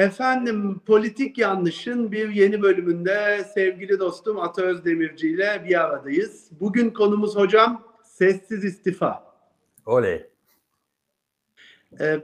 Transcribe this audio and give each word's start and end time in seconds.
Efendim 0.00 0.80
politik 0.86 1.38
yanlışın 1.38 2.12
bir 2.12 2.28
yeni 2.28 2.62
bölümünde 2.62 3.44
sevgili 3.54 3.98
dostum 3.98 4.40
Ata 4.40 4.62
Özdemirci 4.62 5.28
ile 5.28 5.64
bir 5.68 5.80
aradayız. 5.80 6.50
Bugün 6.60 6.90
konumuz 6.90 7.36
hocam 7.36 7.84
sessiz 8.02 8.64
istifa. 8.64 9.24
Oley. 9.86 10.26
Ee, 12.00 12.20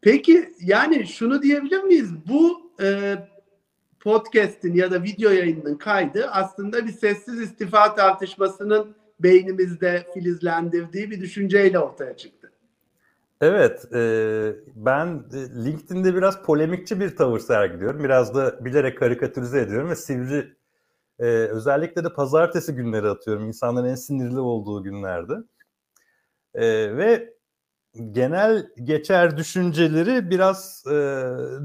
peki 0.00 0.48
yani 0.60 1.06
şunu 1.06 1.42
diyebilir 1.42 1.82
miyiz? 1.82 2.10
Bu 2.28 2.72
e, 2.82 3.16
podcast'in 4.00 4.74
ya 4.74 4.90
da 4.90 5.02
video 5.02 5.30
yayınının 5.30 5.74
kaydı 5.74 6.26
aslında 6.30 6.86
bir 6.86 6.92
sessiz 6.92 7.40
istifa 7.40 7.94
tartışmasının 7.94 8.94
beynimizde 9.20 10.06
filizlendirdiği 10.14 11.10
bir 11.10 11.20
düşünceyle 11.20 11.78
ortaya 11.78 12.16
çıktı. 12.16 12.37
Evet, 13.40 13.94
e, 13.94 14.56
ben 14.74 15.24
LinkedIn'de 15.64 16.14
biraz 16.14 16.42
polemikçi 16.42 17.00
bir 17.00 17.16
tavır 17.16 17.38
sergiliyorum. 17.38 18.04
Biraz 18.04 18.34
da 18.34 18.64
bilerek 18.64 18.98
karikatürize 18.98 19.60
ediyorum 19.60 19.90
ve 19.90 19.96
sivri 19.96 20.56
e, 21.18 21.24
özellikle 21.26 22.04
de 22.04 22.12
pazartesi 22.12 22.74
günleri 22.74 23.08
atıyorum. 23.08 23.46
İnsanların 23.48 23.88
en 23.88 23.94
sinirli 23.94 24.40
olduğu 24.40 24.82
günlerde. 24.82 25.34
E, 26.54 26.96
ve 26.96 27.34
genel 28.12 28.68
geçer 28.84 29.36
düşünceleri 29.36 30.30
biraz 30.30 30.84
e, 30.86 30.92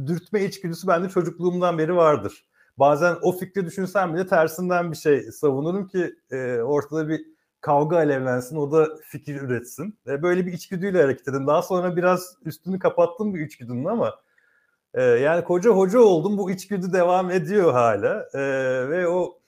dürtme 0.08 0.46
içgüdüsü 0.46 0.88
bende 0.88 1.10
çocukluğumdan 1.10 1.78
beri 1.78 1.96
vardır. 1.96 2.46
Bazen 2.78 3.16
o 3.22 3.32
fikri 3.32 3.66
düşünsem 3.66 4.16
bile 4.16 4.28
tersinden 4.28 4.92
bir 4.92 4.98
şey 4.98 5.22
savunurum 5.32 5.88
ki 5.88 6.16
e, 6.32 6.58
ortada 6.58 7.08
bir 7.10 7.22
kavga 7.64 7.98
alevlensin, 7.98 8.56
o 8.56 8.72
da 8.72 8.90
fikir 9.04 9.42
üretsin. 9.42 10.00
E, 10.08 10.24
böyle 10.24 10.46
bir 10.46 10.54
içgüdüyle 10.54 11.02
hareket 11.02 11.28
edin. 11.28 11.48
Daha 11.48 11.62
sonra 11.62 11.96
biraz 11.96 12.38
üstünü 12.46 12.80
kapattım 12.80 13.34
bu 13.34 13.38
içgüdünün 13.38 13.86
ama 13.86 14.20
e, 14.94 15.04
yani 15.04 15.44
koca 15.44 15.70
hoca 15.70 16.00
oldum. 16.00 16.38
Bu 16.38 16.52
içgüdü 16.52 16.94
devam 16.94 17.32
ediyor 17.32 17.72
hala. 17.72 18.30
E, 18.34 18.40
ve 18.90 19.08
o 19.08 19.40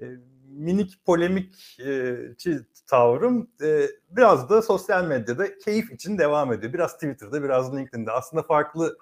e, 0.00 0.04
minik 0.48 1.04
polemik 1.04 1.80
e, 1.86 2.16
tavrım 2.86 3.50
e, 3.62 3.86
biraz 4.10 4.50
da 4.50 4.62
sosyal 4.62 5.04
medyada 5.04 5.58
keyif 5.58 5.92
için 5.92 6.18
devam 6.18 6.52
ediyor. 6.52 6.72
Biraz 6.72 6.94
Twitter'da, 6.94 7.42
biraz 7.42 7.76
LinkedIn'de. 7.76 8.10
Aslında 8.10 8.42
farklı 8.42 8.98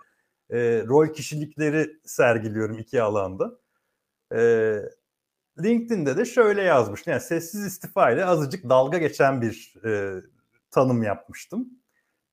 e, 0.51 0.85
rol 0.89 1.07
kişilikleri 1.07 2.01
sergiliyorum 2.05 2.79
iki 2.79 3.03
alanda. 3.03 3.59
E, 4.35 4.41
LinkedIn'de 5.63 6.17
de 6.17 6.25
şöyle 6.25 6.63
yazmış. 6.63 7.07
Yani 7.07 7.21
sessiz 7.21 7.65
istifa 7.67 8.11
ile 8.11 8.25
azıcık 8.25 8.69
dalga 8.69 8.99
geçen 8.99 9.43
bir 9.43 9.75
e, 9.85 10.23
tanım 10.71 11.03
yapmıştım. 11.03 11.69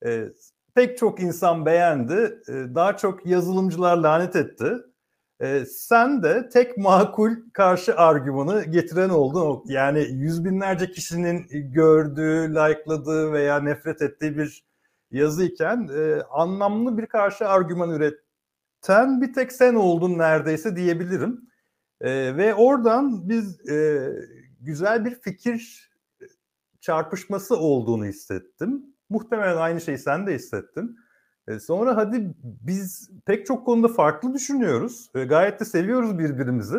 E, 0.06 0.26
pek 0.76 0.98
çok 0.98 1.20
insan 1.20 1.66
beğendi. 1.66 2.42
E, 2.48 2.54
daha 2.76 2.98
çok 2.98 3.26
yazılımcılar 3.26 3.98
lanet 3.98 4.36
etti. 4.36 4.74
E, 5.40 5.66
sen 5.66 6.24
de 6.24 6.50
tek 6.50 6.78
makul 6.78 7.32
karşı 7.54 7.96
argümanı 7.98 8.64
getiren 8.64 9.10
oldun. 9.10 9.64
Yani 9.66 10.08
yüz 10.12 10.46
binlerce 10.46 10.92
kişinin 10.92 11.48
gördüğü, 11.52 12.50
likeladığı 12.50 13.34
veya 13.34 13.60
nefret 13.60 14.02
ettiği 14.02 14.38
bir 14.38 14.66
yazıyken 15.12 15.90
e, 15.98 16.22
anlamlı 16.32 16.98
bir 16.98 17.06
karşı 17.06 17.48
argüman 17.48 17.90
üreten 17.90 19.22
bir 19.22 19.34
tek 19.34 19.52
sen 19.52 19.76
oldun 19.76 20.18
neredeyse 20.18 20.76
diyebilirim. 20.76 21.53
E, 22.04 22.38
ve 22.38 22.54
oradan 22.54 23.30
biz 23.30 23.70
e, 23.70 24.10
güzel 24.62 25.06
bir 25.06 25.16
fikir 25.16 25.90
çarpışması 26.82 27.58
olduğunu 27.58 28.06
hissettim. 28.06 28.86
Muhtemelen 29.10 29.58
aynı 29.58 29.82
şeyi 29.82 29.98
sen 29.98 30.28
de 30.28 30.36
hissettin. 30.36 30.98
E, 31.48 31.60
sonra 31.60 31.96
hadi 31.96 32.34
biz 32.44 33.10
pek 33.26 33.46
çok 33.46 33.66
konuda 33.66 33.88
farklı 33.88 34.34
düşünüyoruz. 34.34 35.12
E, 35.16 35.24
gayet 35.24 35.60
de 35.60 35.66
seviyoruz 35.66 36.20
birbirimizi. 36.20 36.78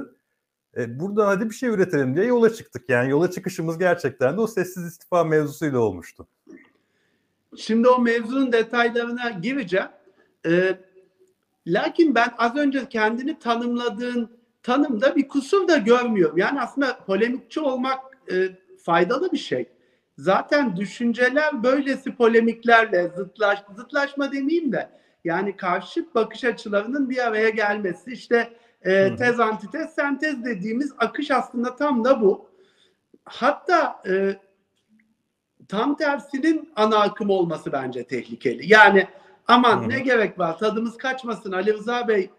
E, 0.76 1.00
burada 1.00 1.26
hadi 1.26 1.50
bir 1.50 1.54
şey 1.54 1.68
üretelim 1.68 2.16
diye 2.16 2.26
yola 2.26 2.54
çıktık. 2.54 2.90
Yani 2.90 3.10
yola 3.10 3.30
çıkışımız 3.30 3.78
gerçekten 3.78 4.36
de 4.36 4.40
o 4.40 4.46
sessiz 4.46 4.86
istifa 4.86 5.24
mevzusuyla 5.24 5.78
olmuştu. 5.78 6.26
Şimdi 7.56 7.88
o 7.88 7.98
mevzunun 7.98 8.52
detaylarına 8.52 9.30
gireceğim. 9.30 9.88
E, 10.46 10.78
lakin 11.66 12.14
ben 12.14 12.34
az 12.38 12.56
önce 12.56 12.88
kendini 12.88 13.38
tanımladığın 13.38 14.43
tanımda 14.64 15.16
bir 15.16 15.28
kusur 15.28 15.68
da 15.68 15.76
görmüyorum. 15.76 16.38
Yani 16.38 16.60
aslında 16.60 16.98
polemikçi 17.06 17.60
olmak 17.60 17.98
e, 18.32 18.34
faydalı 18.82 19.32
bir 19.32 19.38
şey. 19.38 19.68
Zaten 20.18 20.76
düşünceler 20.76 21.62
böylesi 21.62 22.16
polemiklerle 22.16 23.08
zıtlaş, 23.08 23.58
zıtlaşma 23.76 24.32
demeyeyim 24.32 24.72
de 24.72 24.90
yani 25.24 25.56
karşıt 25.56 26.14
bakış 26.14 26.44
açılarının 26.44 27.10
bir 27.10 27.26
araya 27.26 27.48
gelmesi 27.48 28.12
işte 28.12 28.52
e, 28.82 29.16
tez 29.16 29.40
antitez 29.40 29.94
sentez 29.94 30.44
dediğimiz 30.44 30.92
akış 30.98 31.30
aslında 31.30 31.76
tam 31.76 32.04
da 32.04 32.20
bu. 32.20 32.48
Hatta 33.24 34.02
e, 34.08 34.36
tam 35.68 35.96
tersinin 35.96 36.72
ana 36.76 36.98
akım 36.98 37.30
olması 37.30 37.72
bence 37.72 38.04
tehlikeli. 38.04 38.72
Yani 38.72 39.08
aman 39.48 39.80
Hı-hı. 39.80 39.88
ne 39.88 39.98
gerek 39.98 40.38
var 40.38 40.58
tadımız 40.58 40.96
kaçmasın 40.96 41.52
Ali 41.52 41.72
Rıza 41.72 42.08
Bey 42.08 42.30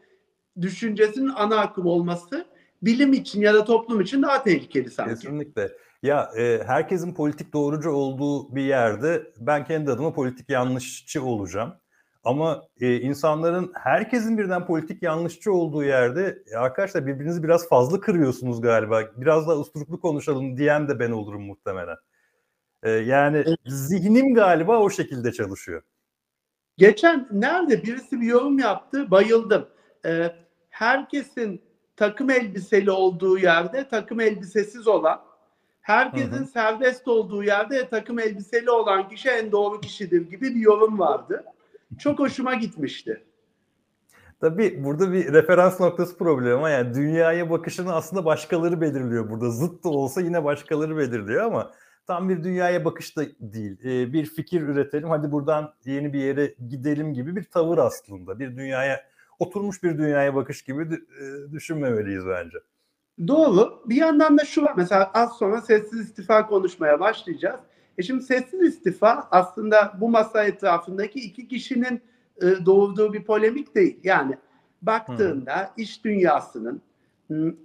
düşüncesinin 0.61 1.31
ana 1.35 1.57
akım 1.57 1.85
olması 1.85 2.45
bilim 2.81 3.13
için 3.13 3.41
ya 3.41 3.53
da 3.53 3.65
toplum 3.65 4.01
için 4.01 4.21
daha 4.21 4.43
tehlikeli 4.43 4.89
sanki. 4.91 5.13
Kesinlikle. 5.13 5.71
Ya 6.03 6.31
e, 6.37 6.63
herkesin 6.65 7.13
politik 7.13 7.53
doğrucu 7.53 7.89
olduğu 7.91 8.55
bir 8.55 8.63
yerde 8.63 9.31
ben 9.37 9.65
kendi 9.65 9.91
adıma 9.91 10.13
politik 10.13 10.49
yanlışçı 10.49 11.23
olacağım. 11.23 11.73
Ama 12.23 12.63
e, 12.81 12.99
insanların 12.99 13.71
herkesin 13.73 14.37
birden 14.37 14.65
politik 14.65 15.03
yanlışçı 15.03 15.53
olduğu 15.53 15.83
yerde 15.83 16.43
e, 16.51 16.55
arkadaşlar 16.55 17.07
birbirinizi 17.07 17.43
biraz 17.43 17.69
fazla 17.69 17.99
kırıyorsunuz 17.99 18.61
galiba. 18.61 19.01
Biraz 19.17 19.47
daha 19.47 19.57
usturuplu 19.57 19.99
konuşalım 19.99 20.57
diyen 20.57 20.87
de 20.87 20.99
ben 20.99 21.11
olurum 21.11 21.41
muhtemelen. 21.45 21.97
E, 22.83 22.89
yani 22.91 23.37
evet. 23.37 23.59
zihnim 23.65 24.33
galiba 24.33 24.79
o 24.79 24.89
şekilde 24.89 25.31
çalışıyor. 25.31 25.81
Geçen 26.77 27.27
nerede 27.31 27.83
birisi 27.83 28.21
bir 28.21 28.27
yorum 28.27 28.59
yaptı 28.59 29.11
bayıldım. 29.11 29.67
Ee, 30.05 30.31
herkesin 30.75 31.61
takım 31.95 32.29
elbiseli 32.29 32.91
olduğu 32.91 33.37
yerde 33.37 33.87
takım 33.87 34.19
elbisesiz 34.19 34.87
olan, 34.87 35.21
herkesin 35.81 36.31
hı 36.31 36.35
hı. 36.35 36.45
serbest 36.45 37.07
olduğu 37.07 37.43
yerde 37.43 37.89
takım 37.89 38.19
elbiseli 38.19 38.71
olan 38.71 39.09
kişi 39.09 39.29
en 39.29 39.51
doğru 39.51 39.81
kişidir 39.81 40.29
gibi 40.29 40.55
bir 40.55 40.61
yorum 40.61 40.99
vardı. 40.99 41.43
Çok 41.99 42.19
hoşuma 42.19 42.53
gitmişti. 42.53 43.23
Tabii 44.41 44.83
burada 44.83 45.13
bir 45.13 45.33
referans 45.33 45.79
noktası 45.79 46.17
problemi 46.17 46.53
ama 46.53 46.69
yani 46.69 46.93
dünyaya 46.93 47.49
bakışını 47.49 47.93
aslında 47.93 48.25
başkaları 48.25 48.81
belirliyor 48.81 49.29
burada. 49.29 49.49
Zıt 49.49 49.83
da 49.83 49.89
olsa 49.89 50.21
yine 50.21 50.43
başkaları 50.43 50.97
belirliyor 50.97 51.43
ama 51.43 51.71
tam 52.07 52.29
bir 52.29 52.43
dünyaya 52.43 52.85
bakış 52.85 53.17
da 53.17 53.23
değil. 53.39 53.79
Ee, 53.85 54.13
bir 54.13 54.25
fikir 54.25 54.61
üretelim 54.61 55.09
hadi 55.09 55.31
buradan 55.31 55.73
yeni 55.85 56.13
bir 56.13 56.19
yere 56.19 56.55
gidelim 56.69 57.13
gibi 57.13 57.35
bir 57.35 57.43
tavır 57.43 57.77
aslında. 57.77 58.39
Bir 58.39 58.57
dünyaya 58.57 59.14
oturmuş 59.39 59.83
bir 59.83 59.97
dünyaya 59.97 60.35
bakış 60.35 60.61
gibi 60.61 60.81
e, 60.83 61.51
düşünmemeliyiz 61.51 62.27
bence. 62.27 62.57
Doğru. 63.27 63.81
Bir 63.85 63.95
yandan 63.95 64.37
da 64.37 64.45
şu 64.45 64.63
var. 64.63 64.73
Mesela 64.77 65.11
az 65.13 65.37
sonra 65.37 65.61
sessiz 65.61 65.99
istifa 65.99 66.47
konuşmaya 66.47 66.99
başlayacağız. 66.99 67.59
E 67.97 68.03
şimdi 68.03 68.23
sessiz 68.23 68.61
istifa 68.61 69.27
aslında 69.31 69.93
bu 70.01 70.09
masa 70.09 70.43
etrafındaki 70.43 71.19
iki 71.19 71.47
kişinin 71.47 72.01
e, 72.41 72.65
doğurduğu 72.65 73.13
bir 73.13 73.23
polemik 73.23 73.75
değil. 73.75 73.99
Yani 74.03 74.37
baktığında 74.81 75.55
hmm. 75.55 75.83
iş 75.83 76.05
dünyasının 76.05 76.81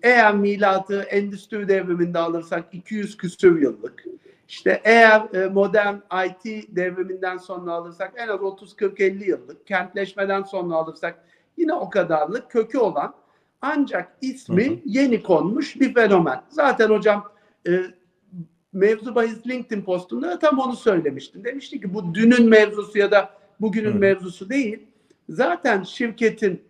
eğer 0.03 0.35
milatı 0.35 1.01
endüstri 1.01 1.69
devriminde 1.69 2.19
alırsak 2.19 2.65
200 2.73 3.17
küsür 3.17 3.63
yıllık 3.63 4.05
işte 4.51 4.81
eğer 4.85 5.35
e, 5.35 5.49
modern 5.49 5.97
IT 6.27 6.77
devriminden 6.77 7.37
sonra 7.37 7.73
alırsak 7.73 8.13
en 8.17 8.29
az 8.29 8.41
30-40-50 8.41 9.25
yıllık 9.25 9.67
kentleşmeden 9.67 10.43
sonra 10.43 10.75
alırsak 10.75 11.25
yine 11.61 11.75
o 11.75 11.91
kadarlık 11.91 12.51
kökü 12.51 12.79
olan 12.79 13.15
ancak 13.61 14.17
ismi 14.21 14.71
hı 14.71 14.75
hı. 14.75 14.79
yeni 14.85 15.23
konmuş 15.23 15.81
bir 15.81 15.95
fenomen. 15.95 16.43
Zaten 16.49 16.89
hocam 16.89 17.33
e, 17.69 17.83
mevzu 18.73 19.15
bahis 19.15 19.47
LinkedIn 19.47 19.83
postunda 19.83 20.39
tam 20.39 20.59
onu 20.59 20.77
söylemiştim. 20.77 21.45
Demişti 21.45 21.81
ki 21.81 21.95
bu 21.95 22.15
dünün 22.15 22.49
mevzusu 22.49 22.99
ya 22.99 23.11
da 23.11 23.31
bugünün 23.61 23.95
hı. 23.95 23.99
mevzusu 23.99 24.51
değil. 24.51 24.87
Zaten 25.29 25.83
şirketin 25.83 26.63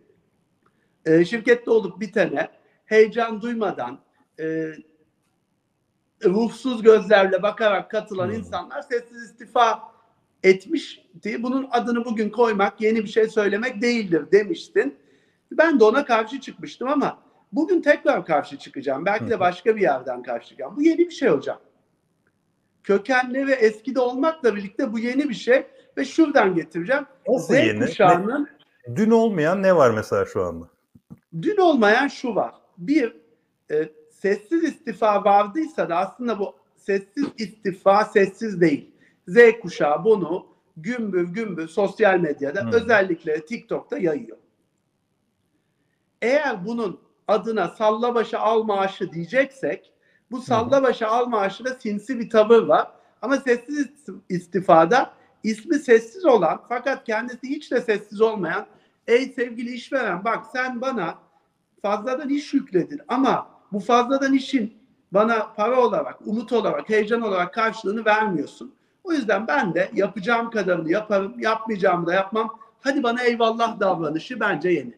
e, 1.06 1.24
şirkette 1.24 1.70
olup 1.70 2.00
bitene 2.00 2.48
heyecan 2.84 3.42
duymadan 3.42 3.98
e, 4.40 4.72
ruhsuz 6.24 6.82
gözlerle 6.82 7.42
bakarak 7.42 7.90
katılan 7.90 8.28
hmm. 8.28 8.34
insanlar 8.34 8.82
sessiz 8.82 9.22
istifa 9.22 9.82
etmişti. 10.42 11.42
Bunun 11.42 11.68
adını 11.70 12.04
bugün 12.04 12.30
koymak 12.30 12.80
yeni 12.80 13.04
bir 13.04 13.08
şey 13.08 13.28
söylemek 13.28 13.82
değildir 13.82 14.24
demiştin. 14.32 14.96
Ben 15.52 15.80
de 15.80 15.84
ona 15.84 16.04
karşı 16.04 16.40
çıkmıştım 16.40 16.88
ama 16.88 17.18
bugün 17.52 17.82
tekrar 17.82 18.26
karşı 18.26 18.58
çıkacağım. 18.58 19.06
Belki 19.06 19.28
de 19.28 19.40
başka 19.40 19.76
bir 19.76 19.80
yerden 19.80 20.22
karşı 20.22 20.48
çıkacağım. 20.48 20.76
Bu 20.76 20.82
yeni 20.82 20.98
bir 20.98 21.10
şey 21.10 21.28
hocam. 21.28 21.60
Kökenli 22.82 23.46
ve 23.46 23.52
eski 23.52 23.94
de 23.94 24.00
olmakla 24.00 24.56
birlikte 24.56 24.92
bu 24.92 24.98
yeni 24.98 25.28
bir 25.28 25.34
şey 25.34 25.66
ve 25.96 26.04
şuradan 26.04 26.54
getireceğim. 26.54 27.06
Nasıl 27.28 27.54
Z 27.54 27.56
yeni? 27.56 27.86
kuşağının 27.86 28.48
dün 28.96 29.10
olmayan 29.10 29.62
ne 29.62 29.76
var 29.76 29.90
mesela 29.90 30.26
şu 30.26 30.44
anda? 30.44 30.68
Dün 31.42 31.56
olmayan 31.56 32.08
şu 32.08 32.34
var. 32.34 32.54
Bir, 32.78 33.16
e, 33.70 33.88
sessiz 34.10 34.64
istifa 34.64 35.24
vardıysa 35.24 35.88
da 35.88 35.96
aslında 35.96 36.38
bu 36.38 36.54
sessiz 36.76 37.26
istifa 37.38 38.04
sessiz 38.04 38.60
değil. 38.60 38.89
Z 39.30 39.60
kuşağı 39.62 40.04
bunu 40.04 40.46
gümbür 40.76 41.28
gümbür 41.28 41.68
sosyal 41.68 42.20
medyada 42.20 42.62
Hmm. 42.62 42.72
özellikle 42.72 43.46
TikTok'ta 43.46 43.98
yayıyor. 43.98 44.36
Eğer 46.22 46.66
bunun 46.66 47.00
adına 47.28 47.68
salla 47.68 48.14
başa 48.14 48.38
al 48.38 48.62
maaşı 48.62 49.12
diyeceksek 49.12 49.92
bu 50.30 50.40
salla 50.42 50.82
başa 50.82 51.08
al 51.08 51.26
maaşında 51.26 51.74
sinsi 51.74 52.18
bir 52.18 52.30
tavır 52.30 52.62
var. 52.62 52.92
Ama 53.22 53.36
sessiz 53.36 53.88
istifada 54.28 55.12
ismi 55.42 55.78
sessiz 55.78 56.24
olan 56.24 56.62
fakat 56.68 57.04
kendisi 57.04 57.48
hiç 57.48 57.70
de 57.70 57.80
sessiz 57.80 58.20
olmayan 58.20 58.66
ey 59.06 59.32
sevgili 59.32 59.70
işveren 59.72 60.24
bak 60.24 60.46
sen 60.52 60.80
bana 60.80 61.18
fazladan 61.82 62.28
iş 62.28 62.54
yükledin 62.54 63.00
ama 63.08 63.50
bu 63.72 63.80
fazladan 63.80 64.32
işin 64.32 64.80
bana 65.12 65.52
para 65.56 65.80
olarak, 65.80 66.26
umut 66.26 66.52
olarak, 66.52 66.88
heyecan 66.88 67.20
olarak 67.20 67.54
karşılığını 67.54 68.04
vermiyorsun. 68.04 68.74
O 69.04 69.12
yüzden 69.12 69.46
ben 69.46 69.74
de 69.74 69.90
yapacağım 69.94 70.50
kadarını 70.50 70.90
yaparım, 70.90 71.40
yapmayacağımı 71.40 72.06
da 72.06 72.14
yapmam. 72.14 72.58
Hadi 72.80 73.02
bana 73.02 73.22
eyvallah 73.22 73.80
davranışı 73.80 74.40
bence 74.40 74.68
yeni. 74.68 74.94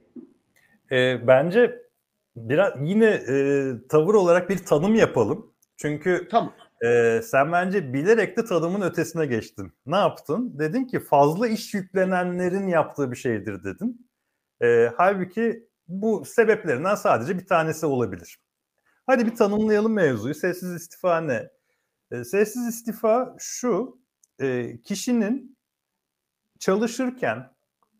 E, 0.90 1.26
bence 1.26 1.82
biraz 2.37 2.72
yine 2.81 3.06
e, 3.06 3.72
tavır 3.88 4.14
olarak 4.14 4.50
bir 4.50 4.58
tanım 4.58 4.94
yapalım. 4.94 5.52
Çünkü 5.76 6.28
Tamam. 6.31 6.52
e, 6.84 7.20
sen 7.25 7.52
bence 7.52 7.93
bilerek 7.93 8.37
de 8.37 8.44
tanımın 8.44 8.81
ötesine 8.81 9.26
geçtin. 9.26 9.72
Ne 9.87 9.96
yaptın? 9.96 10.58
Dedin 10.58 10.84
ki 10.84 11.00
fazla 11.00 11.49
iş 11.49 11.75
yüklenenlerin 11.75 12.69
yaptığı 12.69 13.10
bir 13.10 13.16
şeydir 13.16 13.64
dedin. 13.64 14.08
E, 14.62 14.93
halbuki 14.96 15.69
bu 15.88 16.25
sebeplerinden 16.25 16.94
sadece 16.94 17.38
bir 17.38 17.46
tanesi 17.46 17.87
olabilir. 17.87 18.38
Hadi 19.06 19.26
bir 19.26 19.34
tanımlayalım 19.34 19.93
mevzuyu. 19.93 20.34
Sessiz 20.34 20.75
istifa 20.75 21.20
ne? 21.20 21.49
E, 22.12 22.25
sessiz 22.25 22.67
istifa 22.67 23.35
şu, 23.38 23.99
e, 24.41 24.79
kişinin 24.82 25.59
çalışırken 26.59 27.53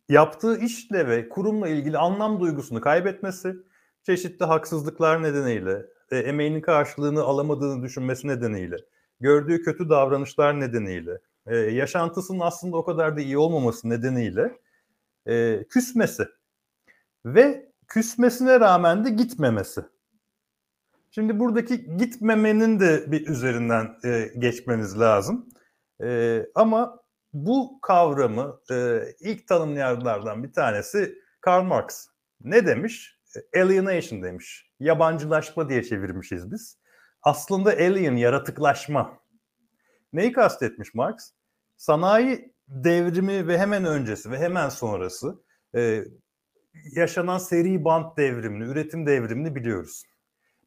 yaptığı 0.09 0.59
işle 0.59 1.09
ve 1.09 1.29
kurumla 1.29 1.69
ilgili 1.69 1.99
anlam 1.99 2.41
duygusunu 2.41 2.81
kaybetmesi, 2.81 3.55
çeşitli 4.03 4.45
haksızlıklar 4.45 5.23
nedeniyle, 5.23 5.87
e, 6.11 6.19
emeğinin 6.19 6.61
karşılığını 6.61 7.23
alamadığını 7.23 7.83
düşünmesi 7.83 8.29
nedeniyle, 8.29 8.77
gördüğü 9.21 9.63
kötü 9.63 9.89
davranışlar 9.89 10.61
nedeniyle, 10.61 11.19
e, 11.47 11.57
yaşantısının 11.57 12.41
aslında 12.41 12.77
o 12.77 12.85
kadar 12.85 13.17
da 13.17 13.21
iyi 13.21 13.39
olmaması 13.39 13.89
nedeniyle 13.89 14.59
küsmesi 15.69 16.29
ve 17.25 17.73
küsmesine 17.89 18.61
rağmen 18.61 19.05
de 19.05 19.11
gitmemesi. 19.11 19.85
Şimdi 21.15 21.39
buradaki 21.39 21.97
gitmemenin 21.97 22.81
de 22.81 23.13
bir 23.13 23.27
üzerinden 23.27 23.97
e, 24.05 24.31
geçmeniz 24.39 25.01
lazım. 25.01 25.49
E, 26.03 26.41
ama 26.55 27.01
bu 27.33 27.79
kavramı 27.83 28.61
e, 28.71 29.01
ilk 29.21 29.49
tanımlayanlardan 29.49 30.45
bir 30.45 30.53
tanesi 30.53 31.15
Karl 31.41 31.65
Marx. 31.65 32.07
Ne 32.41 32.67
demiş? 32.67 33.19
Alienation 33.57 34.23
demiş. 34.23 34.71
Yabancılaşma 34.81 35.69
diye 35.69 35.83
çevirmişiz 35.83 36.53
biz. 36.53 36.79
Aslında 37.23 37.71
alien, 37.71 38.17
yaratıklaşma. 38.17 39.19
Neyi 40.13 40.33
kastetmiş 40.33 40.95
Marx? 40.95 41.33
Sanayi 41.77 42.55
devrimi 42.69 43.49
ve 43.49 43.59
hemen 43.59 43.85
öncesi 43.85 44.31
ve 44.31 44.39
hemen 44.39 44.69
sonrası 44.69 45.43
e, 45.77 46.05
yaşanan 46.97 47.39
seri 47.39 47.85
bant 47.85 48.17
devrimini, 48.19 48.65
üretim 48.65 49.07
devrimini 49.07 49.55
biliyoruz. 49.55 50.03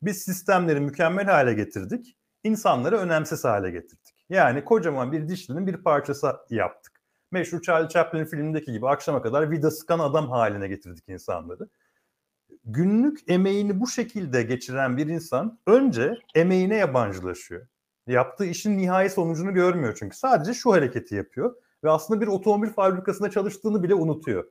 Biz 0.05 0.17
sistemleri 0.17 0.79
mükemmel 0.79 1.25
hale 1.25 1.53
getirdik, 1.53 2.17
insanları 2.43 2.97
önemsiz 2.97 3.43
hale 3.43 3.71
getirdik. 3.71 4.15
Yani 4.29 4.65
kocaman 4.65 5.11
bir 5.11 5.27
dişlinin 5.27 5.67
bir 5.67 5.77
parçası 5.77 6.35
yaptık. 6.49 7.01
Meşhur 7.31 7.61
Charlie 7.61 7.89
Chaplin 7.89 8.25
filmindeki 8.25 8.71
gibi 8.71 8.89
akşama 8.89 9.21
kadar 9.21 9.51
vida 9.51 9.71
sıkan 9.71 9.99
adam 9.99 10.29
haline 10.29 10.67
getirdik 10.67 11.03
insanları. 11.09 11.69
Günlük 12.63 13.19
emeğini 13.27 13.79
bu 13.79 13.87
şekilde 13.87 14.43
geçiren 14.43 14.97
bir 14.97 15.07
insan 15.07 15.59
önce 15.67 16.13
emeğine 16.35 16.75
yabancılaşıyor. 16.75 17.67
Yaptığı 18.07 18.45
işin 18.45 18.77
nihai 18.77 19.09
sonucunu 19.09 19.53
görmüyor 19.53 19.95
çünkü. 19.99 20.17
Sadece 20.17 20.53
şu 20.53 20.71
hareketi 20.71 21.15
yapıyor 21.15 21.55
ve 21.83 21.89
aslında 21.89 22.21
bir 22.21 22.27
otomobil 22.27 22.69
fabrikasında 22.69 23.31
çalıştığını 23.31 23.83
bile 23.83 23.93
unutuyor. 23.93 24.45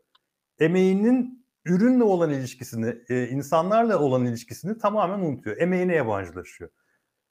Emeğinin 0.59 1.44
ürünle 1.65 2.05
olan 2.05 2.31
ilişkisini, 2.31 2.97
e, 3.09 3.29
insanlarla 3.29 3.99
olan 3.99 4.25
ilişkisini 4.25 4.79
tamamen 4.79 5.19
unutuyor. 5.19 5.57
Emeğine 5.57 5.95
yabancılaşıyor. 5.95 6.71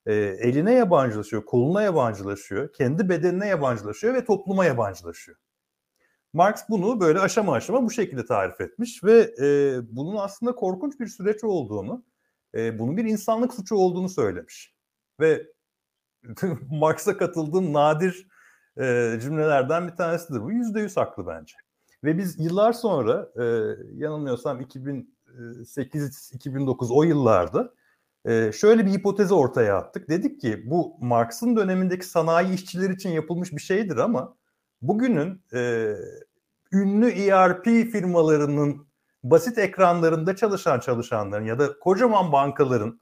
E, 0.05 0.13
eline 0.15 0.73
yabancılaşıyor, 0.73 1.45
koluna 1.45 1.81
yabancılaşıyor, 1.83 2.73
kendi 2.73 3.09
bedenine 3.09 3.47
yabancılaşıyor 3.47 4.13
ve 4.13 4.25
topluma 4.25 4.65
yabancılaşıyor. 4.65 5.37
Marx 6.33 6.63
bunu 6.69 6.99
böyle 6.99 7.19
aşama 7.19 7.53
aşama 7.53 7.83
bu 7.83 7.91
şekilde 7.91 8.25
tarif 8.25 8.61
etmiş 8.61 9.03
ve 9.03 9.35
e, 9.41 9.79
bunun 9.95 10.17
aslında 10.17 10.55
korkunç 10.55 10.99
bir 10.99 11.07
süreç 11.07 11.43
olduğunu, 11.43 12.05
e, 12.55 12.79
bunun 12.79 12.97
bir 12.97 13.05
insanlık 13.05 13.53
suçu 13.53 13.75
olduğunu 13.75 14.09
söylemiş. 14.09 14.75
Ve 15.19 15.47
Marx'a 16.71 17.17
katıldığım 17.17 17.73
nadir 17.73 18.27
e, 18.77 19.17
cümlelerden 19.21 19.87
bir 19.87 19.95
tanesidir. 19.95 20.41
Bu 20.41 20.51
yüzde 20.51 20.79
yüz 20.79 20.97
haklı 20.97 21.27
bence. 21.27 21.55
Ve 22.03 22.17
biz 22.17 22.39
yıllar 22.39 22.73
sonra 22.73 23.29
e, 23.35 23.43
yanılmıyorsam 23.95 24.61
2008-2009 24.61 26.93
o 26.93 27.03
yıllarda 27.03 27.73
e, 28.25 28.51
şöyle 28.51 28.85
bir 28.85 28.91
hipotezi 28.91 29.33
ortaya 29.33 29.77
attık. 29.77 30.09
Dedik 30.09 30.41
ki 30.41 30.63
bu 30.65 30.97
Marx'ın 31.01 31.55
dönemindeki 31.55 32.05
sanayi 32.05 32.53
işçileri 32.53 32.93
için 32.93 33.09
yapılmış 33.09 33.51
bir 33.51 33.61
şeydir 33.61 33.97
ama 33.97 34.35
bugünün 34.81 35.41
e, 35.53 35.93
ünlü 36.71 37.09
ERP 37.09 37.65
firmalarının 37.65 38.87
basit 39.23 39.57
ekranlarında 39.57 40.35
çalışan 40.35 40.79
çalışanların 40.79 41.45
ya 41.45 41.59
da 41.59 41.79
kocaman 41.79 42.31
bankaların 42.31 42.99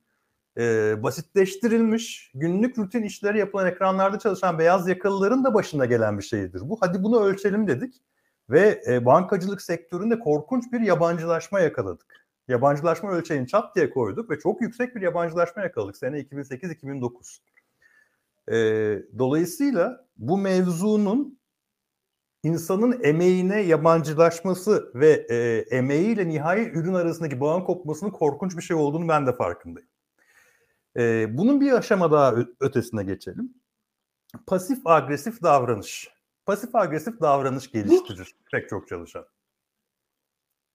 e, 0.58 0.96
basitleştirilmiş 1.04 2.32
günlük 2.36 2.78
rutin 2.78 3.04
işleri 3.04 3.40
yapılan 3.40 3.68
ekranlarda 3.68 4.20
çalışan 4.20 4.60
beyaz 4.60 4.88
yakalıların 4.88 5.44
da 5.44 5.54
başına 5.54 5.86
gelen 5.86 6.18
bir 6.18 6.24
şeydir 6.24 6.62
bu. 6.70 6.78
Hadi 6.82 7.04
bunu 7.04 7.20
ölçelim 7.20 7.68
dedik 7.68 8.02
ve 8.52 8.84
e, 8.88 9.06
bankacılık 9.06 9.62
sektöründe 9.62 10.20
korkunç 10.20 10.72
bir 10.72 10.80
yabancılaşma 10.80 11.60
yakaladık. 11.60 12.28
Yabancılaşma 12.48 13.12
ölçeğini 13.12 13.48
çat 13.48 13.76
diye 13.76 13.90
koyduk 13.90 14.30
ve 14.30 14.40
çok 14.40 14.62
yüksek 14.62 14.96
bir 14.96 15.02
yabancılaşma 15.02 15.62
yakaladık 15.62 15.98
sene 15.98 16.20
2008-2009. 16.20 17.40
E, 18.48 18.56
dolayısıyla 19.20 20.06
bu 20.18 20.38
mevzunun 20.38 21.40
insanın 22.44 23.04
emeğine 23.04 23.62
yabancılaşması 23.62 24.92
ve 24.96 25.26
e, 25.30 25.66
emeğiyle 25.78 26.30
nihai 26.30 26.70
ürün 26.70 26.94
arasındaki 26.94 27.40
bağın 27.42 27.62
kopmasının 27.62 28.12
korkunç 28.12 28.58
bir 28.58 28.62
şey 28.62 28.78
olduğunu 28.78 29.08
ben 29.08 29.28
de 29.28 29.36
farkındayım. 29.36 29.90
E, 30.98 31.38
bunun 31.38 31.62
bir 31.62 31.72
aşama 31.72 32.12
daha 32.12 32.36
ötesine 32.60 33.04
geçelim. 33.04 33.54
Pasif 34.48 34.88
agresif 34.88 35.44
davranış. 35.44 36.21
Pasif 36.52 36.76
agresif 36.76 37.22
davranış 37.22 37.72
geliştirir 37.72 38.36
pek 38.52 38.70
çok 38.70 38.88
çalışan. 38.88 39.26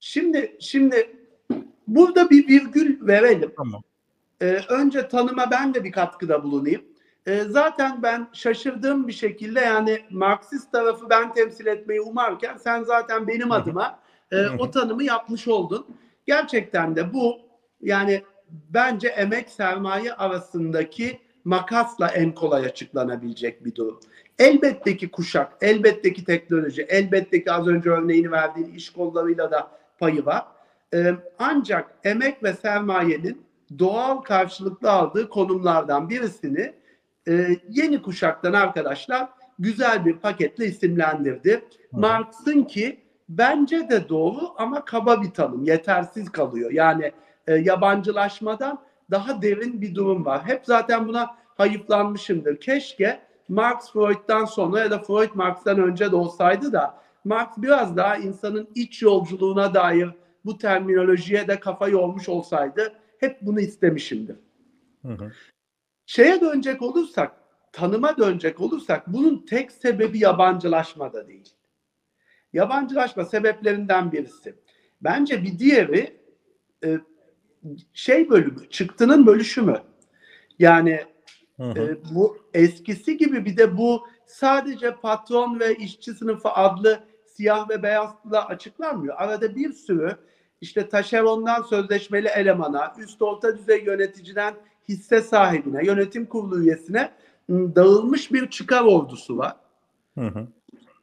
Şimdi 0.00 0.56
şimdi 0.60 1.16
burada 1.86 2.30
bir 2.30 2.48
virgül 2.48 3.06
verelim. 3.06 3.52
Tamam. 3.56 3.82
Ee, 4.40 4.60
önce 4.68 5.08
tanıma 5.08 5.50
ben 5.50 5.74
de 5.74 5.84
bir 5.84 5.92
katkıda 5.92 6.44
bulunayım. 6.44 6.82
Ee, 7.26 7.42
zaten 7.48 8.02
ben 8.02 8.28
şaşırdığım 8.32 9.08
bir 9.08 9.12
şekilde 9.12 9.60
yani 9.60 10.04
Marksist 10.10 10.72
tarafı 10.72 11.10
ben 11.10 11.32
temsil 11.32 11.66
etmeyi 11.66 12.00
umarken 12.00 12.56
sen 12.56 12.82
zaten 12.82 13.28
benim 13.28 13.52
adıma 13.52 13.98
e, 14.32 14.48
o 14.48 14.70
tanımı 14.70 15.04
yapmış 15.04 15.48
oldun. 15.48 15.86
Gerçekten 16.26 16.96
de 16.96 17.14
bu 17.14 17.38
yani 17.80 18.22
bence 18.50 19.08
emek 19.08 19.48
sermaye 19.48 20.12
arasındaki 20.12 21.20
makasla 21.46 22.08
en 22.08 22.32
kolay 22.32 22.66
açıklanabilecek 22.66 23.64
bir 23.64 23.74
durum. 23.74 24.00
Elbette 24.38 24.96
ki 24.96 25.10
kuşak, 25.10 25.52
elbette 25.60 26.12
ki 26.12 26.24
teknoloji, 26.24 26.82
elbette 26.82 27.44
ki 27.44 27.52
az 27.52 27.68
önce 27.68 27.90
örneğini 27.90 28.30
verdiğin 28.30 28.74
iş 28.74 28.90
kollarıyla 28.90 29.50
da 29.50 29.70
payı 29.98 30.26
var. 30.26 30.44
Ee, 30.94 31.14
ancak 31.38 31.90
emek 32.04 32.42
ve 32.42 32.52
sermayenin 32.52 33.42
doğal 33.78 34.16
karşılıklı 34.16 34.90
aldığı 34.90 35.28
konumlardan 35.28 36.10
birisini 36.10 36.74
e, 37.28 37.56
yeni 37.68 38.02
kuşaktan 38.02 38.52
arkadaşlar 38.52 39.28
güzel 39.58 40.04
bir 40.04 40.16
paketle 40.16 40.66
isimlendirdi. 40.66 41.64
Marx'ın 41.92 42.62
ki 42.62 43.00
bence 43.28 43.88
de 43.88 44.08
doğru 44.08 44.40
ama 44.56 44.84
kaba 44.84 45.22
bir 45.22 45.30
tanım, 45.30 45.64
yetersiz 45.64 46.32
kalıyor. 46.32 46.70
Yani 46.70 47.12
e, 47.46 47.54
yabancılaşmadan 47.54 48.85
daha 49.10 49.42
derin 49.42 49.80
bir 49.80 49.94
durum 49.94 50.24
var. 50.24 50.46
Hep 50.46 50.66
zaten 50.66 51.08
buna 51.08 51.36
hayıflanmışımdır. 51.56 52.60
Keşke 52.60 53.20
Marx 53.48 53.92
Freud'dan 53.92 54.44
sonra 54.44 54.80
ya 54.80 54.90
da 54.90 54.98
Freud 54.98 55.30
Marx'tan 55.34 55.78
önce 55.80 56.10
de 56.10 56.16
olsaydı 56.16 56.72
da 56.72 57.00
Marx 57.24 57.48
biraz 57.56 57.96
daha 57.96 58.16
insanın 58.16 58.68
iç 58.74 59.02
yolculuğuna 59.02 59.74
dair 59.74 60.10
bu 60.44 60.58
terminolojiye 60.58 61.48
de 61.48 61.60
kafa 61.60 61.88
yormuş 61.88 62.28
olsaydı 62.28 62.92
hep 63.20 63.38
bunu 63.40 63.60
istemişimdir. 63.60 64.36
Hı 65.02 65.12
hı. 65.12 65.32
Şeye 66.06 66.40
dönecek 66.40 66.82
olursak, 66.82 67.32
tanıma 67.72 68.16
dönecek 68.16 68.60
olursak 68.60 69.06
bunun 69.06 69.46
tek 69.46 69.72
sebebi 69.72 70.18
yabancılaşma 70.18 71.12
da 71.12 71.28
değil. 71.28 71.54
Yabancılaşma 72.52 73.24
sebeplerinden 73.24 74.12
birisi. 74.12 74.54
Bence 75.00 75.42
bir 75.42 75.58
diğeri 75.58 76.16
e, 76.84 76.98
şey 77.92 78.30
bölümü, 78.30 78.70
çıktının 78.70 79.26
bölüşümü. 79.26 79.80
Yani 80.58 81.04
Hı 81.56 81.62
hı. 81.62 81.80
e, 81.80 82.14
bu 82.14 82.38
eskisi 82.54 83.16
gibi 83.16 83.44
bir 83.44 83.56
de 83.56 83.76
bu 83.76 84.06
sadece 84.26 84.94
patron 84.94 85.60
ve 85.60 85.74
işçi 85.74 86.12
sınıfı 86.12 86.48
adlı 86.48 87.00
siyah 87.26 87.70
ve 87.70 87.82
beyazla 87.82 88.46
açıklanmıyor. 88.46 89.14
Arada 89.18 89.56
bir 89.56 89.72
sürü 89.72 90.16
işte 90.60 90.88
taşerondan 90.88 91.62
sözleşmeli 91.62 92.28
elemana, 92.28 92.94
üst 92.98 93.22
orta 93.22 93.58
düzey 93.58 93.84
yöneticiden 93.84 94.54
hisse 94.88 95.20
sahibine, 95.20 95.86
yönetim 95.86 96.26
kurulu 96.26 96.60
üyesine 96.60 97.12
ım, 97.50 97.74
dağılmış 97.74 98.32
bir 98.32 98.50
çıkar 98.50 98.82
ordusu 98.82 99.38
var. 99.38 99.56
Hı 100.18 100.26
hı. 100.26 100.46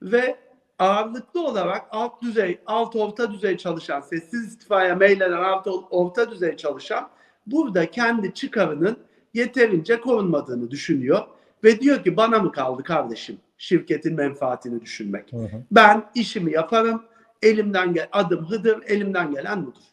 Ve 0.01 0.35
ağırlıklı 0.79 1.47
olarak 1.47 1.85
alt 1.91 2.21
düzey, 2.21 2.59
alt 2.65 2.95
orta 2.95 3.31
düzey 3.31 3.57
çalışan, 3.57 4.01
sessiz 4.01 4.47
istifaya 4.47 4.95
meyleden 4.95 5.43
alt 5.43 5.67
orta 5.91 6.31
düzey 6.31 6.57
çalışan 6.57 7.09
burada 7.47 7.91
kendi 7.91 8.33
çıkarının 8.33 8.97
yeterince 9.33 10.01
korunmadığını 10.01 10.71
düşünüyor 10.71 11.21
ve 11.63 11.79
diyor 11.79 12.03
ki 12.03 12.17
bana 12.17 12.39
mı 12.39 12.51
kaldı 12.51 12.83
kardeşim 12.83 13.37
şirketin 13.57 14.15
menfaatini 14.15 14.81
düşünmek. 14.81 15.33
Hı 15.33 15.37
hı. 15.37 15.63
Ben 15.71 16.03
işimi 16.15 16.51
yaparım, 16.51 17.03
elimden 17.41 17.93
gel 17.93 18.07
adım 18.11 18.45
hıdır, 18.45 18.83
elimden 18.87 19.31
gelen 19.31 19.65
budur. 19.65 19.83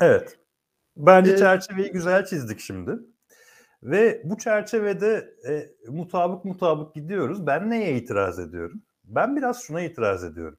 Evet. 0.00 0.38
Bence 0.96 1.32
Ee, 1.32 1.36
çerçeveyi 1.36 1.90
güzel 1.90 2.24
çizdik 2.26 2.60
şimdi. 2.60 2.98
Ve 3.82 4.22
bu 4.24 4.38
çerçevede 4.38 5.34
e, 5.48 5.66
mutabık 5.90 6.44
mutabık 6.44 6.94
gidiyoruz. 6.94 7.46
Ben 7.46 7.70
neye 7.70 7.96
itiraz 7.96 8.38
ediyorum? 8.38 8.82
Ben 9.06 9.36
biraz 9.36 9.62
şuna 9.62 9.80
itiraz 9.80 10.24
ediyorum. 10.24 10.58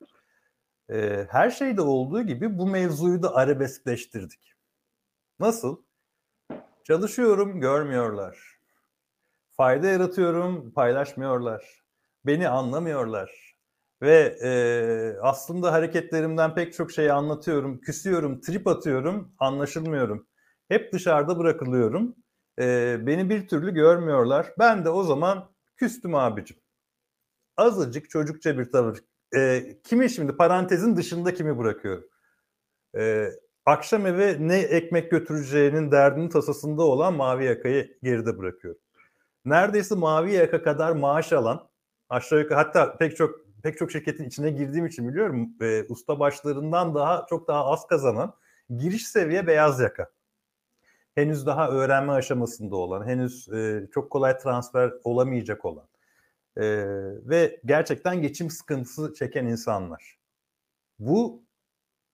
E, 0.89 1.27
her 1.29 1.51
şeyde 1.51 1.81
olduğu 1.81 2.21
gibi 2.21 2.57
bu 2.57 2.67
mevzuyu 2.67 3.23
da 3.23 3.35
arabeskleştirdik. 3.35 4.53
Nasıl? 5.39 5.77
Çalışıyorum, 6.83 7.61
görmüyorlar. 7.61 8.59
Fayda 9.51 9.87
yaratıyorum, 9.87 10.71
paylaşmıyorlar. 10.71 11.83
Beni 12.25 12.49
anlamıyorlar. 12.49 13.55
Ve 14.01 14.37
e, 14.43 14.51
aslında 15.21 15.73
hareketlerimden 15.73 16.55
pek 16.55 16.73
çok 16.73 16.91
şeyi 16.91 17.11
anlatıyorum, 17.13 17.79
küsüyorum, 17.81 18.41
trip 18.41 18.67
atıyorum, 18.67 19.31
anlaşılmıyorum. 19.39 20.27
Hep 20.67 20.93
dışarıda 20.93 21.39
bırakılıyorum. 21.39 22.15
E, 22.59 22.97
beni 23.07 23.29
bir 23.29 23.47
türlü 23.47 23.73
görmüyorlar. 23.73 24.53
Ben 24.59 24.85
de 24.85 24.89
o 24.89 25.03
zaman 25.03 25.51
küstüm 25.75 26.15
abicim. 26.15 26.57
Azıcık 27.57 28.09
çocukça 28.09 28.57
bir 28.57 28.71
tavır. 28.71 28.99
E, 29.35 29.63
kimi 29.83 30.09
şimdi 30.09 30.37
parantezin 30.37 30.95
dışında 30.95 31.33
kimi 31.33 31.57
bırakıyorum? 31.57 32.05
E, 32.97 33.29
akşam 33.65 34.05
eve 34.07 34.37
ne 34.39 34.57
ekmek 34.59 35.11
götüreceğinin 35.11 35.91
derdinin 35.91 36.29
tasasında 36.29 36.83
olan 36.83 37.13
mavi 37.13 37.45
yakayı 37.45 37.97
geride 38.03 38.37
bırakıyorum. 38.37 38.81
Neredeyse 39.45 39.95
mavi 39.95 40.33
yaka 40.33 40.63
kadar 40.63 40.91
maaş 40.91 41.33
alan, 41.33 41.69
aşağı 42.09 42.39
yukarı 42.39 42.57
hatta 42.59 42.97
pek 42.97 43.17
çok 43.17 43.35
pek 43.63 43.77
çok 43.77 43.91
şirketin 43.91 44.23
içine 44.23 44.49
girdiğim 44.49 44.85
için 44.85 45.09
biliyorum 45.09 45.49
e, 45.61 45.83
usta 45.89 46.19
başlarından 46.19 46.95
daha 46.95 47.25
çok 47.29 47.47
daha 47.47 47.65
az 47.65 47.87
kazanan 47.87 48.33
giriş 48.77 49.07
seviye 49.07 49.47
beyaz 49.47 49.79
yaka. 49.79 50.09
Henüz 51.15 51.45
daha 51.45 51.69
öğrenme 51.69 52.13
aşamasında 52.13 52.75
olan, 52.75 53.07
henüz 53.07 53.49
e, 53.49 53.87
çok 53.93 54.11
kolay 54.11 54.37
transfer 54.37 54.93
olamayacak 55.03 55.65
olan 55.65 55.87
e, 56.57 56.85
ve 57.29 57.59
gerçekten 57.65 58.21
geçim 58.21 58.49
sıkıntısı 58.49 59.13
çeken 59.13 59.45
insanlar. 59.45 60.17
Bu 60.99 61.43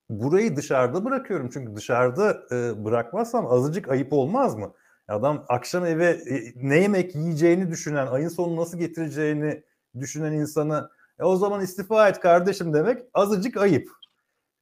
burayı 0.09 0.55
dışarıda 0.55 1.05
bırakıyorum 1.05 1.49
çünkü 1.53 1.75
dışarıda 1.75 2.43
e, 2.51 2.85
bırakmazsam 2.85 3.47
azıcık 3.47 3.89
ayıp 3.89 4.13
olmaz 4.13 4.55
mı? 4.55 4.73
Adam 5.07 5.45
akşam 5.49 5.85
eve 5.85 6.05
e, 6.05 6.53
ne 6.55 6.77
yemek 6.81 7.15
yiyeceğini 7.15 7.71
düşünen, 7.71 8.07
ayın 8.07 8.29
sonu 8.29 8.55
nasıl 8.55 8.77
getireceğini 8.77 9.63
düşünen 9.99 10.31
insanı 10.33 10.89
e, 11.19 11.23
o 11.23 11.35
zaman 11.35 11.61
istifa 11.61 12.09
et 12.09 12.19
kardeşim 12.19 12.73
demek 12.73 13.01
azıcık 13.13 13.57
ayıp. 13.57 13.89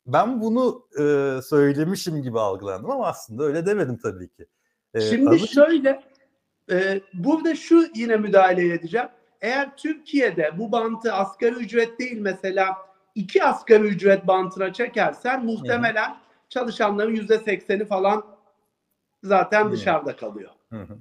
Ben 0.08 0.42
bunu 0.42 0.88
e, 1.00 1.04
söylemişim 1.42 2.22
gibi 2.22 2.40
algılandım 2.40 2.92
ama 2.92 3.08
aslında 3.08 3.44
öyle 3.44 3.66
demedim 3.66 3.98
tabii 4.04 4.30
ki. 4.30 4.46
E, 4.94 5.02
Şimdi 5.02 5.30
azıcık- 5.30 5.54
şöyle, 5.54 6.04
e, 6.72 7.02
burada 7.14 7.56
şu 7.56 7.86
yine 7.96 8.18
müdahale 8.18 8.74
edeceğim. 8.74 9.08
Eğer 9.42 9.78
Türkiye'de 9.78 10.52
bu 10.58 10.72
bantı 10.72 11.14
asgari 11.14 11.56
ücret 11.56 12.00
değil 12.00 12.18
mesela 12.18 12.78
iki 13.16 13.44
asgari 13.44 13.84
ücret 13.84 14.28
bantına 14.28 14.74
çekersen 14.74 15.46
muhtemelen 15.46 16.18
çalışanların 16.50 17.16
yüzde 17.16 17.40
sekseni 17.40 17.86
falan 17.86 18.26
zaten 19.24 19.66
Hı. 19.66 19.72
dışarıda 19.72 20.16
kalıyor. 20.16 20.52
Hı 20.70 20.82
hı. 20.82 20.98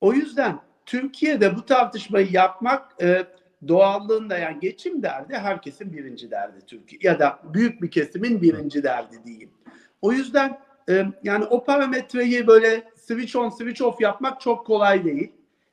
O 0.00 0.12
yüzden 0.12 0.60
Türkiye'de 0.86 1.56
bu 1.56 1.64
tartışmayı 1.64 2.28
yapmak 2.30 3.02
e, 3.02 3.26
doğallığında 3.68 4.38
yani 4.38 4.60
geçim 4.60 5.02
derdi 5.02 5.34
herkesin 5.38 5.92
birinci 5.92 6.30
derdi 6.30 6.66
Türkiye 6.66 7.00
ya 7.02 7.18
da 7.18 7.40
büyük 7.44 7.82
bir 7.82 7.90
kesimin 7.90 8.42
birinci 8.42 8.82
derdi 8.82 9.24
diyeyim. 9.24 9.50
O 10.02 10.12
yüzden 10.12 10.60
e, 10.88 11.06
yani 11.22 11.44
o 11.44 11.64
parametreyi 11.64 12.46
böyle 12.46 12.82
switch 12.96 13.36
on 13.36 13.48
switch 13.48 13.82
off 13.82 14.00
yapmak 14.00 14.40
çok 14.40 14.66
kolay 14.66 15.04
değil. 15.04 15.32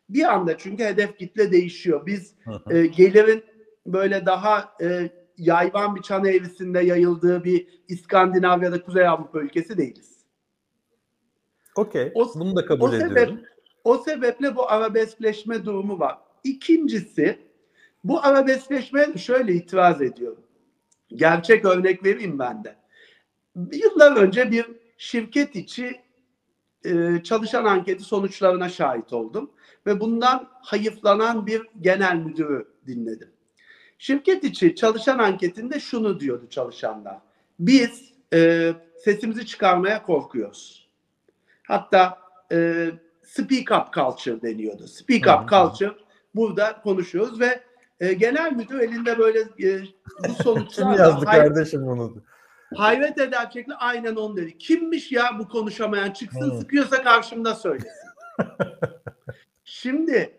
Bir 0.09 0.33
anda 0.33 0.57
çünkü 0.57 0.83
hedef 0.83 1.17
kitle 1.17 1.51
değişiyor. 1.51 2.05
Biz 2.05 2.35
e, 2.69 2.85
gelirin 2.85 3.43
böyle 3.85 4.25
daha 4.25 4.73
e, 4.81 5.09
yayvan 5.37 5.95
bir 5.95 6.01
çan 6.01 6.25
eğrisinde 6.25 6.79
yayıldığı 6.79 7.43
bir 7.43 7.67
İskandinav 7.87 8.63
ya 8.63 8.71
da 8.71 8.83
Kuzey 8.83 9.07
Avrupa 9.07 9.39
ülkesi 9.39 9.77
değiliz. 9.77 10.17
Okey. 11.75 12.11
Bunu 12.35 12.55
da 12.55 12.65
kabul 12.65 12.89
o 12.89 12.91
sebep- 12.91 13.11
ediyorum. 13.11 13.39
O 13.83 13.97
sebeple 13.97 14.55
bu 14.55 14.71
arabeskleşme 14.71 15.65
durumu 15.65 15.99
var. 15.99 16.17
İkincisi 16.43 17.39
bu 18.03 18.25
arabeskleşmeye 18.25 19.17
şöyle 19.17 19.53
itiraz 19.53 20.01
ediyorum. 20.01 20.43
Gerçek 21.09 21.65
örnek 21.65 22.05
vereyim 22.05 22.39
ben 22.39 22.63
de. 22.63 22.75
Yıllar 23.71 24.17
önce 24.17 24.51
bir 24.51 24.65
şirket 24.97 25.55
içi 25.55 26.01
e, 26.85 27.23
çalışan 27.23 27.65
anketi 27.65 28.03
sonuçlarına 28.03 28.69
şahit 28.69 29.13
oldum 29.13 29.51
ve 29.87 29.99
bundan 29.99 30.47
hayıflanan 30.61 31.47
bir 31.47 31.61
genel 31.81 32.15
müdürü 32.15 32.67
dinledim. 32.87 33.29
Şirket 33.97 34.43
içi 34.43 34.75
çalışan 34.75 35.19
anketinde 35.19 35.79
şunu 35.79 36.19
diyordu 36.19 36.47
çalışanlar. 36.49 37.17
Biz 37.59 38.13
e, 38.33 38.73
sesimizi 39.03 39.45
çıkarmaya 39.45 40.03
korkuyoruz. 40.03 40.87
Hatta 41.67 42.17
e, 42.51 42.87
speak 43.23 43.71
up 43.71 43.93
culture 43.93 44.41
deniyordu. 44.41 44.87
Speak 44.87 45.21
up 45.27 45.51
hı. 45.51 45.55
culture 45.55 45.95
burada 46.35 46.81
konuşuyoruz 46.81 47.39
ve 47.39 47.63
e, 47.99 48.13
genel 48.13 48.51
müdür 48.51 48.79
elinde 48.79 49.17
böyle 49.17 49.39
e, 49.39 49.81
bu 50.19 50.23
Kim 50.23 50.35
sonuçlarla 50.43 51.01
yazdı 51.01 51.25
hay- 51.25 51.39
kardeşim 51.39 51.87
bunu? 51.87 52.23
hayret 52.75 53.17
eder 53.17 53.49
şekilde 53.53 53.75
aynen 53.75 54.15
onu 54.15 54.37
dedi. 54.37 54.57
Kimmiş 54.57 55.11
ya 55.11 55.39
bu 55.39 55.47
konuşamayan 55.47 56.11
çıksın 56.11 56.59
sıkıyorsa 56.59 57.03
karşımda 57.03 57.55
söylesin. 57.55 58.07
Şimdi 59.69 60.33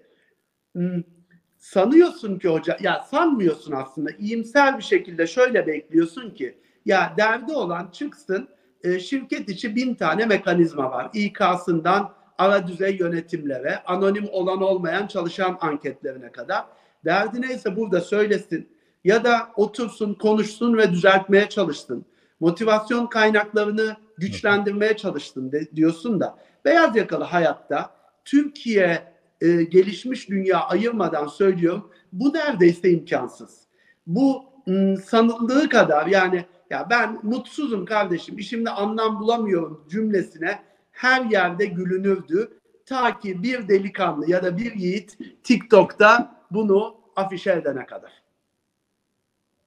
sanıyorsun 1.59 2.39
ki 2.39 2.49
hoca 2.49 2.77
ya 2.81 3.07
sanmıyorsun 3.11 3.73
aslında 3.73 4.11
iyimser 4.19 4.79
bir 4.79 4.83
şekilde 4.83 5.27
şöyle 5.27 5.67
bekliyorsun 5.67 6.31
ki 6.31 6.59
ya 6.85 7.15
derdi 7.17 7.53
olan 7.53 7.91
çıksın 7.91 8.49
e, 8.85 9.01
şirket 9.01 9.49
içi 9.49 9.77
bin 9.77 9.95
tane 9.95 10.27
mekanizma 10.27 10.91
var. 10.91 11.11
İK'sından 11.15 12.13
ara 12.39 12.67
düzey 12.67 12.97
yönetimlere, 12.97 13.83
anonim 13.87 14.29
olan 14.33 14.63
olmayan 14.63 15.07
çalışan 15.07 15.59
anketlerine 15.61 16.33
kadar. 16.33 16.65
Derdi 17.05 17.43
neyse 17.43 17.77
burada 17.77 18.01
söylesin 18.01 18.69
ya 19.05 19.25
da 19.25 19.49
otursun, 19.57 20.15
konuşsun 20.15 20.77
ve 20.77 20.91
düzeltmeye 20.93 21.49
çalışsın. 21.49 22.05
Motivasyon 22.41 23.07
kaynaklarını 23.07 23.97
güçlendirmeye 24.19 24.97
çalışsın 24.97 25.53
de, 25.53 25.77
diyorsun 25.77 26.21
da 26.21 26.39
beyaz 26.65 26.97
yakalı 26.97 27.25
hayatta 27.25 27.91
Türkiye 28.25 29.18
e, 29.41 29.63
gelişmiş 29.63 30.29
dünya 30.29 30.61
ayırmadan 30.61 31.27
söylüyorum 31.27 31.91
bu 32.13 32.33
neredeyse 32.33 32.91
imkansız. 32.91 33.61
Bu 34.07 34.45
m, 34.67 34.97
sanıldığı 34.97 35.69
kadar 35.69 36.07
yani 36.07 36.45
ya 36.71 36.87
ben 36.91 37.21
mutsuzum 37.23 37.85
kardeşim 37.85 38.39
işimde 38.39 38.71
anlam 38.71 39.21
bulamıyorum 39.21 39.85
cümlesine 39.91 40.63
her 40.93 41.25
yerde 41.25 41.67
gülünürdü. 41.67 42.51
Ta 42.87 43.19
ki 43.19 43.43
bir 43.43 43.69
delikanlı 43.69 44.31
ya 44.31 44.43
da 44.43 44.59
bir 44.59 44.75
yiğit 44.75 45.19
TikTok'ta 45.43 46.43
bunu 46.51 46.97
afişe 47.17 47.53
edene 47.53 47.87
kadar. 47.87 48.13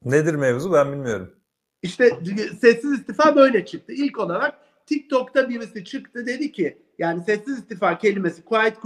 Nedir 0.05 0.35
mevzu 0.35 0.73
ben 0.73 0.91
bilmiyorum. 0.91 1.33
İşte 1.81 2.19
sessiz 2.61 2.91
istifa 2.91 3.35
böyle 3.35 3.65
çıktı. 3.65 3.93
İlk 3.93 4.19
olarak 4.19 4.59
TikTok'ta 4.85 5.49
birisi 5.49 5.85
çıktı 5.85 6.25
dedi 6.25 6.51
ki 6.51 6.77
yani 6.99 7.23
sessiz 7.23 7.59
istifa 7.59 7.97
kelimesi 7.97 8.41
quiet 8.45 8.79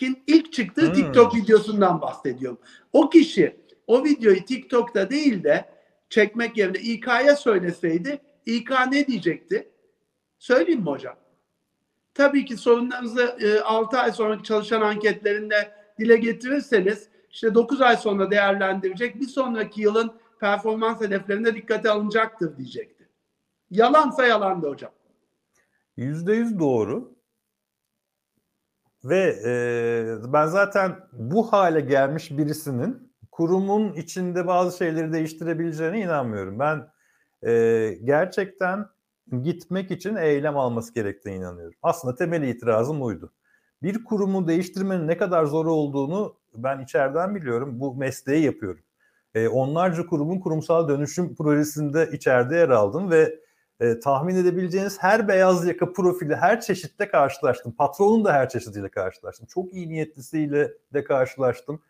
quitting'in 0.00 0.22
ilk 0.26 0.52
çıktığı 0.52 0.86
Hmm. 0.86 0.92
TikTok 0.92 1.34
videosundan 1.34 2.00
bahsediyorum. 2.00 2.58
O 2.92 3.10
kişi 3.10 3.56
o 3.86 4.04
videoyu 4.04 4.44
TikTok'ta 4.44 5.10
değil 5.10 5.44
de 5.44 5.64
çekmek 6.10 6.56
yerine 6.56 6.78
İK'ya 6.78 7.36
söyleseydi 7.36 8.20
İK 8.46 8.70
ne 8.90 9.06
diyecekti? 9.06 9.68
Söyleyeyim 10.38 10.80
mi 10.80 10.86
hocam? 10.86 11.16
Tabii 12.14 12.44
ki 12.44 12.56
sorunlarınızı 12.56 13.36
e, 13.40 13.60
6 13.60 13.98
ay 13.98 14.12
sonraki 14.12 14.42
çalışan 14.42 14.80
anketlerinde 14.80 15.72
dile 15.98 16.16
getirirseniz 16.16 17.08
işte 17.30 17.54
9 17.54 17.80
ay 17.80 17.96
sonra 17.96 18.30
değerlendirecek 18.30 19.20
bir 19.20 19.28
sonraki 19.28 19.80
yılın 19.80 20.12
performans 20.40 21.00
hedeflerinde 21.00 21.54
dikkate 21.54 21.90
alınacaktır 21.90 22.56
diyecekti. 22.56 23.08
Yalansa 23.70 24.26
yalandı 24.26 24.68
hocam. 24.68 24.92
Yüzde 25.96 26.32
yüz 26.32 26.58
doğru. 26.58 27.14
Ve 29.04 29.36
e, 29.44 30.32
ben 30.32 30.46
zaten 30.46 30.96
bu 31.12 31.52
hale 31.52 31.80
gelmiş 31.80 32.30
birisinin 32.30 33.12
kurumun 33.32 33.92
içinde 33.92 34.46
bazı 34.46 34.76
şeyleri 34.76 35.12
değiştirebileceğine 35.12 36.00
inanmıyorum. 36.00 36.58
Ben 36.58 36.88
e, 37.46 37.98
gerçekten 38.04 38.86
gitmek 39.42 39.90
için 39.90 40.16
eylem 40.16 40.56
alması 40.56 40.94
gerektiğine 40.94 41.38
inanıyorum. 41.38 41.78
Aslında 41.82 42.14
temel 42.14 42.42
itirazım 42.42 43.00
buydu. 43.00 43.32
Bir 43.82 44.04
kurumu 44.04 44.48
değiştirmenin 44.48 45.08
ne 45.08 45.16
kadar 45.16 45.44
zor 45.44 45.66
olduğunu 45.66 46.36
ben 46.54 46.80
içeriden 46.80 47.34
biliyorum. 47.34 47.80
Bu 47.80 47.94
mesleği 47.94 48.44
yapıyorum. 48.44 48.82
E, 49.34 49.48
onlarca 49.48 50.06
kurumun 50.06 50.40
kurumsal 50.40 50.88
dönüşüm 50.88 51.34
projesinde 51.34 52.08
içeride 52.12 52.56
yer 52.56 52.68
aldım 52.68 53.10
ve 53.10 53.40
e, 53.80 54.00
tahmin 54.00 54.36
edebileceğiniz 54.36 55.02
her 55.02 55.28
beyaz 55.28 55.66
yaka 55.66 55.92
profili 55.92 56.36
her 56.36 56.60
çeşitte 56.60 57.08
karşılaştım. 57.08 57.72
Patronun 57.72 58.24
da 58.24 58.32
her 58.32 58.48
çeşidiyle 58.48 58.88
karşılaştım. 58.88 59.46
Çok 59.46 59.72
iyi 59.72 59.88
niyetlisiyle 59.88 60.72
de 60.94 61.04
karşılaştım. 61.04 61.82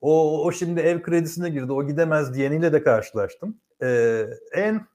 O, 0.00 0.44
o 0.44 0.52
şimdi 0.52 0.80
ev 0.80 1.02
kredisine 1.02 1.50
girdi, 1.50 1.72
o 1.72 1.86
gidemez 1.86 2.34
diyeniyle 2.34 2.72
de 2.72 2.82
karşılaştım. 2.82 3.56
E, 3.82 4.24
en 4.52 4.86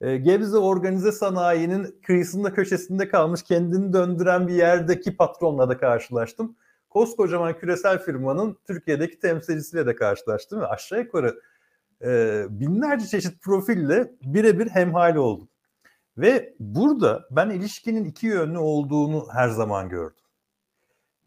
e, 0.00 0.16
Gebze 0.16 0.56
organize 0.56 1.12
sanayinin 1.12 2.00
kıyısında 2.06 2.54
köşesinde 2.54 3.08
kalmış 3.08 3.42
kendini 3.42 3.92
döndüren 3.92 4.48
bir 4.48 4.54
yerdeki 4.54 5.16
patronla 5.16 5.68
da 5.68 5.78
karşılaştım. 5.78 6.56
Koskocaman 6.90 7.58
küresel 7.58 7.98
firmanın 7.98 8.58
Türkiye'deki 8.66 9.18
temsilcisiyle 9.18 9.86
de 9.86 9.94
karşılaştım 9.94 10.60
ve 10.60 10.66
aşağı 10.66 10.98
yukarı 10.98 11.40
e, 12.02 12.42
binlerce 12.50 13.06
çeşit 13.06 13.42
profille 13.42 14.12
birebir 14.22 14.68
hemhal 14.68 15.16
oldum. 15.16 15.48
Ve 16.18 16.54
burada 16.58 17.26
ben 17.30 17.50
ilişkinin 17.50 18.04
iki 18.04 18.26
yönlü 18.26 18.58
olduğunu 18.58 19.28
her 19.32 19.48
zaman 19.48 19.88
gördüm. 19.88 20.24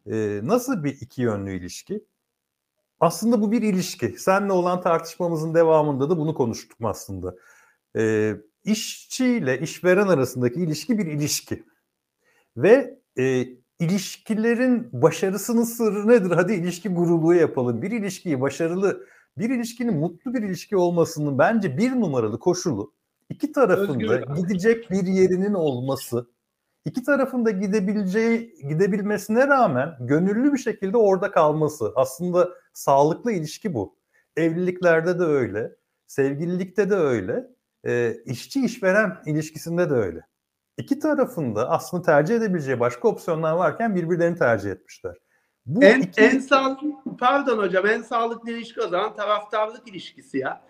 Ee, 0.05 0.39
nasıl 0.43 0.83
bir 0.83 0.97
iki 1.01 1.21
yönlü 1.21 1.57
ilişki? 1.57 2.05
Aslında 2.99 3.41
bu 3.41 3.51
bir 3.51 3.61
ilişki. 3.61 4.15
Seninle 4.17 4.53
olan 4.53 4.81
tartışmamızın 4.81 5.53
devamında 5.53 6.09
da 6.09 6.17
bunu 6.17 6.33
konuştuk 6.33 6.77
aslında. 6.83 7.35
Ee, 7.95 8.35
işçiyle 8.63 9.59
işveren 9.59 10.07
arasındaki 10.07 10.59
ilişki 10.59 10.97
bir 10.97 11.05
ilişki. 11.05 11.63
Ve 12.57 12.99
e, 13.17 13.47
ilişkilerin 13.79 14.89
başarısının 14.91 15.63
sırrı 15.63 16.07
nedir? 16.07 16.31
Hadi 16.31 16.53
ilişki 16.53 16.89
guruluğu 16.89 17.33
yapalım. 17.33 17.81
Bir 17.81 17.91
ilişkiyi 17.91 18.41
başarılı, 18.41 19.05
bir 19.37 19.49
ilişkinin 19.49 19.97
mutlu 19.97 20.33
bir 20.33 20.43
ilişki 20.43 20.77
olmasının 20.77 21.37
bence 21.37 21.77
bir 21.77 21.91
numaralı 21.91 22.39
koşulu 22.39 22.93
iki 23.29 23.51
tarafında 23.51 24.13
Özgür. 24.13 24.35
gidecek 24.35 24.91
bir 24.91 25.03
yerinin 25.03 25.53
olması, 25.53 26.27
iki 26.85 27.03
tarafında 27.03 27.51
gidebileceği 27.51 28.55
gidebilmesine 28.69 29.47
rağmen 29.47 29.95
gönüllü 29.99 30.53
bir 30.53 30.57
şekilde 30.57 30.97
orada 30.97 31.31
kalması. 31.31 31.93
Aslında 31.95 32.49
sağlıklı 32.73 33.31
ilişki 33.31 33.73
bu. 33.73 33.95
Evliliklerde 34.37 35.19
de 35.19 35.23
öyle, 35.23 35.75
sevgililikte 36.07 36.89
de 36.89 36.95
öyle, 36.95 37.47
e, 37.83 38.15
işçi 38.25 38.65
işveren 38.65 39.17
ilişkisinde 39.25 39.89
de 39.89 39.93
öyle. 39.93 40.21
İki 40.77 40.99
tarafında 40.99 41.69
aslında 41.69 42.03
tercih 42.03 42.35
edebileceği 42.35 42.79
başka 42.79 43.07
opsiyonlar 43.07 43.53
varken 43.53 43.95
birbirlerini 43.95 44.37
tercih 44.37 44.71
etmişler. 44.71 45.17
Bu 45.65 45.83
En, 45.83 46.01
iki... 46.01 46.21
en 46.21 46.39
sağlıklı, 46.39 46.89
pardon 47.19 47.57
hocam 47.57 47.85
en 47.87 48.01
sağlıklı 48.01 48.51
ilişki 48.51 48.81
o 48.81 48.87
zaman 48.87 49.15
taraftarlık 49.15 49.87
ilişkisi 49.87 50.37
ya. 50.37 50.61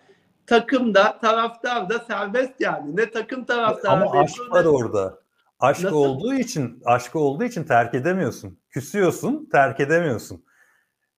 Takımda 0.50 1.18
taraftar 1.18 1.88
da 1.88 1.98
serbest 1.98 2.60
yani. 2.60 2.96
Ne 2.96 3.10
takım 3.10 3.44
taraftarı. 3.44 3.92
Ama 3.92 4.20
aşk 4.20 4.38
memnun, 4.38 4.54
var 4.54 4.64
ne- 4.64 4.68
orada. 4.68 5.20
Aşk 5.60 5.84
Nasıl? 5.84 5.96
olduğu 5.96 6.34
için, 6.34 6.82
aşk 6.84 7.16
olduğu 7.16 7.44
için 7.44 7.64
terk 7.64 7.94
edemiyorsun. 7.94 8.58
Küsüyorsun, 8.70 9.48
terk 9.52 9.80
edemiyorsun. 9.80 10.44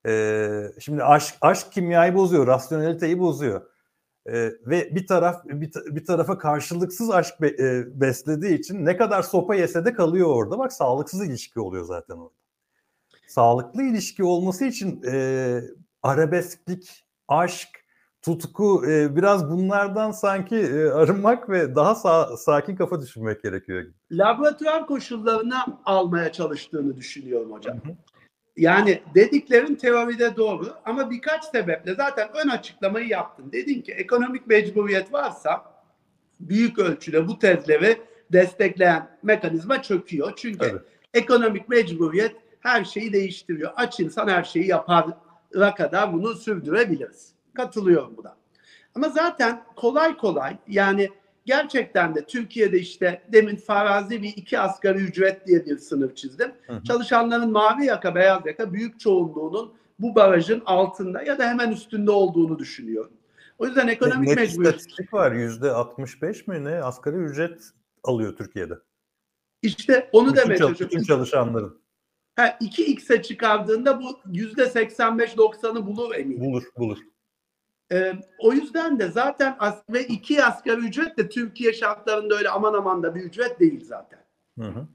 Ee, 0.07 0.63
şimdi 0.79 1.03
aşk, 1.03 1.35
aşk 1.41 1.71
kimyayı 1.71 2.15
bozuyor, 2.15 2.47
rasyoneliteyi 2.47 3.19
bozuyor. 3.19 3.61
Ee, 4.25 4.51
ve 4.65 4.95
bir 4.95 5.07
taraf 5.07 5.45
bir, 5.45 5.71
bir 5.85 6.05
tarafa 6.05 6.37
karşılıksız 6.37 7.11
aşk 7.11 7.41
be- 7.41 7.55
e, 7.59 8.01
beslediği 8.01 8.59
için 8.59 8.85
ne 8.85 8.97
kadar 8.97 9.21
sopa 9.21 9.55
yese 9.55 9.85
de 9.85 9.93
kalıyor 9.93 10.27
orada. 10.27 10.59
Bak 10.59 10.73
sağlıksız 10.73 11.25
ilişki 11.27 11.59
oluyor 11.59 11.85
zaten 11.85 12.15
orada. 12.15 12.35
Sağlıklı 13.27 13.83
ilişki 13.83 14.23
olması 14.23 14.65
için 14.65 15.03
e, 15.11 15.61
arabesklik, 16.03 17.05
aşk, 17.27 17.82
tutku 18.25 18.85
e, 18.87 19.15
biraz 19.15 19.49
bunlardan 19.49 20.11
sanki 20.11 20.55
e, 20.55 20.85
arınmak 20.85 21.49
ve 21.49 21.75
daha 21.75 21.91
sa- 21.91 22.37
sakin 22.37 22.75
kafa 22.75 23.01
düşünmek 23.01 23.43
gerekiyor 23.43 23.85
laboratuvar 24.11 24.87
koşullarına 24.87 25.65
almaya 25.85 26.31
çalıştığını 26.31 26.97
düşünüyorum 26.97 27.51
hocam. 27.51 27.77
Hı 27.77 27.89
hı. 27.89 27.95
Yani 28.57 29.01
dediklerin 29.15 29.75
teoride 29.75 30.35
doğru 30.35 30.67
ama 30.85 31.11
birkaç 31.11 31.45
sebeple 31.45 31.95
zaten 31.95 32.29
ön 32.43 32.49
açıklamayı 32.49 33.07
yaptın. 33.07 33.51
Dedin 33.51 33.81
ki 33.81 33.91
ekonomik 33.91 34.47
mecburiyet 34.47 35.13
varsa 35.13 35.63
büyük 36.39 36.79
ölçüde 36.79 37.27
bu 37.27 37.39
tezleri 37.39 38.01
destekleyen 38.31 39.17
mekanizma 39.23 39.81
çöküyor. 39.81 40.33
Çünkü 40.35 40.57
Tabii. 40.57 40.79
ekonomik 41.13 41.69
mecburiyet 41.69 42.35
her 42.59 42.85
şeyi 42.85 43.13
değiştiriyor. 43.13 43.71
Aç 43.75 43.99
insan 43.99 44.27
her 44.27 44.43
şeyi 44.43 44.67
yapara 44.67 45.75
kadar 45.75 46.13
bunu 46.13 46.35
sürdürebiliriz. 46.35 47.32
Katılıyorum 47.53 48.17
buna. 48.17 48.35
Ama 48.95 49.09
zaten 49.09 49.63
kolay 49.75 50.17
kolay 50.17 50.57
yani 50.67 51.09
gerçekten 51.45 52.15
de 52.15 52.25
Türkiye'de 52.25 52.79
işte 52.79 53.21
demin 53.31 53.55
farazi 53.55 54.23
bir 54.23 54.29
iki 54.35 54.59
asgari 54.59 54.97
ücret 54.97 55.47
diye 55.47 55.65
bir 55.65 55.77
sınır 55.77 56.15
çizdim. 56.15 56.51
Hı 56.67 56.73
hı. 56.73 56.83
Çalışanların 56.83 57.51
mavi 57.51 57.85
yaka 57.85 58.15
beyaz 58.15 58.45
yaka 58.45 58.73
büyük 58.73 58.99
çoğunluğunun 58.99 59.73
bu 59.99 60.15
barajın 60.15 60.61
altında 60.65 61.21
ya 61.23 61.39
da 61.39 61.47
hemen 61.47 61.71
üstünde 61.71 62.11
olduğunu 62.11 62.59
düşünüyorum. 62.59 63.11
O 63.57 63.65
yüzden 63.65 63.87
ekonomik 63.87 64.27
Net 64.27 64.35
mecburiyet 64.37 65.13
var. 65.13 65.31
Yüzde 65.31 65.71
65 65.71 66.47
mi 66.47 66.63
ne 66.63 66.83
asgari 66.83 67.15
ücret 67.15 67.61
alıyor 68.03 68.35
Türkiye'de. 68.37 68.73
işte 69.61 70.09
onu 70.11 70.27
Bütün, 70.33 70.41
demeye 70.41 70.57
çal- 70.57 70.73
bütün 70.79 71.03
çalışanların 71.03 71.83
Ha, 72.35 72.57
2x'e 72.61 73.21
çıkardığında 73.21 74.01
bu 74.01 74.19
yüzde 74.31 74.63
85-90'ı 74.63 75.85
bulur 75.87 76.15
eminim. 76.15 76.41
bulur 76.41 76.63
bulur. 76.77 76.97
Ee, 77.91 78.13
o 78.39 78.53
yüzden 78.53 78.99
de 78.99 79.11
zaten 79.11 79.55
as 79.59 79.83
ve 79.89 80.07
iki 80.07 80.43
asgari 80.43 80.79
ücret 80.81 81.17
de 81.17 81.29
Türkiye 81.29 81.73
şartlarında 81.73 82.35
öyle 82.35 82.49
aman 82.49 82.73
aman 82.73 83.03
da 83.03 83.15
bir 83.15 83.21
ücret 83.21 83.59
değil 83.59 83.85
zaten. 83.85 84.19
Hı 84.59 84.67
hı. 84.67 84.87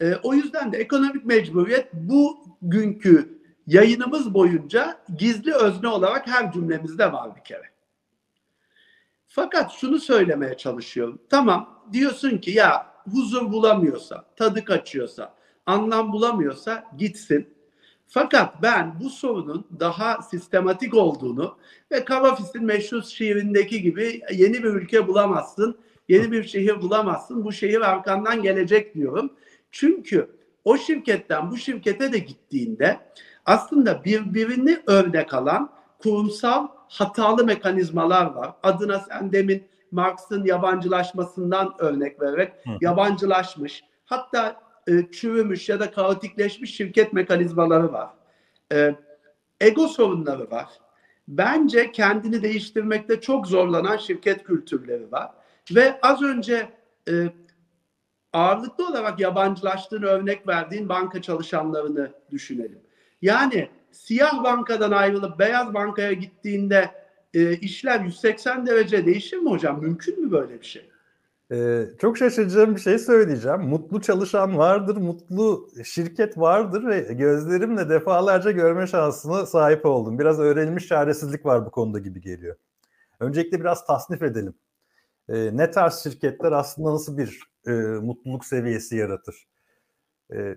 Ee, 0.00 0.14
o 0.22 0.34
yüzden 0.34 0.72
de 0.72 0.78
ekonomik 0.78 1.24
mecburiyet 1.24 1.92
bugünkü 1.92 3.40
yayınımız 3.66 4.34
boyunca 4.34 4.98
gizli 5.18 5.54
özne 5.54 5.88
olarak 5.88 6.26
her 6.26 6.52
cümlemizde 6.52 7.12
var 7.12 7.36
bir 7.36 7.44
kere. 7.44 7.70
Fakat 9.28 9.72
şunu 9.72 9.98
söylemeye 9.98 10.56
çalışıyorum. 10.56 11.22
Tamam 11.30 11.84
diyorsun 11.92 12.38
ki 12.38 12.50
ya 12.50 12.92
huzur 13.10 13.52
bulamıyorsa, 13.52 14.24
tadı 14.36 14.64
kaçıyorsa, 14.64 15.34
anlam 15.66 16.12
bulamıyorsa 16.12 16.84
gitsin. 16.98 17.55
Fakat 18.08 18.62
ben 18.62 18.94
bu 19.00 19.10
sorunun 19.10 19.66
daha 19.80 20.22
sistematik 20.22 20.94
olduğunu 20.94 21.56
ve 21.92 22.04
Kavafis'in 22.04 22.64
meşhur 22.64 23.02
şiirindeki 23.02 23.82
gibi 23.82 24.20
yeni 24.32 24.54
bir 24.54 24.68
ülke 24.68 25.08
bulamazsın, 25.08 25.78
yeni 26.08 26.32
bir 26.32 26.44
şehir 26.44 26.82
bulamazsın, 26.82 27.44
bu 27.44 27.52
şehir 27.52 27.80
arkandan 27.80 28.42
gelecek 28.42 28.94
diyorum. 28.94 29.30
Çünkü 29.70 30.30
o 30.64 30.76
şirketten 30.76 31.50
bu 31.50 31.56
şirkete 31.56 32.12
de 32.12 32.18
gittiğinde 32.18 33.00
aslında 33.46 34.04
birbirini 34.04 34.82
örnek 34.86 35.34
alan 35.34 35.70
kurumsal 35.98 36.68
hatalı 36.88 37.44
mekanizmalar 37.44 38.26
var. 38.26 38.52
Adına 38.62 38.98
sen 38.98 39.32
demin 39.32 39.64
Marx'ın 39.90 40.44
yabancılaşmasından 40.44 41.74
örnek 41.78 42.20
vererek 42.20 42.52
Hı. 42.52 42.70
yabancılaşmış 42.80 43.84
hatta 44.04 44.65
çürümüş 45.12 45.68
ya 45.68 45.80
da 45.80 45.90
kaotikleşmiş 45.90 46.76
şirket 46.76 47.12
mekanizmaları 47.12 47.92
var. 47.92 48.10
E, 48.72 48.94
ego 49.60 49.88
sorunları 49.88 50.50
var. 50.50 50.68
bence 51.28 51.92
kendini 51.92 52.42
değiştirmekte 52.42 53.20
çok 53.20 53.46
zorlanan 53.46 53.96
şirket 53.96 54.44
kültürleri 54.44 55.12
var. 55.12 55.30
Ve 55.74 55.98
az 56.02 56.22
önce 56.22 56.70
e, 57.08 57.12
ağırlıklı 58.32 58.88
olarak 58.88 59.20
yabancılaştığını 59.20 60.06
örnek 60.06 60.48
verdiğin 60.48 60.88
banka 60.88 61.22
çalışanlarını 61.22 62.12
düşünelim. 62.30 62.80
Yani 63.22 63.70
siyah 63.92 64.44
bankadan 64.44 64.90
ayrılıp 64.90 65.38
beyaz 65.38 65.74
bankaya 65.74 66.12
gittiğinde 66.12 66.90
e, 67.34 67.56
işler 67.56 68.00
180 68.00 68.66
derece 68.66 69.06
değişir 69.06 69.36
mi 69.36 69.50
hocam? 69.50 69.80
Mümkün 69.80 70.24
mü 70.24 70.30
böyle 70.30 70.60
bir 70.60 70.66
şey? 70.66 70.90
Ee, 71.52 71.84
çok 72.00 72.18
şaşıracağım 72.18 72.74
bir 72.76 72.80
şey 72.80 72.98
söyleyeceğim. 72.98 73.60
Mutlu 73.60 74.00
çalışan 74.00 74.58
vardır, 74.58 74.96
mutlu 74.96 75.68
şirket 75.84 76.38
vardır 76.38 76.86
ve 76.86 77.00
gözlerimle 77.00 77.88
defalarca 77.88 78.50
görme 78.50 78.86
şansına 78.86 79.46
sahip 79.46 79.86
oldum. 79.86 80.18
Biraz 80.18 80.40
öğrenilmiş 80.40 80.86
çaresizlik 80.86 81.46
var 81.46 81.66
bu 81.66 81.70
konuda 81.70 81.98
gibi 81.98 82.20
geliyor. 82.20 82.56
Öncelikle 83.20 83.60
biraz 83.60 83.86
tasnif 83.86 84.22
edelim. 84.22 84.54
Ee, 85.28 85.56
ne 85.56 85.70
tarz 85.70 85.94
şirketler 85.94 86.52
aslında 86.52 86.92
nasıl 86.92 87.18
bir 87.18 87.40
e, 87.66 87.70
mutluluk 87.72 88.44
seviyesi 88.44 88.96
yaratır? 88.96 89.48
Ee, 90.32 90.56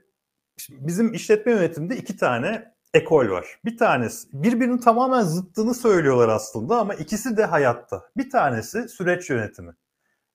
bizim 0.69 1.13
işletme 1.13 1.51
yönetiminde 1.51 1.97
iki 1.97 2.17
tane 2.17 2.73
ekol 2.93 3.29
var. 3.29 3.59
Bir 3.65 3.77
tanesi 3.77 4.27
birbirinin 4.33 4.77
tamamen 4.77 5.21
zıttını 5.21 5.73
söylüyorlar 5.73 6.29
aslında 6.29 6.79
ama 6.79 6.93
ikisi 6.93 7.37
de 7.37 7.45
hayatta. 7.45 8.03
Bir 8.17 8.29
tanesi 8.29 8.89
süreç 8.89 9.29
yönetimi. 9.29 9.75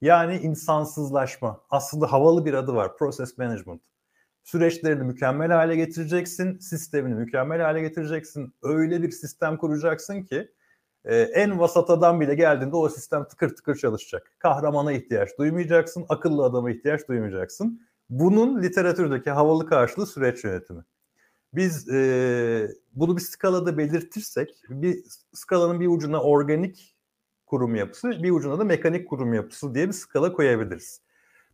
Yani 0.01 0.37
insansızlaşma. 0.37 1.61
Aslında 1.71 2.13
havalı 2.13 2.45
bir 2.45 2.55
adı 2.55 2.75
var. 2.75 2.97
Process 2.97 3.39
management. 3.39 3.83
Süreçlerini 4.45 5.05
mükemmel 5.05 5.53
hale 5.53 5.77
getireceksin. 5.77 6.59
Sistemini 6.59 7.15
mükemmel 7.15 7.61
hale 7.61 7.81
getireceksin. 7.81 8.55
Öyle 8.63 9.03
bir 9.03 9.11
sistem 9.11 9.57
kuracaksın 9.57 10.23
ki 10.23 10.53
e, 11.05 11.17
en 11.17 11.59
vasatadan 11.59 12.21
bile 12.21 12.35
geldiğinde 12.35 12.77
o 12.77 12.89
sistem 12.89 13.25
tıkır 13.25 13.57
tıkır 13.57 13.77
çalışacak. 13.77 14.33
Kahramana 14.39 14.93
ihtiyaç 14.93 15.39
duymayacaksın. 15.39 16.07
Akıllı 16.09 16.45
adama 16.45 16.71
ihtiyaç 16.71 17.09
duymayacaksın. 17.09 17.81
Bunun 18.11 18.63
literatürdeki 18.63 19.31
havalı 19.31 19.67
karşılığı 19.67 20.07
süreç 20.07 20.45
yönetimi. 20.45 20.85
Biz 21.55 21.89
e, 21.89 22.69
bunu 22.95 23.17
bir 23.17 23.23
skalada 23.23 23.79
belirtirsek, 23.79 24.63
bir 24.69 25.05
skalanın 25.33 25.81
bir 25.81 25.87
ucuna 25.87 26.23
organik 26.23 26.94
kurum 27.55 27.75
yapısı, 27.75 28.23
bir 28.23 28.31
ucuna 28.31 28.59
da 28.59 28.65
mekanik 28.65 29.09
kurum 29.09 29.35
yapısı 29.35 29.75
diye 29.75 29.89
bir 29.89 29.93
skala 29.93 30.33
koyabiliriz. 30.33 31.01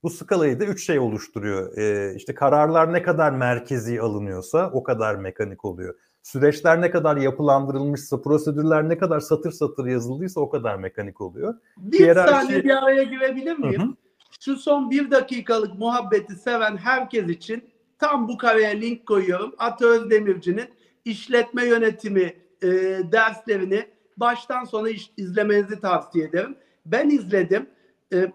Bu 0.03 0.11
skalayı 0.11 0.61
da 0.61 0.65
üç 0.65 0.87
şey 0.87 0.99
oluşturuyor. 0.99 1.77
Ee, 1.79 2.15
işte 2.17 2.35
kararlar 2.35 2.93
ne 2.93 3.03
kadar 3.03 3.33
merkezi 3.33 4.01
alınıyorsa 4.01 4.71
o 4.73 4.83
kadar 4.83 5.15
mekanik 5.15 5.65
oluyor. 5.65 5.95
Süreçler 6.23 6.81
ne 6.81 6.91
kadar 6.91 7.17
yapılandırılmışsa, 7.17 8.23
prosedürler 8.23 8.89
ne 8.89 8.99
kadar 8.99 9.21
satır 9.21 9.53
satır 9.53 9.87
yazıldıysa 9.87 10.41
o 10.41 10.51
kadar 10.51 10.77
mekanik 10.77 11.21
oluyor. 11.21 11.55
Bir 11.77 11.99
Hiyerarşi... 11.99 12.33
saniye 12.33 12.65
bir 12.65 12.83
araya 12.83 13.03
girebilir 13.03 13.59
miyim? 13.59 13.83
Hı 13.83 13.87
hı. 13.87 13.95
Şu 14.41 14.57
son 14.57 14.91
bir 14.91 15.11
dakikalık 15.11 15.79
muhabbeti 15.79 16.35
seven 16.35 16.77
herkes 16.77 17.29
için 17.29 17.65
tam 17.99 18.29
bu 18.29 18.39
kareye 18.39 18.81
link 18.81 19.07
koyuyorum. 19.07 19.55
Ata 19.59 19.87
Özdemirci'nin 19.87 20.69
işletme 21.05 21.65
yönetimi 21.67 22.35
e, 22.63 22.69
derslerini 23.13 23.87
baştan 24.21 24.65
sona 24.65 24.89
izlemenizi 25.17 25.81
tavsiye 25.81 26.25
ederim. 26.25 26.57
Ben 26.87 27.11
izledim. 27.11 27.71
Ee, 28.13 28.33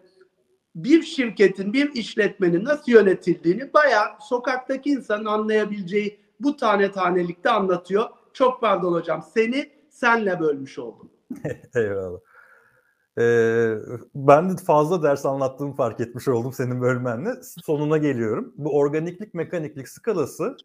bir 0.76 1.04
şirketin, 1.04 1.74
bir 1.74 1.94
işletmenin 1.94 2.66
nasıl 2.66 2.92
yönetildiğini 2.92 3.74
bayağı 3.74 4.06
sokaktaki 4.22 4.90
insanın 4.90 5.26
anlayabileceği 5.26 6.20
bu 6.40 6.58
tane 6.58 6.92
tanelikte 6.92 7.50
anlatıyor. 7.50 8.10
Çok 8.34 8.62
pardon 8.62 8.94
hocam. 8.94 9.24
Seni 9.34 9.72
senle 9.90 10.40
bölmüş 10.40 10.80
oldum. 10.80 11.10
Eyvallah. 11.76 12.20
Ee, 13.20 13.76
ben 14.16 14.50
de 14.50 14.58
fazla 14.58 15.04
ders 15.04 15.26
anlattığımı 15.26 15.74
fark 15.74 16.00
etmiş 16.00 16.28
oldum 16.28 16.54
senin 16.54 16.82
bölmenle. 16.82 17.30
Sonuna 17.66 17.98
geliyorum. 17.98 18.54
Bu 18.58 18.78
organiklik, 18.78 19.34
mekaniklik 19.34 19.90
skalası 19.90 20.58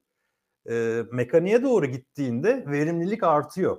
e, 0.70 1.02
mekaniğe 1.12 1.62
doğru 1.62 1.86
gittiğinde 1.86 2.64
verimlilik 2.66 3.22
artıyor 3.22 3.78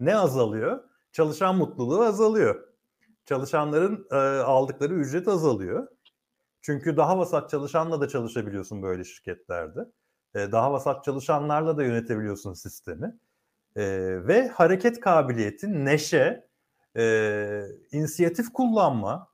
ne 0.00 0.16
azalıyor? 0.16 0.84
Çalışan 1.12 1.56
mutluluğu 1.56 2.04
azalıyor. 2.04 2.68
Çalışanların 3.24 4.06
e, 4.10 4.16
aldıkları 4.40 4.94
ücret 4.94 5.28
azalıyor. 5.28 5.88
Çünkü 6.62 6.96
daha 6.96 7.18
vasat 7.18 7.50
çalışanla 7.50 8.00
da 8.00 8.08
çalışabiliyorsun 8.08 8.82
böyle 8.82 9.04
şirketlerde. 9.04 9.80
E, 10.34 10.52
daha 10.52 10.72
vasat 10.72 11.04
çalışanlarla 11.04 11.76
da 11.76 11.84
yönetebiliyorsun 11.84 12.54
sistemi. 12.54 13.18
E, 13.76 13.84
ve 14.26 14.48
hareket 14.48 15.00
kabiliyeti, 15.00 15.84
neşe, 15.84 16.48
e, 16.96 17.62
inisiyatif 17.92 18.52
kullanma, 18.52 19.28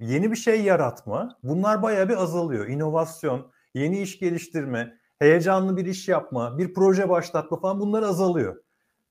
yeni 0.00 0.30
bir 0.30 0.36
şey 0.36 0.62
yaratma 0.62 1.38
bunlar 1.42 1.82
bayağı 1.82 2.08
bir 2.08 2.16
azalıyor. 2.16 2.66
İnovasyon, 2.66 3.52
yeni 3.74 4.00
iş 4.02 4.18
geliştirme, 4.18 4.98
heyecanlı 5.18 5.76
bir 5.76 5.86
iş 5.86 6.08
yapma, 6.08 6.58
bir 6.58 6.74
proje 6.74 7.08
başlatma 7.08 7.60
falan 7.60 7.80
bunlar 7.80 8.02
azalıyor 8.02 8.65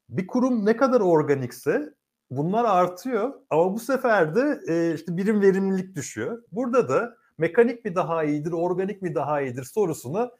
bir 0.09 0.27
kurum 0.27 0.65
ne 0.65 0.77
kadar 0.77 1.01
organikse 1.01 1.93
bunlar 2.31 2.65
artıyor 2.65 3.33
ama 3.49 3.73
bu 3.73 3.79
sefer 3.79 4.35
de 4.35 4.59
e, 4.67 4.93
işte 4.95 5.17
birim 5.17 5.41
verimlilik 5.41 5.95
düşüyor. 5.95 6.43
Burada 6.51 6.89
da 6.89 7.17
mekanik 7.37 7.85
mi 7.85 7.95
daha 7.95 8.23
iyidir, 8.23 8.51
organik 8.51 9.01
mi 9.01 9.15
daha 9.15 9.41
iyidir 9.41 9.63
sorusunu 9.63 10.31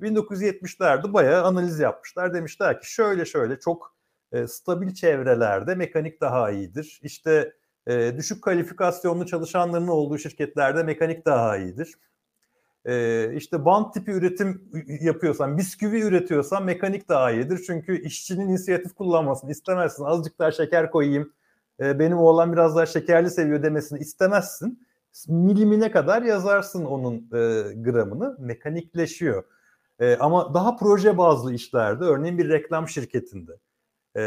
1970'lerde 0.00 1.12
bayağı 1.12 1.44
analiz 1.44 1.80
yapmışlar. 1.80 2.34
Demişler 2.34 2.80
ki 2.80 2.92
şöyle 2.92 3.24
şöyle 3.24 3.58
çok 3.58 3.96
e, 4.32 4.46
stabil 4.46 4.94
çevrelerde 4.94 5.74
mekanik 5.74 6.20
daha 6.20 6.50
iyidir. 6.50 7.00
İşte 7.02 7.52
e, 7.86 8.16
düşük 8.16 8.44
kalifikasyonlu 8.44 9.26
çalışanların 9.26 9.88
olduğu 9.88 10.18
şirketlerde 10.18 10.82
mekanik 10.82 11.26
daha 11.26 11.56
iyidir 11.56 11.94
e, 12.84 13.26
işte 13.34 13.64
bant 13.64 13.94
tipi 13.94 14.10
üretim 14.10 14.70
yapıyorsan, 15.00 15.58
bisküvi 15.58 16.00
üretiyorsan 16.00 16.64
mekanik 16.64 17.08
daha 17.08 17.30
iyidir. 17.30 17.60
Çünkü 17.66 18.02
işçinin 18.02 18.48
inisiyatif 18.48 18.94
kullanmasını 18.94 19.50
istemezsin. 19.50 20.04
Azıcık 20.04 20.38
daha 20.38 20.50
şeker 20.50 20.90
koyayım, 20.90 21.32
e, 21.80 21.98
benim 21.98 22.18
oğlan 22.18 22.52
biraz 22.52 22.76
daha 22.76 22.86
şekerli 22.86 23.30
seviyor 23.30 23.62
demesini 23.62 23.98
istemezsin. 23.98 24.86
Milimine 25.28 25.90
kadar 25.90 26.22
yazarsın 26.22 26.84
onun 26.84 27.16
e, 27.16 27.72
gramını. 27.74 28.36
Mekanikleşiyor. 28.38 29.44
E, 30.00 30.16
ama 30.16 30.54
daha 30.54 30.76
proje 30.76 31.18
bazlı 31.18 31.54
işlerde, 31.54 32.04
örneğin 32.04 32.38
bir 32.38 32.48
reklam 32.48 32.88
şirketinde 32.88 33.52
e, 34.14 34.22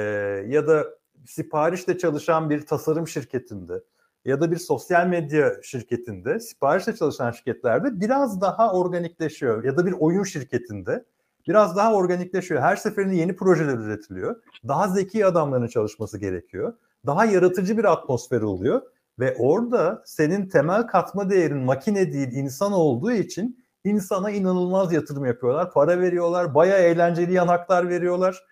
ya 0.48 0.68
da 0.68 0.86
siparişle 1.26 1.98
çalışan 1.98 2.50
bir 2.50 2.66
tasarım 2.66 3.08
şirketinde 3.08 3.84
ya 4.26 4.42
da 4.42 4.52
bir 4.52 4.58
sosyal 4.58 5.08
medya 5.08 5.54
şirketinde, 5.64 6.40
siparişle 6.40 6.96
çalışan 6.96 7.32
şirketlerde 7.32 8.02
biraz 8.02 8.42
daha 8.42 8.74
organikleşiyor. 8.74 9.64
Ya 9.64 9.78
da 9.78 9.86
bir 9.86 9.92
oyun 9.92 10.24
şirketinde 10.24 11.06
biraz 11.48 11.76
daha 11.76 11.94
organikleşiyor. 11.94 12.62
Her 12.62 12.76
seferinde 12.76 13.16
yeni 13.16 13.36
projeler 13.36 13.78
üretiliyor. 13.78 14.36
Daha 14.68 14.88
zeki 14.88 15.26
adamların 15.26 15.68
çalışması 15.68 16.18
gerekiyor. 16.18 16.74
Daha 17.06 17.26
yaratıcı 17.26 17.78
bir 17.78 17.84
atmosfer 17.84 18.42
oluyor. 18.42 18.82
Ve 19.20 19.36
orada 19.40 20.04
senin 20.06 20.50
temel 20.50 20.88
katma 20.88 21.30
değerin 21.30 21.58
makine 21.58 22.14
değil 22.14 22.32
insan 22.32 22.72
olduğu 22.72 23.12
için 23.12 23.64
insana 23.84 24.32
inanılmaz 24.32 24.94
yatırım 24.94 25.26
yapıyorlar. 25.26 25.72
Para 25.72 26.00
veriyorlar, 26.00 26.56
bayağı 26.56 26.80
eğlenceli 26.80 27.34
yanaklar 27.34 27.90
veriyorlar. 27.90 28.44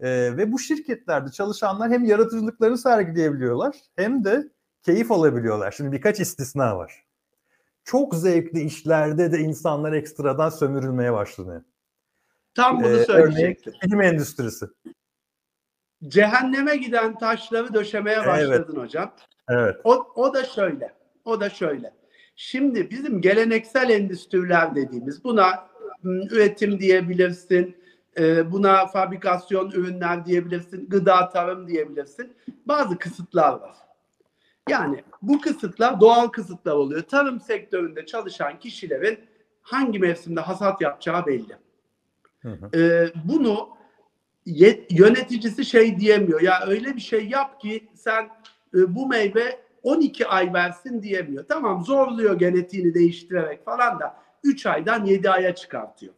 Ee, 0.00 0.36
ve 0.36 0.52
bu 0.52 0.58
şirketlerde 0.58 1.30
çalışanlar 1.30 1.90
hem 1.90 2.04
yaratıcılıklarını 2.04 2.78
sergileyebiliyorlar 2.78 3.76
hem 3.96 4.24
de 4.24 4.48
keyif 4.82 5.12
alabiliyorlar. 5.12 5.70
Şimdi 5.70 5.92
birkaç 5.92 6.20
istisna 6.20 6.78
var. 6.78 7.04
Çok 7.84 8.14
zevkli 8.14 8.60
işlerde 8.60 9.32
de 9.32 9.38
insanlar 9.38 9.92
ekstradan 9.92 10.48
sömürülmeye 10.50 11.12
başlanıyor. 11.12 11.62
Tam 12.54 12.82
bunu 12.82 13.00
ee, 13.00 13.04
söyleyecektim. 13.04 13.72
Film 13.80 14.02
endüstrisi. 14.02 14.66
Cehenneme 16.08 16.76
giden 16.76 17.18
taşları 17.18 17.74
döşemeye 17.74 18.26
başladın 18.26 18.66
evet. 18.68 18.84
hocam. 18.84 19.14
Evet. 19.48 19.76
O, 19.84 20.12
o 20.14 20.34
da 20.34 20.44
şöyle. 20.44 20.92
O 21.24 21.40
da 21.40 21.50
şöyle. 21.50 21.94
Şimdi 22.36 22.90
bizim 22.90 23.20
geleneksel 23.20 23.90
endüstriler 23.90 24.74
dediğimiz 24.74 25.24
buna 25.24 25.68
üretim 26.04 26.80
diyebilirsin, 26.80 27.76
e, 28.18 28.52
buna 28.52 28.86
fabrikasyon 28.86 29.70
ürünler 29.70 30.26
diyebilirsin, 30.26 30.88
gıda 30.88 31.28
tarım 31.28 31.68
diyebilirsin. 31.68 32.36
Bazı 32.66 32.98
kısıtlar 32.98 33.52
var. 33.52 33.76
Yani 34.70 35.04
bu 35.22 35.40
kısıtlar 35.40 36.00
doğal 36.00 36.28
kısıtlar 36.28 36.72
oluyor. 36.72 37.02
Tarım 37.02 37.40
sektöründe 37.40 38.06
çalışan 38.06 38.58
kişilerin 38.58 39.18
hangi 39.62 39.98
mevsimde 39.98 40.40
hasat 40.40 40.80
yapacağı 40.80 41.26
belli. 41.26 41.56
Hı 42.42 42.48
hı. 42.48 42.78
Ee, 42.78 43.12
bunu 43.24 43.68
yöneticisi 44.90 45.64
şey 45.64 46.00
diyemiyor. 46.00 46.40
Ya 46.40 46.66
öyle 46.66 46.96
bir 46.96 47.00
şey 47.00 47.28
yap 47.28 47.60
ki 47.60 47.88
sen 47.94 48.28
e, 48.74 48.94
bu 48.94 49.06
meyve 49.06 49.60
12 49.82 50.26
ay 50.26 50.52
versin 50.52 51.02
diyemiyor. 51.02 51.44
Tamam 51.48 51.84
zorluyor 51.84 52.38
genetiğini 52.38 52.94
değiştirerek 52.94 53.64
falan 53.64 54.00
da 54.00 54.16
3 54.44 54.66
aydan 54.66 55.04
7 55.04 55.30
aya 55.30 55.54
çıkartıyor. 55.54 56.14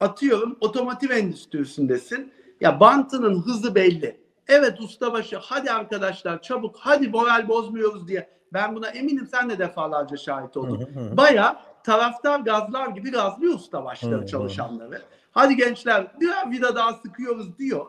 Atıyorum 0.00 0.56
otomotiv 0.60 1.10
endüstrisindesin. 1.10 2.32
Ya 2.60 2.80
bantının 2.80 3.42
hızı 3.42 3.74
belli. 3.74 4.25
Evet 4.48 4.80
ustabaşı 4.80 5.36
hadi 5.36 5.70
arkadaşlar 5.70 6.42
çabuk 6.42 6.76
hadi 6.78 7.08
moral 7.08 7.48
bozmuyoruz 7.48 8.08
diye. 8.08 8.28
Ben 8.52 8.76
buna 8.76 8.88
eminim 8.88 9.28
sen 9.30 9.50
de 9.50 9.58
defalarca 9.58 10.16
şahit 10.16 10.56
oldun. 10.56 10.88
Baya 11.12 11.62
taraftar 11.84 12.40
gazlar 12.40 12.88
gibi 12.88 13.10
gazlıyor 13.10 13.54
ustabaşları 13.54 14.26
çalışanları. 14.26 15.02
Hadi 15.32 15.56
gençler 15.56 16.20
birer 16.20 16.50
vida 16.50 16.76
daha 16.76 16.92
sıkıyoruz 16.92 17.58
diyor. 17.58 17.86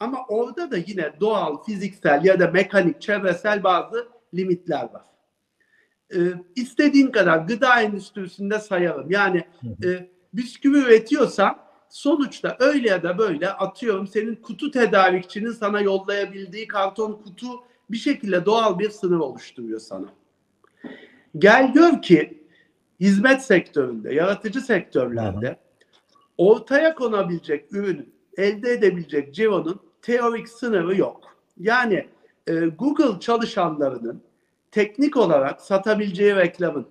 Ama 0.00 0.18
orada 0.28 0.70
da 0.70 0.76
yine 0.76 1.12
doğal, 1.20 1.62
fiziksel 1.62 2.24
ya 2.24 2.40
da 2.40 2.46
mekanik, 2.50 3.00
çevresel 3.00 3.64
bazı 3.64 4.08
limitler 4.34 4.82
var. 4.92 5.04
Ee, 6.14 6.18
istediğin 6.56 7.10
kadar 7.10 7.38
gıda 7.38 7.80
endüstrisinde 7.80 8.58
sayarım. 8.58 9.10
Yani 9.10 9.44
e, 9.84 10.08
bisküvi 10.32 10.78
üretiyorsan 10.78 11.58
sonuçta 11.90 12.56
öyle 12.60 12.88
ya 12.88 13.02
da 13.02 13.18
böyle 13.18 13.50
atıyorum 13.50 14.06
senin 14.06 14.34
kutu 14.36 14.70
tedarikçinin 14.70 15.52
sana 15.52 15.80
yollayabildiği 15.80 16.68
karton 16.68 17.12
kutu 17.12 17.46
bir 17.90 17.96
şekilde 17.96 18.44
doğal 18.44 18.78
bir 18.78 18.90
sınır 18.90 19.18
oluşturuyor 19.18 19.80
sana. 19.80 20.06
Gel 21.38 21.72
gör 21.72 22.02
ki 22.02 22.44
hizmet 23.00 23.42
sektöründe, 23.42 24.14
yaratıcı 24.14 24.60
sektörlerde 24.60 25.56
ortaya 26.38 26.94
konabilecek 26.94 27.72
ürünün, 27.72 28.14
elde 28.36 28.72
edebilecek 28.72 29.34
cironun 29.34 29.80
teorik 30.02 30.48
sınırı 30.48 30.96
yok. 30.96 31.36
Yani 31.58 32.08
e, 32.46 32.54
Google 32.54 33.20
çalışanlarının 33.20 34.22
teknik 34.70 35.16
olarak 35.16 35.60
satabileceği 35.60 36.36
reklamın, 36.36 36.86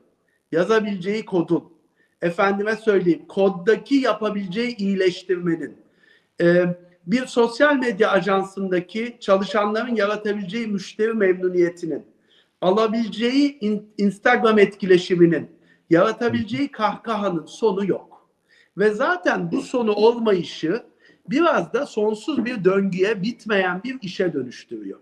yazabileceği 0.52 1.26
kodun, 1.26 1.77
efendime 2.22 2.76
söyleyeyim 2.76 3.26
koddaki 3.28 3.96
yapabileceği 3.96 4.76
iyileştirmenin, 4.78 5.78
e, 6.42 6.66
bir 7.08 7.26
sosyal 7.26 7.76
medya 7.76 8.12
ajansındaki 8.12 9.18
çalışanların 9.20 9.96
yaratabileceği 9.96 10.68
müşteri 10.68 11.14
memnuniyetinin, 11.14 12.06
alabileceği 12.62 13.60
in- 13.60 13.90
Instagram 13.98 14.60
etkileşiminin, 14.60 15.50
yaratabileceği 15.90 16.72
kahkahanın 16.72 17.46
sonu 17.46 17.86
yok. 17.86 18.30
Ve 18.78 18.90
zaten 18.90 19.52
bu 19.52 19.62
sonu 19.62 19.92
olmayışı 19.94 20.84
biraz 21.30 21.74
da 21.74 21.86
sonsuz 21.86 22.46
bir 22.46 22.64
döngüye 22.64 23.22
bitmeyen 23.22 23.84
bir 23.84 23.98
işe 24.02 24.34
dönüştürüyor. 24.34 25.00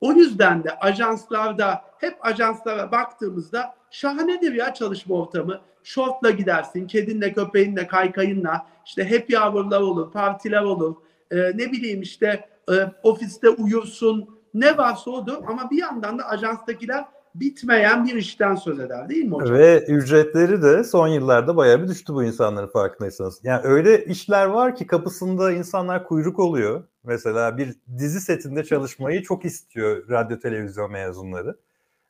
O 0.00 0.12
yüzden 0.12 0.64
de 0.64 0.78
ajanslarda 0.78 1.82
hep 1.98 2.26
ajanslara 2.26 2.92
baktığımızda 2.92 3.74
şahanedir 3.90 4.52
ya 4.52 4.74
çalışma 4.74 5.14
ortamı. 5.14 5.60
Şortla 5.82 6.30
gidersin, 6.30 6.86
kedinle, 6.86 7.32
köpeğinle, 7.32 7.86
kaykayınla 7.86 8.66
işte 8.86 9.10
happy 9.10 9.36
hour'lar 9.36 9.80
olur, 9.80 10.12
partiler 10.12 10.62
olur. 10.62 10.94
Ee, 11.30 11.36
ne 11.36 11.72
bileyim 11.72 12.02
işte 12.02 12.48
e, 12.70 12.74
ofiste 13.02 13.48
uyursun. 13.48 14.38
Ne 14.54 14.76
varsa 14.76 15.10
odur 15.10 15.36
ama 15.46 15.70
bir 15.70 15.78
yandan 15.78 16.18
da 16.18 16.28
ajanstakiler 16.28 17.04
bitmeyen 17.34 18.06
bir 18.06 18.14
işten 18.14 18.54
söz 18.54 18.80
eder 18.80 19.08
değil 19.08 19.24
mi 19.24 19.34
hocam? 19.34 19.56
Ve 19.56 19.84
ücretleri 19.88 20.62
de 20.62 20.84
son 20.84 21.08
yıllarda 21.08 21.56
bayağı 21.56 21.82
bir 21.82 21.88
düştü 21.88 22.14
bu 22.14 22.24
insanların 22.24 22.66
farkındaysanız. 22.66 23.40
Yani 23.42 23.60
öyle 23.64 24.04
işler 24.04 24.46
var 24.46 24.76
ki 24.76 24.86
kapısında 24.86 25.52
insanlar 25.52 26.04
kuyruk 26.04 26.38
oluyor. 26.38 26.82
Mesela 27.08 27.58
bir 27.58 27.76
dizi 27.98 28.20
setinde 28.20 28.64
çalışmayı 28.64 29.22
çok 29.22 29.44
istiyor 29.44 30.08
radyo 30.08 30.38
televizyon 30.38 30.92
mezunları. 30.92 31.56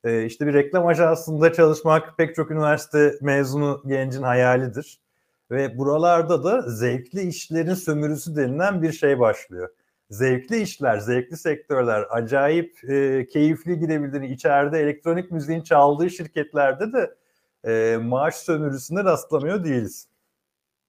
Ee, 0.04 0.24
işte 0.24 0.46
bir 0.46 0.54
reklam 0.54 0.86
ajansında 0.86 1.52
çalışmak 1.52 2.18
pek 2.18 2.34
çok 2.34 2.50
üniversite 2.50 3.14
mezunu 3.22 3.82
gencin 3.86 4.22
hayalidir. 4.22 5.00
Ve 5.50 5.78
buralarda 5.78 6.44
da 6.44 6.62
zevkli 6.62 7.20
işlerin 7.22 7.74
sömürüsü 7.74 8.36
denilen 8.36 8.82
bir 8.82 8.92
şey 8.92 9.18
başlıyor. 9.20 9.68
Zevkli 10.10 10.60
işler, 10.60 10.98
zevkli 10.98 11.36
sektörler, 11.36 12.04
acayip 12.10 12.84
e, 12.90 13.26
keyifli 13.26 13.78
gidebildiğini, 13.78 14.32
içeride 14.32 14.80
elektronik 14.80 15.30
müziğin 15.30 15.62
çaldığı 15.62 16.10
şirketlerde 16.10 16.92
de 16.92 17.14
e, 17.64 17.96
maaş 17.96 18.34
sömürüsüne 18.34 19.04
rastlamıyor 19.04 19.64
değiliz. 19.64 20.07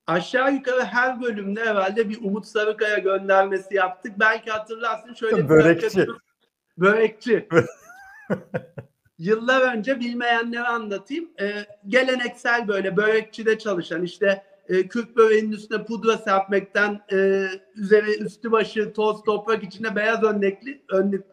Aşağı 0.10 0.54
yukarı 0.54 0.84
her 0.84 1.22
bölümde 1.22 1.66
herhalde 1.66 2.10
bir 2.10 2.18
Umut 2.22 2.46
Sarıkaya 2.46 2.98
göndermesi 2.98 3.76
yaptık. 3.76 4.14
Belki 4.20 4.52
hatırlarsın 4.52 5.14
şöyle 5.14 5.38
bir 5.38 5.50
Börekçi. 5.50 6.08
Börekçi. 6.78 7.48
Yıllar 9.18 9.76
önce 9.76 10.00
bilmeyenlere 10.00 10.68
anlatayım. 10.68 11.30
Ee, 11.42 11.66
geleneksel 11.88 12.68
böyle 12.68 12.98
börekçide 12.98 13.60
çalışan 13.60 14.04
işte 14.04 14.44
e, 14.70 14.88
Kürt 14.88 15.16
böreğinin 15.16 15.52
üstüne 15.52 15.86
pudra 15.86 16.18
serpmekten 16.18 17.02
e, 17.12 17.48
üzeri 17.76 18.24
üstü 18.24 18.52
başı 18.52 18.94
toz 18.94 19.24
toprak 19.24 19.64
içinde 19.64 19.96
beyaz 19.96 20.24
önlüklü 20.24 20.82
önlük, 20.90 21.26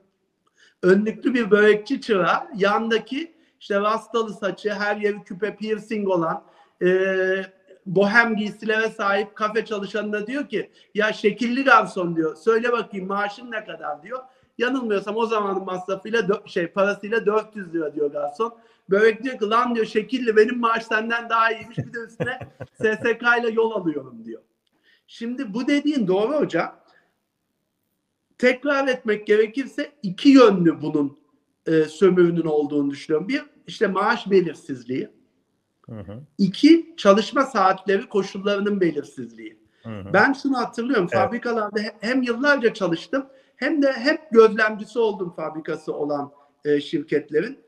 önlüklü 0.83 1.35
bir 1.35 1.51
börekçi 1.51 2.01
çırağı 2.01 2.47
yandaki 2.57 3.35
işte 3.61 3.81
rastalı 3.81 4.35
saçı 4.35 4.71
her 4.71 4.97
yeri 4.97 5.23
küpe 5.23 5.57
piercing 5.57 6.09
olan 6.09 6.45
e, 6.83 6.89
bohem 7.87 8.37
giysilere 8.37 8.91
sahip 8.91 9.37
kafe 9.37 9.65
çalışanına 9.65 10.27
diyor 10.27 10.49
ki 10.49 10.71
ya 10.95 11.13
şekilli 11.13 11.65
garson 11.65 12.17
diyor 12.17 12.37
söyle 12.37 12.73
bakayım 12.73 13.07
maaşın 13.07 13.51
ne 13.51 13.65
kadar 13.65 14.03
diyor. 14.03 14.23
Yanılmıyorsam 14.59 15.17
o 15.17 15.27
zamanın 15.27 15.65
masrafıyla 15.65 16.43
şey 16.47 16.67
parasıyla 16.67 17.27
400 17.27 17.75
lira 17.75 17.95
diyor 17.95 18.13
garson. 18.13 18.59
Börek 18.91 19.23
diyor 19.23 19.39
ki 19.39 19.45
lan 19.45 19.75
diyor 19.75 19.87
şekilli 19.87 20.37
benim 20.37 20.59
maaş 20.59 20.87
senden 20.87 21.29
daha 21.29 21.53
iyiymiş 21.53 21.79
bir 21.79 21.93
de 21.93 21.99
üstüne 21.99 22.39
SSK 22.75 23.23
ile 23.41 23.51
yol 23.51 23.71
alıyorum 23.71 24.25
diyor. 24.25 24.43
Şimdi 25.07 25.55
bu 25.55 25.67
dediğin 25.67 26.09
doğru 26.09 26.33
hocam. 26.33 26.77
Tekrar 28.39 28.89
etmek 28.89 29.27
gerekirse 29.27 29.93
iki 30.03 30.29
yönlü 30.29 30.83
bunun 30.83 31.19
e, 31.67 31.85
sömürünün 31.85 32.47
olduğunu 32.47 32.91
düşünüyorum. 32.91 33.29
Bir 33.29 33.43
işte 33.67 33.87
maaş 33.87 34.31
belirsizliği. 34.31 35.16
Hı 35.89 36.01
hı, 36.01 36.21
İki 36.39 36.95
çalışma 36.97 37.43
saatleri 37.43 38.09
koşullarının 38.09 38.81
belirsizliği. 38.81 39.59
hı 39.83 39.91
hı. 40.01 40.13
Ben 40.13 40.33
şunu 40.33 40.59
hatırlıyorum. 40.59 41.09
Evet. 41.13 41.25
Fabrikalarda 41.25 41.81
he- 41.81 41.97
hem 42.01 42.23
yıllarca 42.23 42.75
çalıştım 42.75 43.27
hem 43.57 43.83
de 43.83 43.93
hep 43.93 44.31
gözlemcisi 44.31 44.99
oldum 44.99 45.33
fabrikası 45.37 45.93
olan 45.95 46.33
e, 46.65 46.81
şirketlerin. 46.81 47.59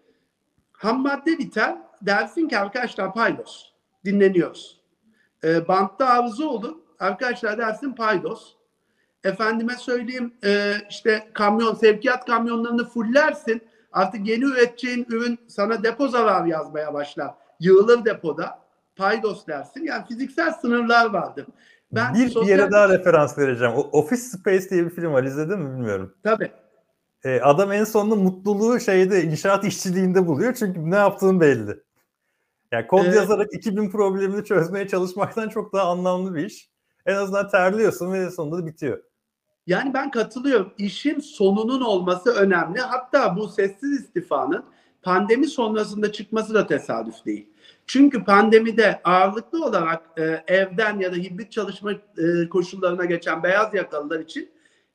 Ham 0.73 1.03
madde 1.03 1.39
biter. 1.39 1.77
Dersin 2.03 2.49
ki 2.49 2.59
arkadaşlar 2.59 3.15
paydos. 3.15 3.73
Dinleniyoruz. 4.05 4.81
E, 5.45 5.69
bantta 5.69 6.07
arıza 6.07 6.47
olur. 6.47 6.77
Arkadaşlar 7.01 7.59
dersin 7.59 7.93
paydos. 7.93 8.55
Efendime 9.25 9.75
söyleyeyim 9.75 10.35
e, 10.45 10.75
işte 10.91 11.29
kamyon, 11.35 11.75
sevkiyat 11.75 12.27
kamyonlarını 12.27 12.89
fullersin. 12.89 13.63
Artık 13.93 14.27
yeni 14.29 14.45
üreteceğin 14.45 15.07
ürün 15.09 15.39
sana 15.49 15.83
depo 15.83 16.09
zararı 16.09 16.49
yazmaya 16.49 16.95
başlar. 16.95 17.35
Yığılır 17.61 18.05
depoda. 18.05 18.59
Paydos 18.97 19.47
dersin. 19.47 19.85
Yani 19.85 20.07
fiziksel 20.09 20.53
sınırlar 20.53 21.07
vardır. 21.11 21.47
Ben 21.93 22.15
bir 22.15 22.29
sosyal- 22.29 22.49
yere 22.59 22.71
daha 22.71 22.89
referans 22.89 23.39
vereceğim. 23.39 23.75
O, 23.77 23.81
Office 23.81 24.23
Space 24.23 24.71
diye 24.71 24.85
bir 24.85 24.91
film 24.91 25.13
var. 25.13 25.25
İzledin 25.25 25.59
mi 25.59 25.73
bilmiyorum. 25.79 26.15
Tabii. 26.23 26.53
E, 27.25 27.41
adam 27.41 27.73
en 27.73 27.85
sonunda 27.85 28.15
mutluluğu 28.15 28.81
şeyde 28.81 29.23
inşaat 29.25 29.65
işçiliğinde 29.65 30.27
buluyor. 30.27 30.55
Çünkü 30.55 30.91
ne 30.91 30.97
yaptığın 30.97 31.41
belli. 31.41 31.81
Yani 32.73 32.87
kod 32.87 33.05
Evet. 33.05 33.15
yazarak 33.17 33.55
2000 33.55 33.91
problemini 33.91 34.45
çözmeye 34.45 34.89
çalışmaktan 34.89 35.49
çok 35.49 35.73
daha 35.73 35.91
anlamlı 35.91 36.35
bir 36.35 36.45
iş. 36.47 36.71
En 37.07 37.15
azından 37.15 37.49
terliyorsun 37.49 38.13
ve 38.13 38.31
sonunda 38.31 38.59
da 38.63 38.67
bitiyor. 38.67 39.03
Yani 39.67 39.95
ben 39.95 40.11
katılıyorum. 40.11 40.73
İşin 40.79 41.21
sonunun 41.21 41.81
olması 41.81 42.31
önemli. 42.31 42.81
Hatta 42.81 43.37
bu 43.37 43.49
sessiz 43.49 43.93
istifanın 44.01 44.65
pandemi 45.09 45.47
sonrasında 45.47 46.13
çıkması 46.13 46.55
da 46.55 46.67
tesadüf 46.67 47.25
değil. 47.27 47.47
Çünkü 47.87 48.25
pandemide 48.25 49.01
ağırlıklı 49.05 49.65
olarak 49.65 50.03
e, 50.19 50.45
evden 50.47 50.99
ya 50.99 51.13
da 51.13 51.17
hibrit 51.17 51.53
çalışma 51.53 51.93
e, 51.93 52.49
koşullarına 52.49 53.05
geçen 53.05 53.43
beyaz 53.43 53.75
yakalılar 53.75 54.21
için 54.21 54.51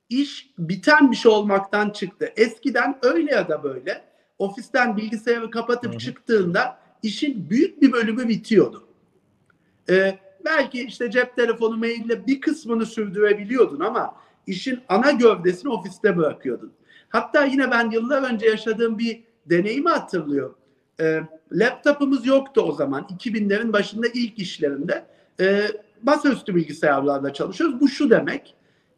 iş 0.10 0.50
biten 0.58 1.12
bir 1.12 1.16
şey 1.16 1.32
olmaktan 1.32 1.90
çıktı. 1.90 2.34
Eskiden 2.36 3.00
öyle 3.02 3.32
ya 3.32 3.50
da 3.50 3.64
böyle 3.64 4.04
ofisten 4.40 4.98
bilgisayarı 4.98 5.52
kapatıp 5.52 5.94
Hı 5.94 5.98
çıktığında 5.98 6.78
işin 7.04 7.50
büyük 7.50 7.82
bir 7.82 7.92
bölümü 7.92 8.28
bitiyordu. 8.28 8.88
E, 9.90 10.20
belki 10.46 10.84
işte 10.84 11.12
cep 11.12 11.36
telefonu 11.36 11.78
maille 11.78 12.28
bir 12.28 12.42
kısmını 12.42 12.86
sürdürebiliyordun 12.86 13.80
ama 13.80 14.16
işin 14.48 14.80
ana 14.90 15.12
gövdesini 15.12 15.72
ofiste 15.72 16.18
bırakıyordun. 16.18 16.74
Hatta 17.10 17.46
yine 17.46 17.72
ben 17.72 17.92
yıllar 17.92 18.34
önce 18.34 18.46
yaşadığım 18.46 19.00
bir 19.00 19.33
deneyimi 19.50 19.90
hatırlıyorum. 19.90 20.56
E, 21.00 21.22
laptopumuz 21.52 22.26
yoktu 22.26 22.62
o 22.62 22.72
zaman. 22.72 23.08
2000'lerin 23.18 23.74
başında 23.74 24.08
ilk 24.14 24.40
işlerimde. 24.40 25.06
E, 25.40 25.68
masaüstü 26.04 26.56
bilgisayarlarla 26.56 27.34
çalışıyoruz. 27.34 27.82
Bu 27.82 27.88
şu 27.88 28.10
demek. 28.10 28.56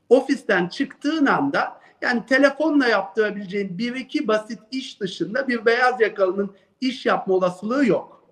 Ofisten 0.09 0.67
çıktığın 0.67 1.25
anda 1.25 1.79
yani 2.01 2.25
telefonla 2.25 2.87
yaptırabileceğin 2.87 3.77
bir 3.77 3.95
iki 3.95 4.27
basit 4.27 4.59
iş 4.71 5.01
dışında 5.01 5.47
bir 5.47 5.65
beyaz 5.65 6.01
yakalının 6.01 6.51
iş 6.81 7.05
yapma 7.05 7.33
olasılığı 7.33 7.85
yok. 7.85 8.23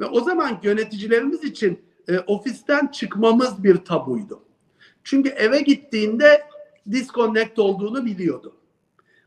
Ve 0.00 0.04
o 0.04 0.20
zaman 0.20 0.60
yöneticilerimiz 0.62 1.44
için 1.44 1.84
e, 2.08 2.18
ofisten 2.18 2.86
çıkmamız 2.86 3.64
bir 3.64 3.76
tabuydu. 3.76 4.42
Çünkü 5.04 5.28
eve 5.28 5.60
gittiğinde 5.60 6.42
disconnect 6.90 7.58
olduğunu 7.58 8.04
biliyordu. 8.04 8.56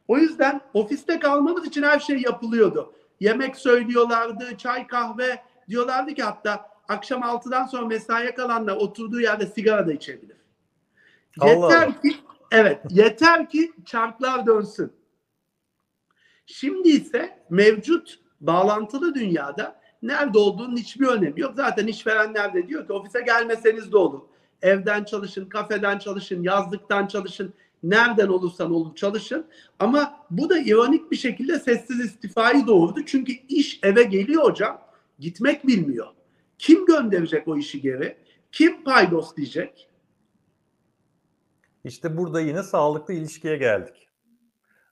O 0.08 0.18
yüzden 0.18 0.62
ofiste 0.74 1.20
kalmamız 1.20 1.68
için 1.68 1.84
her 1.84 2.00
şey 2.00 2.22
yapılıyordu. 2.22 2.94
Yemek 3.20 3.58
söylüyorlardı, 3.58 4.58
çay 4.58 4.88
kahve 4.88 5.44
diyorlardı 5.70 6.14
ki 6.14 6.24
hatta 6.24 6.70
akşam 6.88 7.22
6'dan 7.22 7.66
sonra 7.66 7.86
mesaiye 7.86 8.36
kalanlar 8.36 8.76
oturduğu 8.76 9.20
yerde 9.20 9.46
sigara 9.46 9.88
da 9.88 9.94
içebilir. 9.94 10.38
Allah 11.40 11.50
Yeter 11.50 11.88
Allah. 11.88 12.02
ki 12.02 12.16
evet 12.52 12.82
yeter 12.90 13.50
ki 13.50 13.72
çarklar 13.86 14.46
dönsün. 14.46 14.94
Şimdi 16.46 16.90
ise 16.90 17.40
mevcut 17.50 18.20
bağlantılı 18.42 19.16
dünyada 19.16 19.80
nerede 20.02 20.40
olduğunun 20.40 20.78
hiçbir 20.78 21.08
önemi 21.08 21.42
yok. 21.42 21.54
Zaten 21.56 21.88
işverenler 21.88 22.54
de 22.54 22.68
diyor 22.68 22.88
ki 22.88 22.94
ofise 22.94 23.22
gelmeseniz 23.22 23.92
de 23.92 23.98
olur. 23.98 24.22
Evden 24.62 25.04
çalışın, 25.04 25.46
kafeden 25.46 26.00
çalışın, 26.00 26.44
yazlıktan 26.44 27.08
çalışın. 27.08 27.54
Nereden 27.84 28.28
olursan 28.28 28.72
olur 28.72 28.96
çalışın. 28.96 29.46
Ama 29.80 30.26
bu 30.30 30.50
da 30.50 30.60
ironik 30.60 31.12
bir 31.12 31.16
şekilde 31.16 31.60
sessiz 31.60 32.00
istifayı 32.00 32.68
doğurdu. 32.68 33.06
Çünkü 33.06 33.32
iş 33.50 33.80
eve 33.84 34.04
geliyor 34.04 34.44
hocam. 34.44 34.82
Gitmek 35.20 35.68
bilmiyor. 35.68 36.08
Kim 36.58 36.86
gönderecek 36.86 37.48
o 37.48 37.58
işi 37.58 37.82
geri? 37.82 38.18
Kim 38.52 38.84
paydos 38.84 39.36
diyecek? 39.36 39.90
İşte 41.84 42.18
burada 42.18 42.42
yine 42.42 42.64
sağlıklı 42.64 43.14
ilişkiye 43.14 43.58
geldik. 43.58 44.10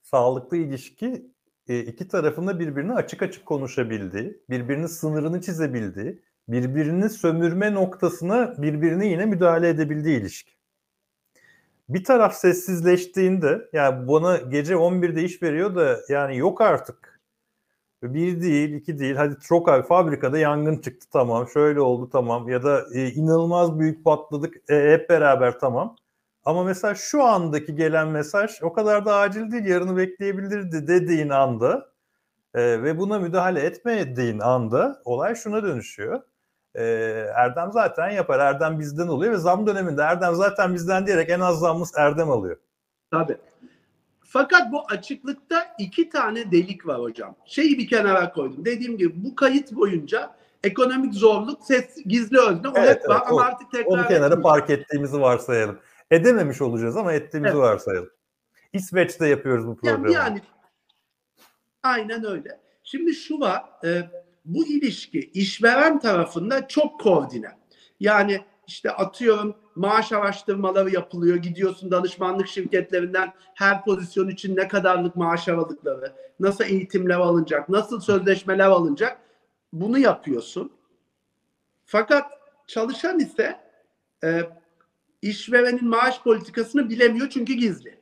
Sağlıklı 0.01 0.57
ilişki 0.57 1.31
e, 1.67 1.79
iki 1.79 2.07
tarafında 2.07 2.59
birbirine 2.59 2.93
açık 2.93 3.21
açık 3.21 3.45
konuşabildiği, 3.45 4.41
birbirinin 4.49 4.87
sınırını 4.87 5.41
çizebildiği, 5.41 6.21
birbirini 6.47 7.09
sömürme 7.09 7.73
noktasına 7.73 8.55
birbirine 8.57 9.07
yine 9.07 9.25
müdahale 9.25 9.69
edebildiği 9.69 10.19
ilişki. 10.19 10.54
Bir 11.89 12.03
taraf 12.03 12.35
sessizleştiğinde 12.35 13.69
yani 13.73 14.07
bana 14.07 14.37
gece 14.37 14.75
11'de 14.77 15.23
iş 15.23 15.43
veriyor 15.43 15.75
da 15.75 15.99
yani 16.09 16.37
yok 16.37 16.61
artık. 16.61 17.21
Bir 18.03 18.41
değil, 18.41 18.73
iki 18.73 18.99
değil. 18.99 19.15
Hadi 19.15 19.35
çok 19.41 19.69
abi 19.69 19.87
fabrikada 19.87 20.37
yangın 20.39 20.77
çıktı 20.77 21.07
tamam. 21.13 21.47
Şöyle 21.49 21.81
oldu 21.81 22.09
tamam. 22.11 22.49
Ya 22.49 22.63
da 22.63 22.85
e, 22.93 23.09
inanılmaz 23.11 23.79
büyük 23.79 24.05
patladık 24.05 24.55
e, 24.71 24.91
hep 24.93 25.09
beraber 25.09 25.59
tamam. 25.59 25.95
Ama 26.45 26.63
mesela 26.63 26.95
şu 26.95 27.23
andaki 27.23 27.75
gelen 27.75 28.07
mesaj 28.07 28.51
o 28.63 28.73
kadar 28.73 29.05
da 29.05 29.15
acil 29.15 29.51
değil. 29.51 29.65
Yarını 29.65 29.97
bekleyebilirdi 29.97 30.87
dediğin 30.87 31.29
anda 31.29 31.91
e, 32.55 32.83
ve 32.83 32.99
buna 32.99 33.19
müdahale 33.19 33.61
etmediğin 33.61 34.39
anda 34.39 35.01
olay 35.05 35.35
şuna 35.35 35.63
dönüşüyor. 35.63 36.21
E, 36.75 36.83
Erdem 37.35 37.71
zaten 37.71 38.09
yapar. 38.09 38.39
Erdem 38.39 38.79
bizden 38.79 39.07
oluyor 39.07 39.33
ve 39.33 39.37
zam 39.37 39.67
döneminde 39.67 40.01
Erdem 40.01 40.35
zaten 40.35 40.73
bizden 40.73 41.07
diyerek 41.07 41.29
en 41.29 41.39
az 41.39 41.59
zammız 41.59 41.91
Erdem 41.97 42.31
alıyor. 42.31 42.57
Tabii. 43.11 43.37
Fakat 44.23 44.71
bu 44.71 44.81
açıklıkta 44.89 45.75
iki 45.79 46.09
tane 46.09 46.51
delik 46.51 46.87
var 46.87 46.99
hocam. 46.99 47.35
Şeyi 47.45 47.77
bir 47.77 47.87
kenara 47.87 48.31
koydum. 48.31 48.65
Dediğim 48.65 48.97
gibi 48.97 49.23
bu 49.25 49.35
kayıt 49.35 49.71
boyunca 49.71 50.35
ekonomik 50.63 51.13
zorluk, 51.13 51.63
ses, 51.63 52.03
gizli 52.05 52.39
özne 52.39 52.69
Evet, 52.75 52.89
hep 52.89 53.09
var 53.09 53.17
evet, 53.17 53.31
ama 53.31 53.41
artık 53.41 53.71
tekrar 53.71 53.91
Onu 53.91 54.07
kenara 54.07 54.41
park 54.41 54.69
ettiğimizi 54.69 55.21
varsayalım. 55.21 55.79
Edememiş 56.11 56.61
olacağız 56.61 56.97
ama 56.97 57.13
ettiğimizi 57.13 57.55
Evet. 57.55 57.63
varsayalım. 57.63 58.09
İsveç'te 58.73 59.27
yapıyoruz 59.27 59.67
bu 59.67 59.75
programı. 59.75 60.11
Yani, 60.11 60.13
yani 60.13 60.41
aynen 61.83 62.25
öyle. 62.25 62.59
Şimdi 62.83 63.13
şu 63.13 63.39
var, 63.39 63.63
e, 63.83 64.01
bu 64.45 64.67
ilişki 64.67 65.19
işveren 65.19 65.99
tarafında 65.99 66.67
çok 66.67 67.01
koordine. 67.01 67.51
Yani 67.99 68.41
işte 68.67 68.91
atıyorum 68.91 69.55
maaş 69.75 70.11
araştırmaları 70.11 70.91
yapılıyor. 70.91 71.35
Gidiyorsun 71.35 71.91
danışmanlık 71.91 72.47
şirketlerinden 72.47 73.33
her 73.53 73.85
pozisyon 73.85 74.29
için 74.29 74.55
ne 74.55 74.67
kadarlık 74.67 75.15
maaş 75.15 75.47
aralıkları, 75.47 76.13
nasıl 76.39 76.63
eğitimler 76.63 77.15
alınacak, 77.15 77.69
nasıl 77.69 77.99
sözleşmeler 77.99 78.65
alınacak 78.65 79.19
bunu 79.73 79.99
yapıyorsun. 79.99 80.71
Fakat 81.85 82.31
çalışan 82.67 83.19
ise 83.19 83.59
e, 84.23 84.41
işverenin 85.21 85.87
maaş 85.87 86.21
politikasını 86.21 86.89
bilemiyor 86.89 87.29
çünkü 87.29 87.53
gizli. 87.53 87.99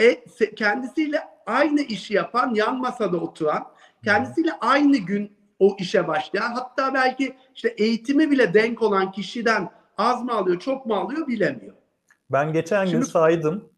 E, 0.00 0.24
kendisiyle 0.56 1.20
aynı 1.46 1.80
işi 1.80 2.14
yapan, 2.14 2.54
yan 2.54 2.78
masada 2.78 3.16
oturan, 3.16 3.66
kendisiyle 4.04 4.52
aynı 4.60 4.96
gün 4.96 5.36
o 5.58 5.76
işe 5.78 6.08
başlayan, 6.08 6.52
hatta 6.52 6.94
belki 6.94 7.36
işte 7.54 7.68
eğitimi 7.68 8.30
bile 8.30 8.54
denk 8.54 8.82
olan 8.82 9.12
kişiden 9.12 9.70
az 9.98 10.22
mı 10.22 10.32
alıyor, 10.32 10.60
çok 10.60 10.86
mu 10.86 10.94
alıyor 10.94 11.26
bilemiyor. 11.26 11.74
Ben 12.30 12.52
geçen 12.52 12.84
gün 12.84 12.90
Şimdi- 12.90 13.06
saydım. 13.06 13.70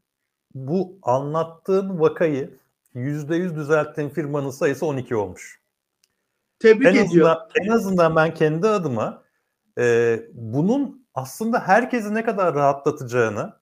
Bu 0.54 0.98
anlattığın 1.02 2.00
vakayı 2.00 2.58
%100 2.94 3.56
düzelttiğin 3.56 4.08
firmanın 4.08 4.50
sayısı 4.50 4.86
12 4.86 5.16
olmuş. 5.16 5.60
Tebrik 6.58 6.86
En 6.86 6.94
ediyor. 7.06 7.28
azından, 7.30 7.48
en 7.64 7.68
azından 7.68 8.16
ben 8.16 8.34
kendi 8.34 8.68
adıma 8.68 9.22
e, 9.78 10.18
bunun 10.32 11.06
aslında 11.14 11.60
herkesi 11.68 12.14
ne 12.14 12.24
kadar 12.24 12.54
rahatlatacağını 12.54 13.52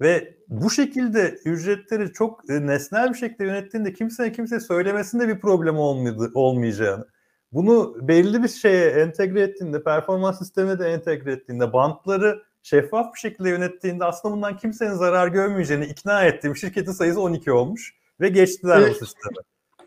ve 0.00 0.36
bu 0.48 0.70
şekilde 0.70 1.38
ücretleri 1.44 2.12
çok 2.12 2.50
e, 2.50 2.66
nesnel 2.66 3.12
bir 3.12 3.18
şekilde 3.18 3.44
yönettiğinde 3.44 3.92
kimseye 3.92 4.32
kimseye 4.32 4.60
söylemesinde 4.60 5.28
bir 5.28 5.40
problem 5.40 5.76
olmadı, 5.78 6.30
olmayacağını, 6.34 7.06
bunu 7.52 7.96
belli 8.08 8.42
bir 8.42 8.48
şeye 8.48 8.90
entegre 8.90 9.40
ettiğinde, 9.40 9.82
performans 9.82 10.38
sistemine 10.38 10.78
de 10.78 10.88
entegre 10.92 11.32
ettiğinde, 11.32 11.72
bantları 11.72 12.42
şeffaf 12.62 13.14
bir 13.14 13.18
şekilde 13.18 13.48
yönettiğinde 13.50 14.04
aslında 14.04 14.34
bundan 14.34 14.56
kimsenin 14.56 14.94
zarar 14.94 15.28
görmeyeceğini 15.28 15.86
ikna 15.86 16.24
ettiğim 16.24 16.56
şirketin 16.56 16.92
sayısı 16.92 17.20
12 17.20 17.52
olmuş 17.52 17.94
ve 18.20 18.28
geçtiler 18.28 18.78
Evet. 18.80 18.90
bu 19.00 19.06
sisteme. 19.06 19.36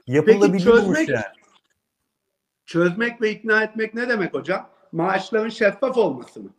Yapılabiliyormuş 0.08 0.98
çözmek- 0.98 1.10
yani. 1.10 1.24
Çözmek 2.66 3.22
ve 3.22 3.32
ikna 3.32 3.64
etmek 3.64 3.94
ne 3.94 4.10
demek 4.10 4.34
hocam? 4.34 4.70
Maaşların 4.92 5.50
şeffaf 5.50 5.98
olması 5.98 6.40
mı? 6.40 6.50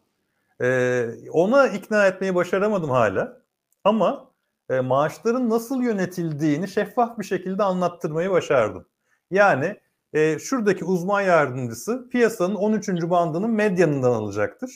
Ee, 0.63 1.09
ona 1.33 1.69
ikna 1.69 2.07
etmeyi 2.07 2.35
başaramadım 2.35 2.91
hala. 2.91 3.43
Ama 3.85 4.31
e, 4.71 4.81
maaşların 4.81 5.51
nasıl 5.51 5.83
yönetildiğini 5.83 6.69
şeffaf 6.69 7.19
bir 7.19 7.25
şekilde 7.25 7.63
anlattırmayı 7.63 8.31
başardım. 8.31 8.87
Yani 9.31 9.81
e, 10.13 10.39
şuradaki 10.39 10.85
uzman 10.85 11.21
yardımcısı 11.21 12.09
piyasanın 12.09 12.55
13. 12.55 12.89
bandının 12.89 13.51
medyanından 13.51 14.11
alacaktır. 14.11 14.71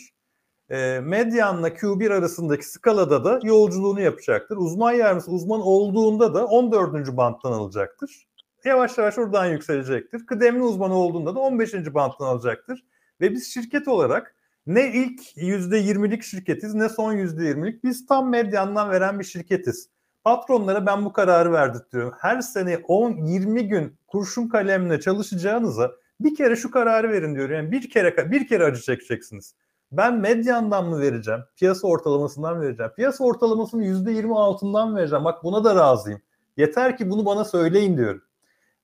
E, 0.71 1.01
medyanla 1.01 1.69
Q1 1.69 2.15
arasındaki 2.15 2.69
skalada 2.69 3.25
da 3.25 3.41
yolculuğunu 3.43 4.01
yapacaktır. 4.01 4.57
Uzman 4.57 4.93
yardımcısı 4.93 5.31
uzman 5.31 5.61
olduğunda 5.61 6.35
da 6.35 6.47
14. 6.47 7.17
banttan 7.17 7.53
alacaktır. 7.53 8.29
Yavaş 8.65 8.99
yavaş 8.99 9.19
oradan 9.19 9.47
yükselecektir. 9.47 10.27
Kıdemli 10.27 10.63
uzman 10.63 10.91
olduğunda 10.91 11.35
da 11.35 11.41
15. 11.41 11.75
banttan 11.95 12.27
alacaktır. 12.27 12.85
Ve 13.21 13.33
biz 13.33 13.55
şirket 13.55 13.89
olarak 13.89 14.34
ne 14.67 14.93
ilk 14.93 15.21
%20'lik 15.37 16.23
şirketiz 16.23 16.75
ne 16.75 16.89
son 16.89 17.15
%20'lik. 17.15 17.85
Biz 17.85 18.07
tam 18.07 18.31
medyandan 18.31 18.91
veren 18.91 19.19
bir 19.19 19.25
şirketiz. 19.25 19.89
Patronlara 20.25 20.87
ben 20.87 21.05
bu 21.05 21.13
kararı 21.13 21.53
verdik 21.53 21.93
diyorum. 21.93 22.15
Her 22.19 22.41
sene 22.41 22.75
10-20 22.75 23.61
gün 23.61 23.97
kurşun 24.07 24.49
kalemle 24.49 25.01
çalışacağınıza 25.01 25.93
bir 26.21 26.35
kere 26.35 26.57
şu 26.57 26.71
kararı 26.71 27.11
verin 27.11 27.35
diyor. 27.35 27.51
Yani 27.51 27.73
bir 27.73 27.91
kere 27.91 28.31
bir 28.31 28.49
kere 28.49 28.65
acı 28.65 28.83
çekeceksiniz. 28.83 29.55
Ben 29.93 30.21
medyandan 30.21 30.87
mı 30.87 31.01
vereceğim? 31.01 31.41
Piyasa 31.57 31.87
ortalamasından 31.89 32.61
vereceğim. 32.61 32.93
Piyasa 32.97 33.25
ortalamasının 33.25 33.83
%20 33.83 34.35
altından 34.35 34.97
vereceğim. 34.97 35.25
Bak 35.25 35.45
buna 35.45 35.65
da 35.65 35.75
razıyım. 35.75 36.21
Yeter 36.57 36.97
ki 36.97 37.11
bunu 37.11 37.27
bana 37.27 37.45
söyleyin 37.45 37.97
diyorum. 37.97 38.23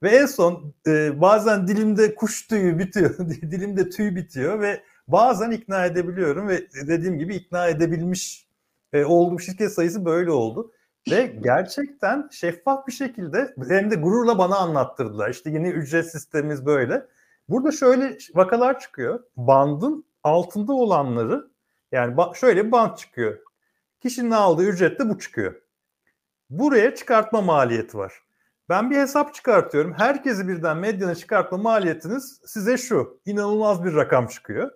Ve 0.03 0.09
en 0.09 0.27
son 0.27 0.75
e, 0.87 1.21
bazen 1.21 1.69
dilimde 1.69 2.15
kuş 2.15 2.47
tüyü 2.47 2.79
bitiyor, 2.79 3.19
dilimde 3.29 3.91
tüy 3.91 4.17
bitiyor 4.17 4.61
ve 4.61 4.83
bazen 5.13 5.51
ikna 5.51 5.87
edebiliyorum 5.87 6.49
ve 6.49 6.69
dediğim 6.89 7.19
gibi 7.19 7.37
ikna 7.37 7.69
edebilmiş 7.69 8.49
e, 8.93 9.05
olduğum 9.05 9.39
şirket 9.39 9.73
sayısı 9.73 10.05
böyle 10.05 10.31
oldu. 10.31 10.73
Ve 11.11 11.27
gerçekten 11.41 12.29
şeffaf 12.33 12.87
bir 12.87 12.93
şekilde 12.93 13.55
hem 13.69 13.91
de 13.91 13.95
gururla 13.95 14.39
bana 14.39 14.57
anlattırdılar. 14.57 15.31
İşte 15.31 15.51
yeni 15.51 15.69
ücret 15.69 16.11
sistemimiz 16.11 16.67
böyle. 16.67 17.07
Burada 17.49 17.73
şöyle 17.73 18.19
vakalar 18.35 18.81
çıkıyor. 18.81 19.25
Bandın 19.37 20.05
altında 20.25 20.73
olanları 20.73 21.51
yani 21.93 22.17
şöyle 22.35 22.67
bir 22.67 22.73
band 22.73 22.97
çıkıyor. 22.97 23.39
Kişinin 24.01 24.31
aldığı 24.31 24.65
ücrette 24.65 25.09
bu 25.09 25.19
çıkıyor. 25.19 25.55
Buraya 26.51 26.95
çıkartma 26.95 27.41
maliyeti 27.41 27.99
var. 27.99 28.13
Ben 28.69 28.91
bir 28.91 28.97
hesap 28.97 29.35
çıkartıyorum. 29.35 29.93
Herkesi 29.93 30.49
birden 30.49 30.77
medyana 30.77 31.15
çıkartma 31.15 31.59
maliyetiniz 31.59 32.41
size 32.47 32.79
şu. 32.79 33.21
inanılmaz 33.27 33.85
bir 33.85 33.95
rakam 33.95 34.27
çıkıyor. 34.27 34.71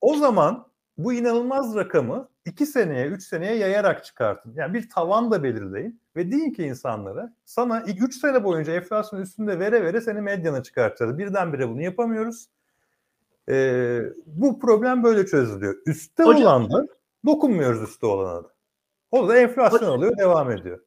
O 0.00 0.14
zaman 0.14 0.66
bu 0.98 1.12
inanılmaz 1.12 1.74
rakamı 1.74 2.28
2 2.44 2.66
seneye, 2.66 3.06
3 3.06 3.22
seneye 3.22 3.54
yayarak 3.54 4.04
çıkartın. 4.04 4.52
Yani 4.56 4.74
bir 4.74 4.88
tavan 4.88 5.30
da 5.30 5.42
belirleyin 5.42 6.00
ve 6.16 6.32
deyin 6.32 6.52
ki 6.52 6.64
insanlara 6.64 7.34
sana 7.44 7.82
3 7.82 8.14
sene 8.14 8.44
boyunca 8.44 8.72
enflasyon 8.72 9.20
üstünde 9.20 9.58
vere 9.58 9.84
vere 9.84 10.00
seni 10.00 10.20
medyana 10.20 10.62
çıkartacağız. 10.62 11.18
Birdenbire 11.18 11.68
bunu 11.68 11.82
yapamıyoruz. 11.82 12.48
Ee, 13.48 14.00
bu 14.26 14.58
problem 14.60 15.02
böyle 15.02 15.26
çözülüyor. 15.26 15.76
Üstte 15.86 16.22
Hocam- 16.22 16.42
olan 16.42 16.72
da 16.72 16.86
Dokunmuyoruz 17.26 17.82
üstü 17.82 18.06
olana 18.06 18.44
da. 18.44 18.50
O 19.10 19.28
da 19.28 19.38
enflasyon 19.38 19.88
oluyor, 19.88 20.16
devam 20.18 20.50
ediyor. 20.50 20.80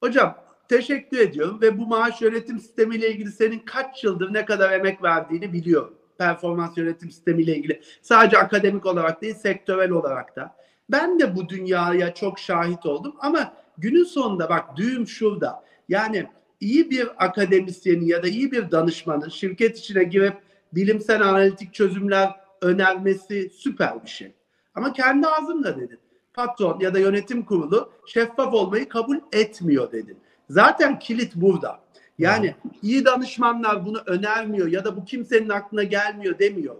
Hocam 0.00 0.38
teşekkür 0.68 1.18
ediyorum 1.18 1.60
ve 1.62 1.78
bu 1.78 1.86
maaş 1.86 2.22
yönetim 2.22 2.58
sistemiyle 2.58 3.10
ilgili 3.10 3.32
senin 3.32 3.58
kaç 3.58 4.04
yıldır 4.04 4.34
ne 4.34 4.44
kadar 4.44 4.72
emek 4.72 5.02
verdiğini 5.02 5.52
biliyorum. 5.52 5.97
Performans 6.18 6.78
yönetim 6.78 7.10
sistemiyle 7.10 7.56
ilgili. 7.56 7.80
Sadece 8.02 8.38
akademik 8.38 8.86
olarak 8.86 9.22
değil, 9.22 9.34
sektörel 9.34 9.90
olarak 9.90 10.36
da. 10.36 10.56
Ben 10.90 11.18
de 11.18 11.36
bu 11.36 11.48
dünyaya 11.48 12.14
çok 12.14 12.38
şahit 12.38 12.86
oldum 12.86 13.14
ama 13.18 13.52
günün 13.78 14.04
sonunda 14.04 14.48
bak 14.48 14.76
düğüm 14.76 15.06
şurada. 15.06 15.64
Yani 15.88 16.26
iyi 16.60 16.90
bir 16.90 17.24
akademisyenin 17.26 18.06
ya 18.06 18.22
da 18.22 18.28
iyi 18.28 18.52
bir 18.52 18.70
danışmanın 18.70 19.28
şirket 19.28 19.78
içine 19.78 20.04
girip 20.04 20.34
bilimsel 20.72 21.22
analitik 21.22 21.74
çözümler 21.74 22.30
önermesi 22.62 23.50
süper 23.50 24.04
bir 24.04 24.08
şey. 24.08 24.32
Ama 24.74 24.92
kendi 24.92 25.26
ağzımla 25.26 25.76
dedin. 25.76 25.98
Patron 26.34 26.80
ya 26.80 26.94
da 26.94 26.98
yönetim 26.98 27.44
kurulu 27.44 27.92
şeffaf 28.06 28.54
olmayı 28.54 28.88
kabul 28.88 29.16
etmiyor 29.32 29.92
dedin. 29.92 30.16
Zaten 30.50 30.98
kilit 30.98 31.34
burada. 31.34 31.80
Yani 32.18 32.54
iyi 32.82 33.04
danışmanlar 33.04 33.86
bunu 33.86 33.98
önermiyor 34.06 34.68
ya 34.68 34.84
da 34.84 34.96
bu 34.96 35.04
kimsenin 35.04 35.48
aklına 35.48 35.82
gelmiyor 35.82 36.38
demiyor. 36.38 36.76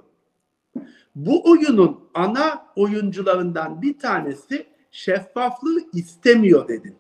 Bu 1.15 1.51
oyunun 1.51 2.01
ana 2.15 2.67
oyuncularından 2.77 3.83
bir 3.83 3.99
tanesi 3.99 4.67
şeffaflığı 4.91 5.81
istemiyor 5.93 6.69
dedin. 6.69 6.97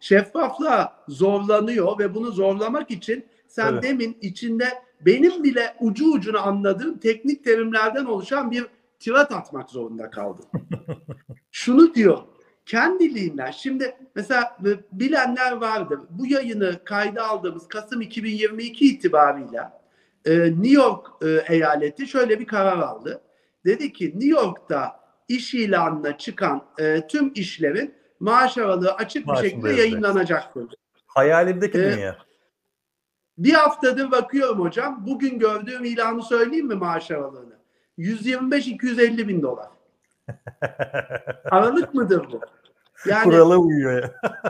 Şeffaflığa 0.00 1.04
zorlanıyor 1.08 1.98
ve 1.98 2.14
bunu 2.14 2.30
zorlamak 2.30 2.90
için 2.90 3.26
sen 3.48 3.72
Evet. 3.72 3.82
demin 3.82 4.18
içinde 4.20 4.68
benim 5.00 5.44
bile 5.44 5.76
ucu 5.80 6.12
ucuna 6.12 6.40
anladığım 6.40 6.98
teknik 6.98 7.44
terimlerden 7.44 8.04
oluşan 8.04 8.50
bir 8.50 8.66
tirat 8.98 9.32
atmak 9.32 9.70
zorunda 9.70 10.10
kaldın. 10.10 10.44
Şunu 11.50 11.94
diyor, 11.94 12.18
kendiliğinden 12.66 13.50
şimdi 13.50 13.96
mesela 14.14 14.56
e, 14.66 14.70
bilenler 14.92 15.52
vardır. 15.52 16.00
Bu 16.10 16.26
yayını 16.26 16.84
kayda 16.84 17.28
aldığımız 17.28 17.68
Kasım 17.68 18.00
2022 18.00 18.88
itibarıyla 18.88 19.82
e, 20.24 20.38
New 20.38 20.68
York 20.68 21.06
e, 21.22 21.54
eyaleti 21.54 22.06
şöyle 22.06 22.40
bir 22.40 22.46
karar 22.46 22.78
aldı. 22.78 23.20
Dedi 23.64 23.92
ki 23.92 24.06
New 24.14 24.28
York'ta 24.28 25.00
iş 25.28 25.54
ilanına 25.54 26.18
çıkan 26.18 26.64
e, 26.78 27.06
tüm 27.06 27.32
işlerin 27.34 27.94
maaş 28.20 28.58
aralığı 28.58 28.92
açık 28.92 29.26
Maaşını 29.26 29.44
bir 29.44 29.48
şekilde 29.48 29.68
yazacak. 29.68 29.86
yayınlanacaktır. 29.86 30.74
Hayalimdeki 31.06 31.78
Ee, 31.78 31.92
dünya. 31.92 32.16
Bir 33.38 33.52
haftadır 33.52 34.10
bakıyorum 34.10 34.60
hocam. 34.60 35.06
Bugün 35.06 35.38
gördüğüm 35.38 35.84
ilanı 35.84 36.22
söyleyeyim 36.22 36.66
mi 36.66 36.74
maaş 36.74 37.10
aralığını? 37.10 37.56
125-250 37.98 39.28
bin 39.28 39.42
dolar. 39.42 39.68
Aralık 41.50 41.94
mıdır 41.94 42.26
bu? 42.32 42.40
Yani 43.06 43.24
Kurala 43.24 43.58
uyuyor 43.58 44.02
ya. 44.02 44.14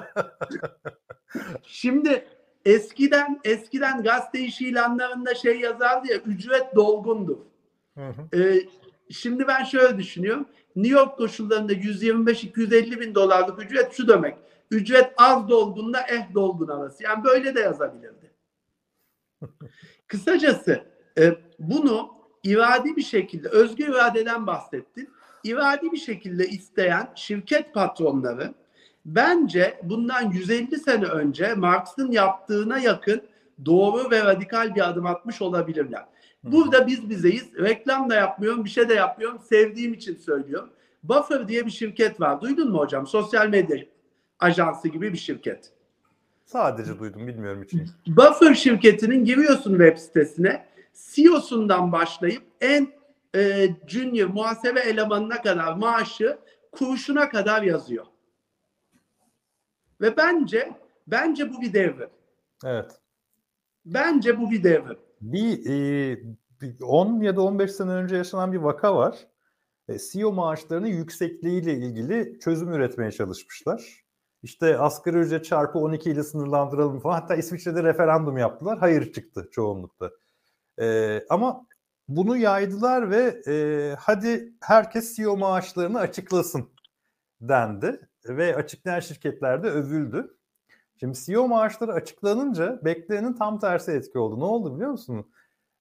şimdi 1.63 2.27
eskiden 2.65 3.41
eskiden 3.45 4.03
gazete 4.03 4.41
iş 4.41 4.61
ilanlarında 4.61 5.35
şey 5.35 5.61
yazardı 5.61 6.13
ya 6.13 6.19
ücret 6.19 6.75
dolgundur. 6.77 7.39
Hı 7.95 8.09
hı. 8.09 8.41
Ee, 8.41 8.69
şimdi 9.11 9.47
ben 9.47 9.65
şöyle 9.65 9.99
düşünüyorum. 9.99 10.47
New 10.77 10.99
York 10.99 11.17
koşullarında 11.17 11.73
125-250 11.73 13.01
bin 13.01 13.15
dolarlık 13.15 13.63
ücret 13.63 13.93
şu 13.93 14.09
demek. 14.09 14.37
Ücret 14.71 15.13
az 15.17 15.49
dolgunla 15.49 16.01
eh 16.09 16.35
dolgun 16.35 16.69
arası. 16.69 17.03
Yani 17.03 17.25
böyle 17.25 17.55
de 17.55 17.61
yazabilirdi. 17.61 18.31
Kısacası 20.07 20.85
e, 21.19 21.37
bunu 21.59 22.11
iradi 22.43 22.97
bir 22.97 23.03
şekilde, 23.03 23.49
özgür 23.49 23.89
iradeden 23.89 24.47
bahsettin. 24.47 25.11
İradi 25.47 25.93
bir 25.93 25.97
şekilde 25.97 26.49
isteyen 26.49 27.09
şirket 27.15 27.75
patronları 27.75 28.55
bence 29.05 29.81
bundan 29.83 30.31
150 30.31 30.79
sene 30.79 31.05
önce 31.05 31.55
Marx'ın 31.55 32.11
yaptığına 32.11 32.79
yakın 32.79 33.23
doğru 33.65 34.11
ve 34.11 34.25
radikal 34.25 34.75
bir 34.75 34.89
adım 34.89 35.07
atmış 35.07 35.43
olabilirler. 35.43 36.07
Burada 36.45 36.87
biz 36.87 37.11
bizeyiz. 37.11 37.55
Reklam 37.59 38.11
da 38.11 38.15
yapmıyorum, 38.15 38.65
bir 38.65 38.71
şey 38.71 38.89
de 38.89 38.95
yapmıyorum. 38.95 39.39
Sevdiğim 39.39 39.95
için 39.95 40.15
söylüyorum. 40.15 40.71
Buffer 41.03 41.49
diye 41.49 41.67
bir 41.67 41.71
şirket 41.71 42.21
var. 42.21 42.41
Duydun 42.41 42.71
mu 42.71 42.79
hocam? 42.79 43.07
Sosyal 43.07 43.49
medya 43.49 43.77
ajansı 44.39 44.89
gibi 44.89 45.13
bir 45.13 45.19
şirket. 45.19 45.73
Sadece 46.45 46.99
duydum 46.99 47.27
bilmiyorum 47.27 47.63
için. 47.63 47.89
Buffer 48.07 48.55
şirketinin 48.55 49.25
giriyorsun 49.25 49.71
web 49.71 49.97
sitesine. 49.99 50.67
CEO'sundan 51.13 51.93
başlayıp 51.93 52.43
en 52.61 52.89
e, 53.35 53.69
junior 53.87 54.29
muhasebe 54.29 54.81
elemanına 54.81 55.43
kadar 55.43 55.73
maaşı 55.73 56.39
kuruşuna 56.73 57.29
kadar 57.29 57.63
yazıyor. 57.63 58.07
Ve 60.01 60.17
bence 60.17 60.73
bence 61.07 61.53
bu 61.53 61.61
bir 61.61 61.73
devrim. 61.73 62.11
Evet. 62.65 63.01
Bence 63.85 64.41
bu 64.41 64.51
bir 64.51 64.65
devrim. 64.65 64.99
Bir, 65.21 65.67
e, 65.67 66.19
bir 66.61 66.81
10 66.83 67.21
ya 67.21 67.37
da 67.37 67.43
15 67.43 67.73
sene 67.73 67.91
önce 67.91 68.17
yaşanan 68.17 68.53
bir 68.53 68.59
vaka 68.59 68.97
var. 68.97 69.27
E, 69.89 69.99
CEO 69.99 70.33
maaşlarının 70.33 70.87
yüksekliğiyle 70.87 71.75
ilgili 71.75 72.39
çözüm 72.41 72.73
üretmeye 72.73 73.13
çalışmışlar. 73.13 74.07
İşte 74.43 74.79
asgari 74.79 75.17
ücret 75.17 75.45
çarpı 75.45 75.79
12 75.79 76.11
ile 76.11 76.23
sınırlandıralım 76.23 77.01
falan. 77.01 77.21
Hatta 77.21 77.37
İsviçre'de 77.37 77.83
referandum 77.83 78.39
yaptılar. 78.39 78.79
Hayır 78.79 79.13
çıktı 79.13 79.49
çoğunlukta. 79.53 80.11
E, 80.81 81.21
ama 81.31 81.67
bunu 82.09 82.37
yaydılar 82.37 83.11
ve 83.11 83.43
e, 83.47 83.95
hadi 83.99 84.53
herkes 84.61 85.17
CEO 85.17 85.37
maaşlarını 85.37 85.99
açıklasın 85.99 86.71
dendi. 87.41 88.01
Ve 88.25 88.57
açıklayan 88.57 89.01
şirketler 89.01 89.63
de 89.63 89.71
övüldü. 89.71 90.37
Şimdi 91.01 91.19
CEO 91.19 91.49
maaşları 91.49 91.93
açıklanınca 91.93 92.81
beklenenin 92.85 93.33
tam 93.33 93.59
tersi 93.59 93.93
etki 93.93 94.19
oldu. 94.19 94.41
Ne 94.41 94.45
oldu 94.45 94.75
biliyor 94.77 94.91
musun? 94.91 95.33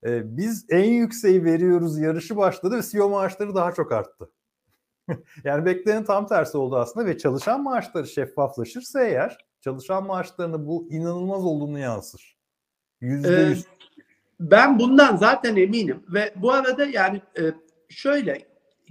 Ee, 0.06 0.38
biz 0.38 0.66
en 0.70 0.92
yükseği 0.92 1.44
veriyoruz 1.44 2.00
yarışı 2.00 2.38
başladı 2.38 2.78
ve 2.78 2.82
CEO 2.92 3.10
maaşları 3.10 3.56
daha 3.56 3.72
çok 3.72 3.92
arttı. 3.92 4.32
yani 5.44 5.66
beklenenin 5.66 6.04
tam 6.04 6.28
tersi 6.28 6.58
oldu 6.58 6.78
aslında 6.78 7.06
ve 7.06 7.18
çalışan 7.18 7.64
maaşları 7.64 8.08
şeffaflaşırsa 8.08 9.04
eğer 9.04 9.38
çalışan 9.62 10.06
maaşlarına 10.06 10.66
bu 10.68 10.88
inanılmaz 10.90 11.46
olumlu 11.46 11.80
yansır. 11.80 12.38
Yüzde 13.02 13.42
Ee, 13.42 13.50
yüz. 13.50 13.66
Ben 14.40 14.80
bundan 14.80 15.16
zaten 15.16 15.56
eminim 15.56 16.04
ve 16.10 16.34
bu 16.36 16.52
arada 16.52 16.86
yani 16.86 17.22
e, 17.38 17.42
şöyle 17.90 18.46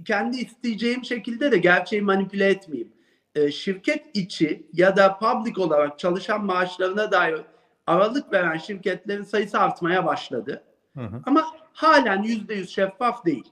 kendi 0.05 0.37
isteyeceğim 0.37 1.05
şekilde 1.05 1.51
de 1.51 1.57
gerçeği 1.57 2.01
manipüle 2.01 2.47
etmeyeyim. 2.47 2.93
E, 3.35 3.51
şirket 3.51 4.05
içi 4.13 4.67
ya 4.73 4.97
da 4.97 5.17
public 5.17 5.61
olarak 5.61 5.99
çalışan 5.99 6.45
maaşlarına 6.45 7.11
dair 7.11 7.41
aralık 7.87 8.33
veren 8.33 8.57
şirketlerin 8.57 9.23
sayısı 9.23 9.59
artmaya 9.59 10.05
başladı. 10.05 10.63
Hı 10.97 11.03
hı. 11.03 11.21
Ama 11.25 11.45
halen 11.73 12.23
yüzde 12.23 12.53
yüz 12.53 12.69
şeffaf 12.69 13.25
değil. 13.25 13.51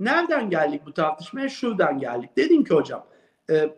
Nereden 0.00 0.50
geldik 0.50 0.82
bu 0.86 0.92
tartışmaya? 0.92 1.48
Şuradan 1.48 1.98
geldik. 1.98 2.36
Dedin 2.36 2.64
ki 2.64 2.74
hocam 2.74 3.06
e, 3.50 3.70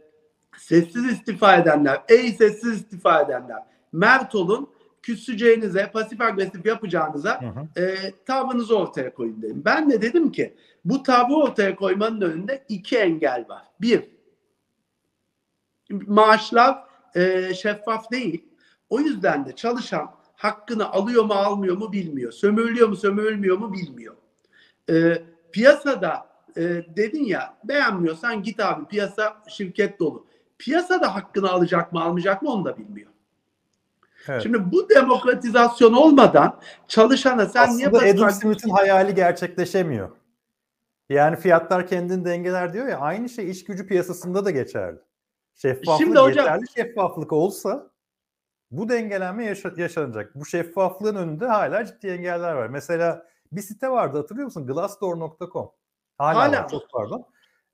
sessiz 0.57 1.05
istifa 1.05 1.57
edenler, 1.57 2.03
ey 2.09 2.33
sessiz 2.33 2.73
istifa 2.75 3.23
edenler, 3.23 3.63
mert 3.93 4.35
olun, 4.35 4.71
küseceğinize, 5.09 5.91
pasif 5.93 6.21
agresif 6.21 6.67
yapacağınıza 6.67 7.43
Hı 7.43 7.47
hı. 7.47 7.83
e, 7.83 8.13
tavrınızı 8.27 8.79
ortaya 8.79 9.15
koyun 9.15 9.43
dedim. 9.43 9.63
Ben 9.65 9.91
de 9.91 10.03
dedim 10.03 10.33
ki 10.33 10.55
bu 10.85 11.03
tavrı 11.03 11.35
ortaya 11.35 11.77
koymanın 11.77 12.21
önünde 12.21 12.65
iki 12.69 12.99
engel 12.99 13.45
var. 13.49 13.63
Bir, 13.81 14.05
maaşlar 15.91 16.85
e, 17.15 17.55
şeffaf 17.55 18.11
değil. 18.11 18.45
O 18.91 19.01
yüzden 19.01 19.47
de 19.47 19.57
çalışan 19.57 20.11
hakkını 20.35 20.93
alıyor 20.93 21.25
mu 21.25 21.33
almıyor 21.33 21.77
mu 21.77 21.93
bilmiyor. 21.93 22.33
Sömürülüyor 22.33 22.89
mu 22.89 22.97
sömürülmüyor 22.97 23.59
mu 23.59 23.73
bilmiyor. 23.73 24.15
E, 24.91 25.23
piyasada 25.53 26.27
e, 26.57 26.63
dedin 26.97 27.25
ya 27.25 27.55
beğenmiyorsan 27.65 28.43
git 28.43 28.61
abi 28.61 28.85
piyasa 28.85 29.43
şirket 29.49 30.01
dolu. 30.01 30.27
Piyasada 30.59 31.15
hakkını 31.15 31.51
alacak 31.51 31.93
mı 31.93 32.03
almayacak 32.03 32.43
mı 32.43 32.53
onu 32.53 32.65
da 32.65 32.79
bilmiyor. 32.79 33.11
Evet. 34.29 34.43
Şimdi 34.43 34.73
bu 34.73 34.89
demokratizasyon 34.89 35.93
olmadan 35.93 36.61
çalışana 36.89 37.47
sen 37.47 37.77
niye 37.77 37.89
Aslında 37.89 38.05
Adam 38.11 38.31
Smith'in 38.31 38.71
hayali 38.71 39.15
gerçekleşemiyor. 39.15 40.09
Yani 41.09 41.37
fiyatlar 41.37 41.87
kendini 41.87 42.25
dengeler 42.25 42.73
diyor 42.73 42.87
ya 42.89 42.99
aynı 42.99 43.29
şey 43.29 43.51
iş 43.51 43.65
gücü 43.65 43.87
piyasasında 43.87 44.45
da 44.45 44.51
geçerli. 44.51 44.99
Şeffaflık 45.55 45.99
Şimdi 45.99 46.19
hocam- 46.19 46.45
yeterli 46.45 46.65
şeffaflık 46.77 47.33
olsa 47.33 47.91
bu 48.71 48.89
dengelenme 48.89 49.45
yaşa- 49.45 49.73
yaşanacak. 49.77 50.35
Bu 50.35 50.47
şeffaflığın 50.47 51.15
önünde 51.15 51.47
hala 51.47 51.85
ciddi 51.85 52.07
engeller 52.07 52.53
var. 52.55 52.69
Mesela 52.69 53.27
bir 53.53 53.61
site 53.61 53.91
vardı 53.91 54.17
hatırlıyor 54.19 54.45
musun? 54.45 54.67
Glassdoor.com. 54.67 55.71
Hala, 56.19 56.39
Hala 56.39 56.63
var, 56.63 56.69
çok 56.69 56.91
pardon. 56.91 57.25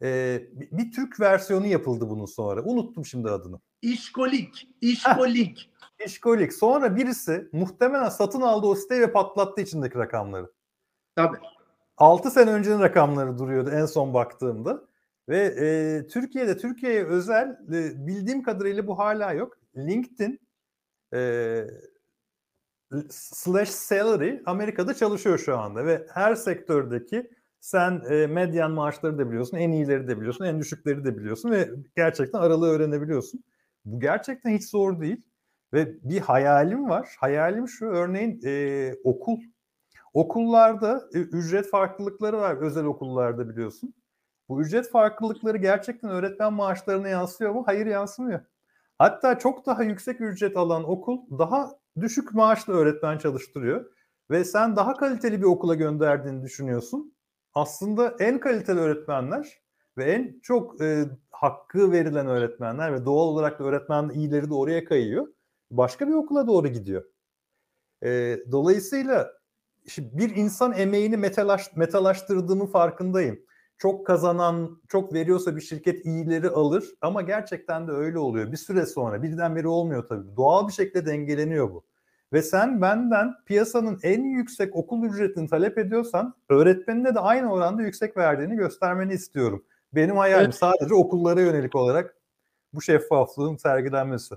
Bir, 0.00 0.70
bir 0.72 0.92
Türk 0.92 1.20
versiyonu 1.20 1.66
yapıldı 1.66 2.10
bunun 2.10 2.26
sonra. 2.26 2.62
Unuttum 2.62 3.06
şimdi 3.06 3.30
adını. 3.30 3.60
İşkolik, 3.82 4.68
işkolik. 4.80 5.70
İşkolik. 6.06 6.52
Sonra 6.52 6.96
birisi 6.96 7.48
muhtemelen 7.52 8.08
satın 8.08 8.40
aldı 8.40 8.66
o 8.66 8.74
siteyi 8.74 9.00
ve 9.00 9.12
patlattı 9.12 9.60
içindeki 9.60 9.98
rakamları. 9.98 10.52
Tabii. 11.16 11.36
6 11.96 12.30
sene 12.30 12.50
öncenin 12.50 12.80
rakamları 12.80 13.38
duruyordu 13.38 13.70
en 13.70 13.86
son 13.86 14.14
baktığımda. 14.14 14.84
Ve 15.28 15.38
e, 15.38 16.06
Türkiye'de 16.06 16.58
Türkiye'ye 16.58 17.04
özel 17.04 17.48
e, 17.72 18.06
bildiğim 18.06 18.42
kadarıyla 18.42 18.86
bu 18.86 18.98
hala 18.98 19.32
yok. 19.32 19.58
LinkedIn 19.76 20.40
e, 21.14 21.64
slash 23.10 23.68
salary 23.68 24.42
Amerika'da 24.46 24.94
çalışıyor 24.94 25.38
şu 25.38 25.58
anda 25.58 25.86
ve 25.86 26.06
her 26.10 26.34
sektördeki 26.34 27.30
sen 27.64 28.02
e, 28.10 28.26
medyan 28.26 28.70
maaşları 28.70 29.18
da 29.18 29.28
biliyorsun, 29.30 29.56
en 29.56 29.70
iyileri 29.72 30.08
de 30.08 30.18
biliyorsun, 30.18 30.44
en 30.44 30.60
düşükleri 30.60 31.04
de 31.04 31.16
biliyorsun 31.18 31.50
ve 31.50 31.70
gerçekten 31.96 32.38
aralığı 32.38 32.68
öğrenebiliyorsun. 32.70 33.44
Bu 33.84 34.00
gerçekten 34.00 34.50
hiç 34.50 34.70
zor 34.70 35.00
değil 35.00 35.22
ve 35.72 35.94
bir 36.02 36.20
hayalim 36.20 36.88
var. 36.88 37.16
Hayalim 37.18 37.68
şu, 37.68 37.86
örneğin 37.86 38.40
e, 38.44 38.94
okul. 39.04 39.38
Okullarda 40.14 41.08
e, 41.14 41.18
ücret 41.18 41.70
farklılıkları 41.70 42.38
var 42.38 42.56
özel 42.56 42.84
okullarda 42.84 43.48
biliyorsun. 43.48 43.94
Bu 44.48 44.62
ücret 44.62 44.90
farklılıkları 44.90 45.56
gerçekten 45.58 46.10
öğretmen 46.10 46.52
maaşlarına 46.52 47.08
yansıyor 47.08 47.52
mu? 47.52 47.62
Hayır 47.66 47.86
yansımıyor. 47.86 48.40
Hatta 48.98 49.38
çok 49.38 49.66
daha 49.66 49.82
yüksek 49.82 50.20
ücret 50.20 50.56
alan 50.56 50.90
okul 50.90 51.38
daha 51.38 51.70
düşük 52.00 52.34
maaşla 52.34 52.72
öğretmen 52.72 53.18
çalıştırıyor 53.18 53.84
ve 54.30 54.44
sen 54.44 54.76
daha 54.76 54.94
kaliteli 54.94 55.38
bir 55.40 55.46
okula 55.46 55.74
gönderdiğini 55.74 56.42
düşünüyorsun. 56.42 57.13
Aslında 57.54 58.16
en 58.20 58.40
kaliteli 58.40 58.80
öğretmenler 58.80 59.62
ve 59.98 60.04
en 60.04 60.40
çok 60.42 60.80
e, 60.82 61.04
hakkı 61.30 61.92
verilen 61.92 62.26
öğretmenler 62.26 62.92
ve 62.94 63.04
doğal 63.04 63.26
olarak 63.28 63.58
da 63.58 63.64
öğretmen 63.64 64.08
iyileri 64.08 64.50
de 64.50 64.54
oraya 64.54 64.84
kayıyor. 64.84 65.26
Başka 65.70 66.08
bir 66.08 66.12
okula 66.12 66.46
doğru 66.46 66.68
gidiyor. 66.68 67.04
E, 68.04 68.38
dolayısıyla 68.52 69.32
bir 69.98 70.36
insan 70.36 70.72
emeğini 70.72 71.16
metalaş, 71.16 71.76
metalaştırdığımın 71.76 72.66
farkındayım 72.66 73.40
çok 73.78 74.06
kazanan, 74.06 74.82
çok 74.88 75.14
veriyorsa 75.14 75.56
bir 75.56 75.60
şirket 75.60 76.06
iyileri 76.06 76.48
alır 76.48 76.94
ama 77.00 77.22
gerçekten 77.22 77.88
de 77.88 77.92
öyle 77.92 78.18
oluyor. 78.18 78.52
Bir 78.52 78.56
süre 78.56 78.86
sonra 78.86 79.22
birdenbire 79.22 79.68
olmuyor 79.68 80.08
tabii. 80.08 80.36
Doğal 80.36 80.68
bir 80.68 80.72
şekilde 80.72 81.06
dengeleniyor 81.06 81.70
bu. 81.70 81.84
Ve 82.34 82.42
sen 82.42 82.82
benden 82.82 83.34
piyasanın 83.46 83.98
en 84.02 84.24
yüksek 84.24 84.76
okul 84.76 85.04
ücretini 85.04 85.48
talep 85.48 85.78
ediyorsan 85.78 86.34
öğretmenine 86.48 87.14
de 87.14 87.20
aynı 87.20 87.52
oranda 87.52 87.82
yüksek 87.82 88.16
verdiğini 88.16 88.56
göstermeni 88.56 89.12
istiyorum. 89.12 89.64
Benim 89.92 90.16
hayalim 90.16 90.44
evet. 90.44 90.54
sadece 90.54 90.94
okullara 90.94 91.40
yönelik 91.40 91.74
olarak 91.74 92.16
bu 92.72 92.82
şeffaflığın 92.82 93.56
sergilenmesi 93.56 94.34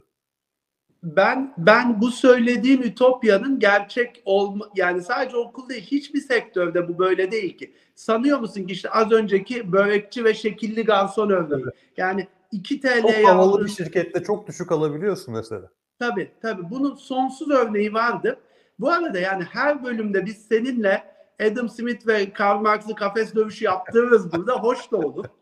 ben 1.04 1.54
ben 1.58 2.02
bu 2.02 2.12
söylediğim 2.12 2.84
ütopyanın 2.84 3.60
gerçek 3.60 4.22
olma 4.26 4.70
yani 4.76 5.02
sadece 5.02 5.38
okul 5.38 5.70
değil 5.70 5.82
hiçbir 5.82 6.22
sektörde 6.22 6.88
bu 6.88 7.00
böyle 7.00 7.32
değil 7.32 7.58
ki. 7.58 7.74
Sanıyor 7.96 8.40
musun 8.40 8.64
ki 8.64 8.74
işte 8.74 8.90
az 8.90 9.12
önceki 9.12 9.72
börekçi 9.72 10.24
ve 10.24 10.34
şekilli 10.34 10.84
garson 10.84 11.30
örneği. 11.30 11.66
Yani 11.98 12.28
2 12.52 12.82
TL'ye 12.82 13.02
Çok 13.02 13.12
havalı 13.12 13.52
aldığın... 13.52 13.66
bir 13.66 13.72
şirkette 13.72 14.24
çok 14.24 14.48
düşük 14.48 14.72
alabiliyorsun 14.72 15.34
mesela. 15.34 15.70
Tabii 16.00 16.32
tabii. 16.42 16.70
Bunun 16.70 16.96
sonsuz 16.96 17.52
örneği 17.52 17.94
vardır. 17.94 18.38
Bu 18.80 18.92
arada 18.92 19.20
yani 19.20 19.44
her 19.44 19.84
bölümde 19.84 20.26
biz 20.26 20.48
seninle 20.48 21.18
Adam 21.42 21.70
Smith 21.70 22.08
ve 22.08 22.34
Karl 22.34 22.60
Marx'ı 22.60 22.96
kafes 22.96 23.36
dövüşü 23.36 23.66
yaptırırız 23.66 24.34
burada. 24.34 24.54
Hoş 24.60 24.92
da 24.92 24.98
olur. 24.98 25.26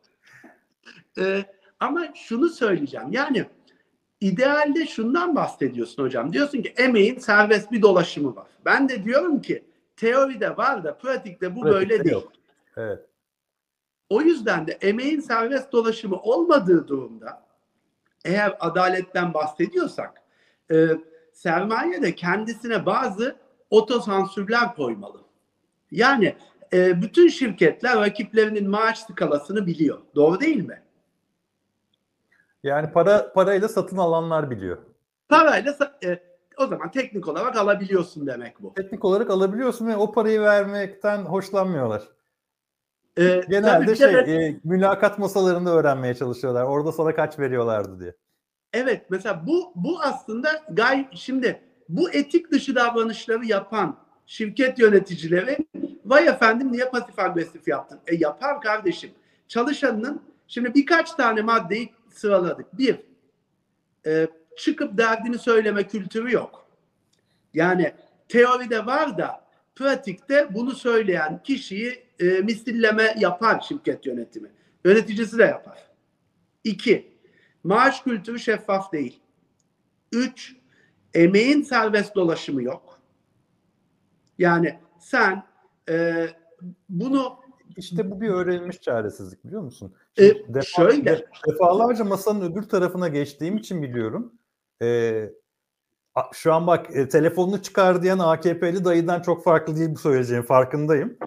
Ee, 1.20 1.46
ama 1.80 2.08
şunu 2.16 2.50
söyleyeceğim. 2.50 3.08
Yani 3.12 3.46
İdealde 4.22 4.86
şundan 4.86 5.36
bahsediyorsun 5.36 6.04
hocam. 6.04 6.34
Diyorsun 6.34 6.62
ki 6.62 6.74
emeğin 6.78 7.20
serbest 7.20 7.72
bir 7.72 7.82
dolaşımı 7.82 8.36
var. 8.36 8.48
Ben 8.66 8.90
de 8.90 9.04
diyorum 9.04 9.42
ki 9.42 9.66
teoride 9.96 10.58
var 10.58 10.84
da 10.84 10.98
pratikte 10.98 11.56
bu 11.56 11.62
pratikte 11.62 11.80
böyle 11.80 12.04
değil. 12.04 12.26
Evet. 12.78 13.00
O 14.10 14.22
yüzden 14.22 14.68
de 14.68 14.72
emeğin 14.72 15.20
serbest 15.20 15.72
dolaşımı 15.72 16.16
olmadığı 16.16 16.88
durumda 16.88 17.46
eğer 18.26 18.58
adaletten 18.60 19.34
bahsediyorsak 19.34 20.22
e, 20.72 20.88
sermaye 21.34 22.02
de 22.02 22.16
kendisine 22.16 22.86
bazı 22.86 23.36
otosansürler 23.70 24.76
koymalı. 24.76 25.22
Yani 25.92 26.36
e, 26.74 27.02
bütün 27.02 27.28
şirketler 27.28 27.96
rakiplerinin 27.96 28.70
maaş 28.70 29.00
skalasını 29.00 29.66
biliyor. 29.66 30.02
Doğru 30.16 30.40
değil 30.40 30.64
mi? 30.64 30.82
Yani 32.64 32.92
para 32.92 33.34
parayla 33.34 33.70
satın 33.70 33.98
alanlar 33.98 34.52
biliyor. 34.52 34.78
Parayla 35.30 35.76
e, 36.04 36.20
o 36.58 36.68
zaman 36.68 36.92
teknik 36.92 37.28
olarak 37.28 37.58
alabiliyorsun 37.58 38.28
demek 38.28 38.64
bu. 38.64 38.74
Teknik 38.74 39.06
olarak 39.06 39.30
alabiliyorsun 39.30 39.88
ve 39.88 39.96
o 39.96 40.12
parayı 40.12 40.42
vermekten 40.42 41.18
hoşlanmıyorlar. 41.18 42.04
Ee, 43.18 43.42
Genelde 43.50 43.96
şey 43.96 44.14
de, 44.14 44.20
e, 44.20 44.60
mülakat 44.64 45.20
masalarında 45.20 45.70
öğrenmeye 45.70 46.16
çalışıyorlar. 46.16 46.64
Orada 46.64 46.92
sana 46.92 47.16
kaç 47.16 47.40
veriyorlardı 47.40 48.00
diye. 48.00 48.16
Evet 48.76 49.06
mesela 49.10 49.48
bu 49.48 49.72
bu 49.76 50.02
aslında 50.02 50.64
gay 50.72 51.08
şimdi 51.14 51.62
bu 51.90 52.12
etik 52.12 52.52
dışı 52.52 52.76
davranışları 52.76 53.46
yapan 53.46 53.98
şirket 54.26 54.80
yöneticileri 54.80 55.58
vay 56.06 56.28
efendim 56.28 56.72
niye 56.72 56.90
pasif 56.90 57.20
agresif 57.20 57.68
yaptın? 57.68 58.00
E 58.08 58.16
yapar 58.16 58.62
kardeşim. 58.62 59.12
Çalışanının 59.48 60.22
şimdi 60.48 60.74
birkaç 60.74 61.12
tane 61.12 61.42
maddeyi 61.42 61.94
sıraladık. 62.10 62.78
Bir, 62.78 63.00
e, 64.06 64.28
çıkıp 64.58 64.98
derdini 64.98 65.38
söyleme 65.40 65.88
kültürü 65.88 66.34
yok. 66.34 66.68
Yani 67.54 67.94
teoride 68.30 68.86
var 68.86 69.18
da 69.18 69.42
pratikte 69.76 70.54
bunu 70.54 70.72
söyleyen 70.72 71.44
kişiyi 71.44 72.04
e, 72.20 72.26
misilleme 72.26 73.16
yapar 73.20 73.62
şirket 73.62 74.06
yönetimi. 74.06 74.52
Yöneticisi 74.86 75.38
de 75.38 75.44
yapar. 75.44 75.78
İki, 76.64 77.15
maaş 77.66 78.04
kültürü 78.04 78.40
şeffaf 78.40 78.92
değil. 78.92 79.20
Üç, 80.12 80.56
emeğin 81.14 81.62
serbest 81.62 82.16
dolaşımı 82.16 82.64
yok. 82.64 83.00
Yani 84.38 84.80
sen 85.00 85.44
e, 85.90 86.28
bunu 86.90 87.40
işte 87.78 88.12
bu 88.12 88.22
bir 88.22 88.30
öğrenilmiş 88.30 88.82
çaresizlik 88.82 89.46
biliyor 89.46 89.62
musun? 89.62 89.94
Şimdi 90.18 90.44
e, 90.50 90.54
defa, 90.54 90.66
şöyle. 90.66 91.26
Defalarca 91.48 92.04
masanın 92.04 92.52
öbür 92.52 92.64
tarafına 92.64 93.08
geçtiğim 93.08 93.58
için 93.58 93.82
biliyorum. 93.82 94.34
E, 94.82 95.30
şu 96.34 96.54
an 96.54 96.68
bak 96.68 96.96
e, 96.96 97.08
telefonunu 97.08 97.62
çıkar 97.62 98.04
diyen 98.04 98.20
AKP'li 98.20 98.86
dayıdan 98.86 99.22
çok 99.22 99.44
farklı 99.44 99.76
değil 99.76 99.90
bu 99.94 99.98
söyleyeceğim 99.98 100.44
farkındayım. 100.44 101.18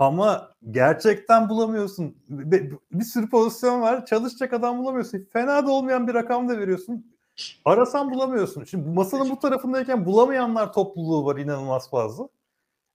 Ama 0.00 0.50
gerçekten 0.70 1.48
bulamıyorsun. 1.48 2.16
Bir, 2.28 3.04
sürü 3.04 3.28
pozisyon 3.30 3.80
var. 3.80 4.06
Çalışacak 4.06 4.52
adam 4.52 4.78
bulamıyorsun. 4.78 5.28
Fena 5.32 5.66
da 5.66 5.70
olmayan 5.70 6.08
bir 6.08 6.14
rakam 6.14 6.48
da 6.48 6.58
veriyorsun. 6.58 7.16
Arasan 7.64 8.10
bulamıyorsun. 8.10 8.64
Şimdi 8.64 8.88
masanın 8.88 9.30
bu 9.30 9.38
tarafındayken 9.38 10.06
bulamayanlar 10.06 10.72
topluluğu 10.72 11.24
var 11.24 11.36
inanılmaz 11.36 11.90
fazla. 11.90 12.28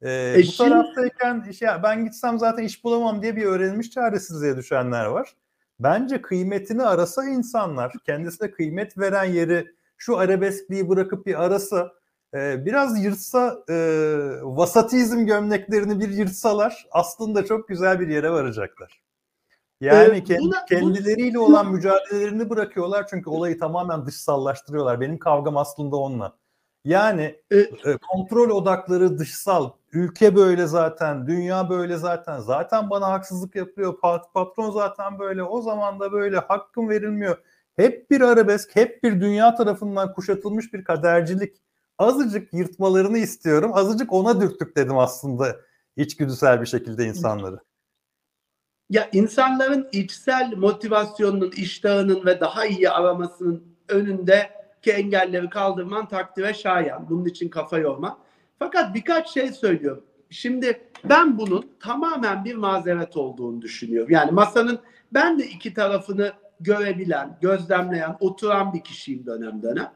Ee, 0.01 0.33
e 0.35 0.37
bu 0.37 0.43
şimdi... 0.43 0.69
taraftayken 0.69 1.45
iş, 1.49 1.61
ya 1.61 1.83
ben 1.83 2.05
gitsem 2.05 2.39
zaten 2.39 2.63
iş 2.63 2.83
bulamam 2.83 3.21
diye 3.21 3.35
bir 3.35 3.45
öğrenilmiş 3.45 3.91
çaresizliğe 3.91 4.57
düşenler 4.57 5.05
var. 5.05 5.35
Bence 5.79 6.21
kıymetini 6.21 6.83
arasa 6.83 7.25
insanlar, 7.25 7.93
kendisine 8.05 8.51
kıymet 8.51 8.97
veren 8.97 9.25
yeri 9.25 9.67
şu 9.97 10.17
arabeskliği 10.17 10.89
bırakıp 10.89 11.25
bir 11.25 11.43
arasa, 11.43 11.93
e, 12.35 12.65
biraz 12.65 13.03
yırtsa, 13.03 13.63
e, 13.69 13.75
vasatizm 14.43 15.25
gömleklerini 15.25 15.99
bir 15.99 16.09
yırtsalar 16.09 16.87
aslında 16.91 17.45
çok 17.45 17.67
güzel 17.67 17.99
bir 17.99 18.07
yere 18.07 18.31
varacaklar. 18.31 19.01
Yani 19.81 20.17
ee, 20.17 20.23
kendi, 20.23 20.41
buna, 20.41 20.65
kendileriyle 20.65 21.37
buna... 21.37 21.45
olan 21.45 21.71
mücadelelerini 21.71 22.49
bırakıyorlar 22.49 23.07
çünkü 23.07 23.29
olayı 23.29 23.59
tamamen 23.59 24.05
dışsallaştırıyorlar. 24.05 25.01
Benim 25.01 25.19
kavgam 25.19 25.57
aslında 25.57 25.95
onunla. 25.95 26.37
Yani 26.85 27.35
e, 27.51 27.57
e, 27.57 27.97
kontrol 28.11 28.49
odakları 28.49 29.17
dışsal. 29.19 29.69
Ülke 29.93 30.35
böyle 30.35 30.67
zaten, 30.67 31.27
dünya 31.27 31.69
böyle 31.69 31.97
zaten. 31.97 32.39
Zaten 32.39 32.89
bana 32.89 33.07
haksızlık 33.11 33.55
yapıyor. 33.55 33.99
Patron 34.33 34.71
zaten 34.71 35.19
böyle. 35.19 35.43
O 35.43 35.61
zaman 35.61 35.99
da 35.99 36.11
böyle 36.11 36.37
hakkım 36.37 36.89
verilmiyor. 36.89 37.37
Hep 37.75 38.11
bir 38.11 38.21
arabesk, 38.21 38.75
hep 38.75 39.03
bir 39.03 39.21
dünya 39.21 39.55
tarafından 39.55 40.13
kuşatılmış 40.13 40.73
bir 40.73 40.83
kadercilik. 40.83 41.61
Azıcık 41.97 42.53
yırtmalarını 42.53 43.17
istiyorum. 43.17 43.71
Azıcık 43.73 44.13
ona 44.13 44.41
dürttük 44.41 44.77
dedim 44.77 44.97
aslında 44.97 45.55
içgüdüsel 45.95 46.61
bir 46.61 46.65
şekilde 46.65 47.05
insanları. 47.05 47.59
Ya 48.89 49.09
insanların 49.13 49.87
içsel 49.91 50.53
motivasyonunun, 50.57 51.51
iştahının 51.51 52.25
ve 52.25 52.39
daha 52.39 52.65
iyi 52.65 52.89
aramasının 52.89 53.63
önünde 53.89 54.49
ki 54.81 54.91
engelleri 54.91 55.49
kaldırman 55.49 56.07
takdire 56.07 56.53
şayan. 56.53 57.09
Bunun 57.09 57.25
için 57.25 57.49
kafa 57.49 57.77
yorma. 57.77 58.17
Fakat 58.59 58.95
birkaç 58.95 59.29
şey 59.29 59.51
söylüyorum. 59.51 60.03
Şimdi 60.29 60.89
ben 61.03 61.37
bunun 61.37 61.69
tamamen 61.79 62.45
bir 62.45 62.55
mazeret 62.55 63.17
olduğunu 63.17 63.61
düşünüyorum. 63.61 64.11
Yani 64.11 64.31
masanın 64.31 64.79
ben 65.13 65.39
de 65.39 65.45
iki 65.45 65.73
tarafını 65.73 66.33
görebilen, 66.59 67.37
gözlemleyen, 67.41 68.17
oturan 68.19 68.73
bir 68.73 68.83
kişiyim 68.83 69.25
dönem 69.25 69.61
dönem. 69.61 69.91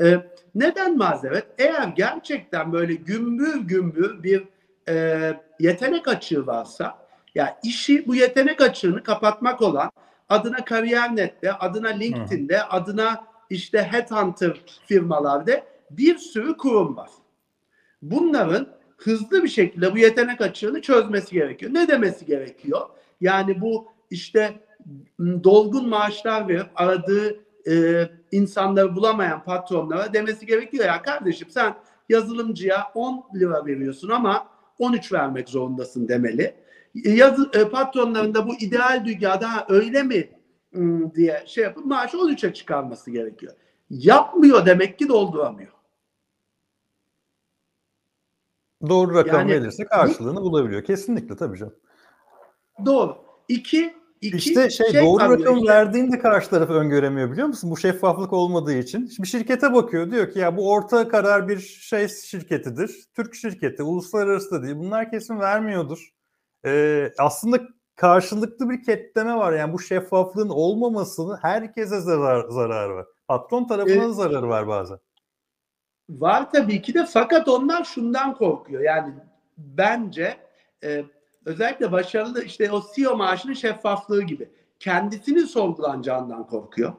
Ee, 0.00 0.20
neden 0.54 0.96
mazeret? 0.96 1.46
Eğer 1.58 1.88
gerçekten 1.88 2.72
böyle 2.72 2.94
gümbür 2.94 3.60
gümbür 3.60 4.22
bir 4.22 4.44
e, 4.88 5.40
yetenek 5.60 6.08
açığı 6.08 6.46
varsa, 6.46 6.84
ya 6.84 6.98
yani 7.34 7.50
işi 7.62 8.06
bu 8.06 8.14
yetenek 8.14 8.60
açığını 8.60 9.02
kapatmak 9.02 9.62
olan 9.62 9.90
adına 10.28 10.64
Kariyer.net'te, 10.64 11.52
adına 11.52 11.88
LinkedIn'de, 11.88 12.62
adına 12.62 13.24
işte 13.50 13.82
Headhunter 13.82 14.60
firmalarda 14.86 15.62
bir 15.90 16.18
sürü 16.18 16.56
kurum 16.56 16.96
var. 16.96 17.10
Bunların 18.02 18.68
hızlı 18.96 19.42
bir 19.44 19.48
şekilde 19.48 19.92
bu 19.92 19.98
yetenek 19.98 20.40
açığını 20.40 20.82
çözmesi 20.82 21.34
gerekiyor. 21.34 21.74
Ne 21.74 21.88
demesi 21.88 22.26
gerekiyor? 22.26 22.80
Yani 23.20 23.60
bu 23.60 23.88
işte 24.10 24.60
dolgun 25.18 25.88
maaşlar 25.88 26.48
verip 26.48 26.66
aradığı 26.74 27.36
e, 27.70 28.04
insanları 28.32 28.96
bulamayan 28.96 29.44
patronlara 29.44 30.12
demesi 30.12 30.46
gerekiyor 30.46 30.84
ya 30.84 31.02
kardeşim 31.02 31.50
sen 31.50 31.74
yazılımcıya 32.08 32.90
10 32.94 33.24
lira 33.34 33.66
veriyorsun 33.66 34.08
ama 34.08 34.48
13 34.78 35.12
vermek 35.12 35.48
zorundasın 35.48 36.08
demeli. 36.08 36.54
Yazı, 36.94 37.50
e, 37.54 37.68
patronların 37.68 38.34
da 38.34 38.48
bu 38.48 38.54
ideal 38.54 39.04
dünyada 39.04 39.66
öyle 39.68 40.02
mi 40.02 40.30
diye 41.14 41.44
şey 41.46 41.64
yapıp 41.64 41.86
maaşı 41.86 42.16
13'e 42.16 42.54
çıkarması 42.54 43.10
gerekiyor. 43.10 43.52
Yapmıyor 43.90 44.66
demek 44.66 44.98
ki 44.98 45.08
dolduramıyor. 45.08 45.72
Doğru 48.88 49.14
rakam 49.14 49.48
Yani- 49.48 49.50
verirse 49.50 49.84
karşılığını 49.84 50.42
bulabiliyor. 50.42 50.84
Kesinlikle 50.84 51.36
tabii 51.36 51.58
canım. 51.58 51.74
Doğru. 52.86 53.16
İki, 53.48 53.94
iki 54.20 54.36
İşte 54.36 54.70
şey, 54.70 54.86
doğru 54.94 55.16
kalıyor. 55.18 55.40
rakamı 55.40 55.58
İşte- 55.60 55.72
verdiğinde 55.72 56.18
karşı 56.18 56.50
taraf 56.50 56.70
öngöremiyor 56.70 57.32
biliyor 57.32 57.48
musun? 57.48 57.70
Bu 57.70 57.76
şeffaflık 57.76 58.32
olmadığı 58.32 58.74
için. 58.74 59.06
Şimdi 59.06 59.28
şirkete 59.28 59.72
bakıyor 59.74 60.10
diyor 60.10 60.30
ki 60.32 60.38
ya 60.38 60.56
bu 60.56 60.72
orta 60.72 61.08
karar 61.08 61.48
bir 61.48 61.58
şey 61.58 62.08
şirketidir. 62.08 63.04
Türk 63.16 63.34
şirketi, 63.34 63.82
uluslararası 63.82 64.50
da 64.50 64.62
değil. 64.62 64.76
Bunlar 64.76 65.10
kesin 65.10 65.40
vermiyordur. 65.40 66.08
Ee, 66.66 67.12
aslında 67.18 67.60
karşılıklı 67.96 68.70
bir 68.70 68.82
ketleme 68.82 69.34
var. 69.36 69.52
Yani 69.52 69.72
bu 69.72 69.78
şeffaflığın 69.78 70.48
olmamasını 70.48 71.38
herkese 71.42 72.00
zarar, 72.00 72.48
zararı 72.48 72.94
var. 72.94 73.06
Patron 73.28 73.66
tarafına 73.66 74.08
da 74.08 74.12
zararı 74.12 74.48
var 74.48 74.68
bazen. 74.68 74.98
Var 76.10 76.50
tabii 76.50 76.82
ki 76.82 76.94
de 76.94 77.06
fakat 77.12 77.48
onlar 77.48 77.84
şundan 77.84 78.34
korkuyor. 78.34 78.82
Yani 78.82 79.14
bence 79.58 80.36
e, 80.84 81.04
özellikle 81.44 81.92
başarılı 81.92 82.44
işte 82.44 82.70
o 82.72 82.82
CEO 82.94 83.16
maaşının 83.16 83.54
şeffaflığı 83.54 84.22
gibi. 84.22 84.50
Kendisinin 84.78 85.44
sorgulanacağından 85.44 86.46
korkuyor. 86.46 86.92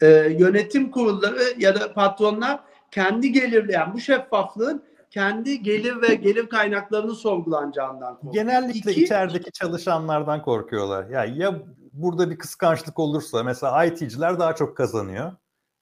E, 0.00 0.06
yönetim 0.38 0.90
kurulları 0.90 1.42
ya 1.58 1.80
da 1.80 1.92
patronlar 1.92 2.60
kendi 2.90 3.32
gelirleyen 3.32 3.94
bu 3.94 4.00
şeffaflığın 4.00 4.82
kendi 5.10 5.62
gelir 5.62 6.02
ve 6.02 6.14
gelir 6.14 6.48
kaynaklarını 6.48 7.14
sorgulanacağından 7.14 8.14
korkuyor. 8.14 8.34
Genellikle 8.34 8.92
İki- 8.92 9.04
içerideki 9.04 9.52
çalışanlardan 9.52 10.42
korkuyorlar. 10.42 11.08
Ya 11.08 11.24
ya 11.24 11.62
burada 11.92 12.30
bir 12.30 12.38
kıskançlık 12.38 12.98
olursa 12.98 13.42
mesela 13.42 13.84
IT'ciler 13.84 14.38
daha 14.38 14.54
çok 14.54 14.76
kazanıyor. 14.76 15.32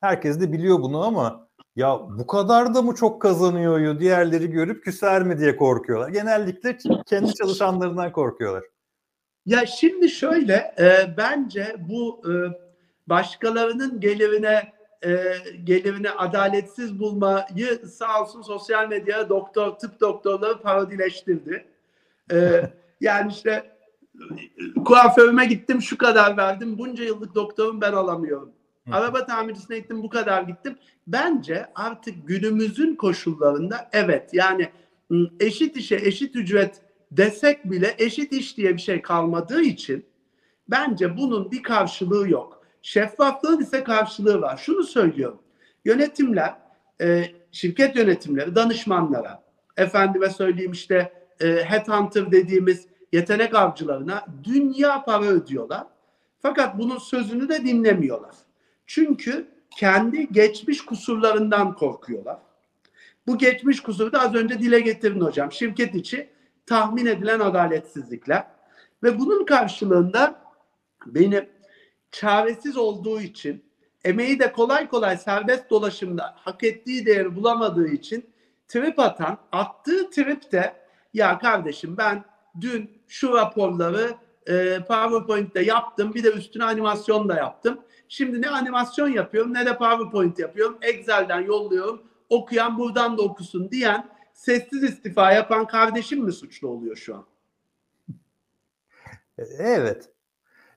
Herkes 0.00 0.40
de 0.40 0.52
biliyor 0.52 0.82
bunu 0.82 1.04
ama 1.04 1.45
ya 1.76 2.00
bu 2.18 2.26
kadar 2.26 2.74
da 2.74 2.82
mı 2.82 2.94
çok 2.94 3.22
kazanıyor 3.22 3.80
ya 3.80 4.00
diğerleri 4.00 4.50
görüp 4.50 4.84
küser 4.84 5.22
mi 5.22 5.38
diye 5.38 5.56
korkuyorlar. 5.56 6.08
Genellikle 6.08 6.78
kendi 7.06 7.34
çalışanlarından 7.34 8.12
korkuyorlar. 8.12 8.64
Ya 9.46 9.66
şimdi 9.66 10.08
şöyle 10.08 10.74
e, 10.78 11.14
bence 11.16 11.76
bu 11.78 12.22
e, 12.24 12.32
başkalarının 13.06 14.00
gelirine 14.00 14.72
e, 15.04 15.34
gelirini 15.64 16.10
adaletsiz 16.10 16.98
bulmayı 16.98 17.86
sağ 17.92 18.22
olsun 18.22 18.42
sosyal 18.42 18.88
medya 18.88 19.28
doktor 19.28 19.70
tıp 19.70 20.00
doktorları 20.00 20.62
parodileştirdi. 20.62 21.66
E, 22.32 22.62
yani 23.00 23.32
işte 23.32 23.50
e, 24.14 24.84
kuaförüme 24.84 25.46
gittim 25.46 25.82
şu 25.82 25.98
kadar 25.98 26.36
verdim 26.36 26.78
bunca 26.78 27.04
yıllık 27.04 27.34
doktorum 27.34 27.80
ben 27.80 27.92
alamıyorum. 27.92 28.52
Araba 28.90 29.26
tamircisine 29.26 29.78
gittim 29.78 30.02
bu 30.02 30.08
kadar 30.08 30.42
gittim. 30.42 30.78
Bence 31.06 31.66
artık 31.74 32.28
günümüzün 32.28 32.96
koşullarında 32.96 33.88
evet 33.92 34.34
yani 34.34 34.70
ım, 35.10 35.30
eşit 35.40 35.76
işe 35.76 35.96
eşit 35.96 36.36
ücret 36.36 36.80
desek 37.10 37.70
bile 37.70 37.94
eşit 37.98 38.32
iş 38.32 38.56
diye 38.56 38.74
bir 38.74 38.80
şey 38.80 39.02
kalmadığı 39.02 39.62
için 39.62 40.06
bence 40.68 41.16
bunun 41.16 41.50
bir 41.50 41.62
karşılığı 41.62 42.28
yok. 42.28 42.62
Şeffaflığın 42.82 43.60
ise 43.60 43.84
karşılığı 43.84 44.40
var. 44.40 44.56
Şunu 44.56 44.82
söylüyorum. 44.82 45.38
Yönetimler, 45.84 46.54
e, 47.00 47.24
şirket 47.52 47.96
yönetimleri 47.96 48.54
danışmanlara, 48.54 49.42
efendime 49.76 50.30
söyleyeyim 50.30 50.72
işte 50.72 51.12
e, 51.40 51.46
headhunter 51.46 52.32
dediğimiz 52.32 52.86
yetenek 53.12 53.54
avcılarına 53.54 54.26
dünya 54.44 55.04
para 55.04 55.24
ödüyorlar. 55.24 55.86
Fakat 56.38 56.78
bunun 56.78 56.98
sözünü 56.98 57.48
de 57.48 57.64
dinlemiyorlar. 57.64 58.45
Çünkü 58.86 59.48
kendi 59.70 60.28
geçmiş 60.32 60.84
kusurlarından 60.84 61.74
korkuyorlar. 61.74 62.38
Bu 63.26 63.38
geçmiş 63.38 63.80
kusuru 63.80 64.12
da 64.12 64.20
az 64.20 64.34
önce 64.34 64.58
dile 64.58 64.80
getirin 64.80 65.20
hocam. 65.20 65.52
Şirket 65.52 65.94
içi 65.94 66.28
tahmin 66.66 67.06
edilen 67.06 67.40
adaletsizlikler. 67.40 68.46
Ve 69.02 69.18
bunun 69.18 69.44
karşılığında 69.44 70.40
benim 71.06 71.48
çaresiz 72.10 72.76
olduğu 72.76 73.20
için 73.20 73.64
emeği 74.04 74.38
de 74.38 74.52
kolay 74.52 74.88
kolay 74.88 75.16
serbest 75.16 75.70
dolaşımda 75.70 76.34
hak 76.36 76.64
ettiği 76.64 77.06
değeri 77.06 77.36
bulamadığı 77.36 77.88
için 77.88 78.26
trip 78.68 78.98
atan, 78.98 79.38
attığı 79.52 80.10
trip 80.10 80.52
de 80.52 80.76
ya 81.14 81.38
kardeşim 81.38 81.96
ben 81.96 82.24
dün 82.60 82.90
şu 83.08 83.34
raporları 83.34 84.14
e, 84.46 84.78
PowerPoint'te 84.88 85.62
yaptım 85.62 86.14
bir 86.14 86.24
de 86.24 86.32
üstüne 86.32 86.64
animasyon 86.64 87.28
da 87.28 87.36
yaptım. 87.36 87.80
Şimdi 88.08 88.42
ne 88.42 88.48
animasyon 88.50 89.08
yapıyorum 89.08 89.54
ne 89.54 89.66
de 89.66 89.76
PowerPoint 89.78 90.38
yapıyorum. 90.38 90.78
Excel'den 90.82 91.40
yolluyorum. 91.40 92.02
Okuyan 92.28 92.78
buradan 92.78 93.18
da 93.18 93.22
okusun 93.22 93.70
diyen 93.70 94.08
sessiz 94.32 94.82
istifa 94.82 95.32
yapan 95.32 95.66
kardeşim 95.66 96.24
mi 96.24 96.32
suçlu 96.32 96.68
oluyor 96.68 96.96
şu 96.96 97.14
an? 97.16 97.26
E, 99.38 99.42
Evet. 99.58 100.08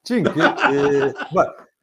Çünkü 0.04 0.40
e, 0.74 0.78
bak 1.36 1.74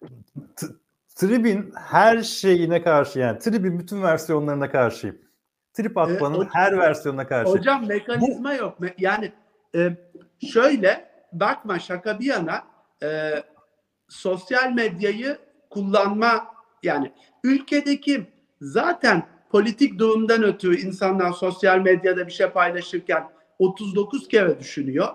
t- 0.56 0.66
Trib'in 1.14 1.72
her 1.76 2.22
şeyine 2.22 2.82
karşı 2.82 3.18
yani 3.18 3.38
Trib'in 3.38 3.78
bütün 3.78 4.02
versiyonlarına 4.02 4.70
karşıyım. 4.70 5.18
Trip 5.72 5.98
atmanın 5.98 6.38
o- 6.40 6.48
her 6.52 6.78
versiyonuna 6.78 7.26
karşıyım. 7.26 7.58
Hocam 7.58 7.86
mekanizma 7.86 8.54
yok. 8.54 8.80
Me- 8.80 8.94
Yani 8.98 9.32
e, 9.74 9.96
şöyle 10.52 11.10
bakma 11.32 11.78
şaka 11.78 12.20
bir 12.20 12.24
yana 12.26 12.64
e, 13.02 13.30
sosyal 14.08 14.72
medyayı 14.72 15.38
kullanma 15.70 16.54
yani 16.82 17.12
ülkedeki 17.44 18.26
zaten 18.60 19.26
politik 19.50 19.98
durumdan 19.98 20.42
ötürü 20.42 20.80
insanlar 20.80 21.32
sosyal 21.32 21.78
medyada 21.78 22.26
bir 22.26 22.32
şey 22.32 22.46
paylaşırken 22.46 23.28
39 23.58 24.28
kere 24.28 24.60
düşünüyor. 24.60 25.08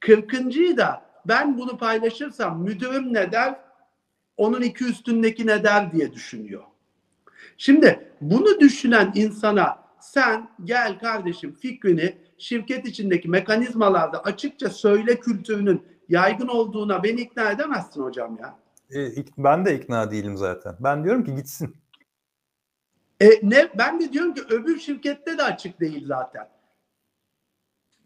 40. 0.00 0.32
da 0.76 1.02
ben 1.24 1.58
bunu 1.58 1.78
paylaşırsam 1.78 2.62
müdürüm 2.62 3.14
ne 3.14 3.32
der? 3.32 3.60
Onun 4.36 4.62
iki 4.62 4.84
üstündeki 4.84 5.46
ne 5.46 5.64
der 5.64 5.92
diye 5.92 6.12
düşünüyor. 6.12 6.62
Şimdi 7.56 8.12
bunu 8.20 8.60
düşünen 8.60 9.12
insana 9.14 9.78
sen 10.00 10.48
gel 10.64 10.98
kardeşim 10.98 11.54
fikrini 11.54 12.16
şirket 12.38 12.86
içindeki 12.86 13.28
mekanizmalarda 13.28 14.20
açıkça 14.20 14.70
söyle 14.70 15.20
kültürünün 15.20 15.82
yaygın 16.08 16.48
olduğuna 16.48 17.02
beni 17.02 17.20
ikna 17.20 17.50
edemezsin 17.50 18.02
hocam 18.02 18.38
ya. 18.40 18.58
E, 18.94 19.24
ben 19.38 19.64
de 19.66 19.74
ikna 19.78 20.10
değilim 20.10 20.36
zaten. 20.36 20.76
Ben 20.80 21.04
diyorum 21.04 21.24
ki 21.24 21.34
gitsin. 21.34 21.76
E 23.20 23.30
ne 23.42 23.70
ben 23.78 24.00
de 24.00 24.12
diyorum 24.12 24.34
ki 24.34 24.42
öbür 24.50 24.78
şirkette 24.78 25.38
de 25.38 25.42
açık 25.42 25.80
değil 25.80 26.06
zaten. 26.06 26.48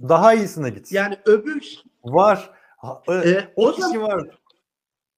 Daha 0.03 0.35
iyisine 0.35 0.71
gitsin. 0.71 0.97
Yani 0.97 1.19
öbür 1.25 1.83
Var. 2.05 2.51
Ha- 2.77 3.03
e, 3.09 3.13
E, 3.13 3.53
o 3.57 3.69
o 3.69 3.71
kişi 3.73 3.83
zaman- 3.83 4.03
var. 4.09 4.39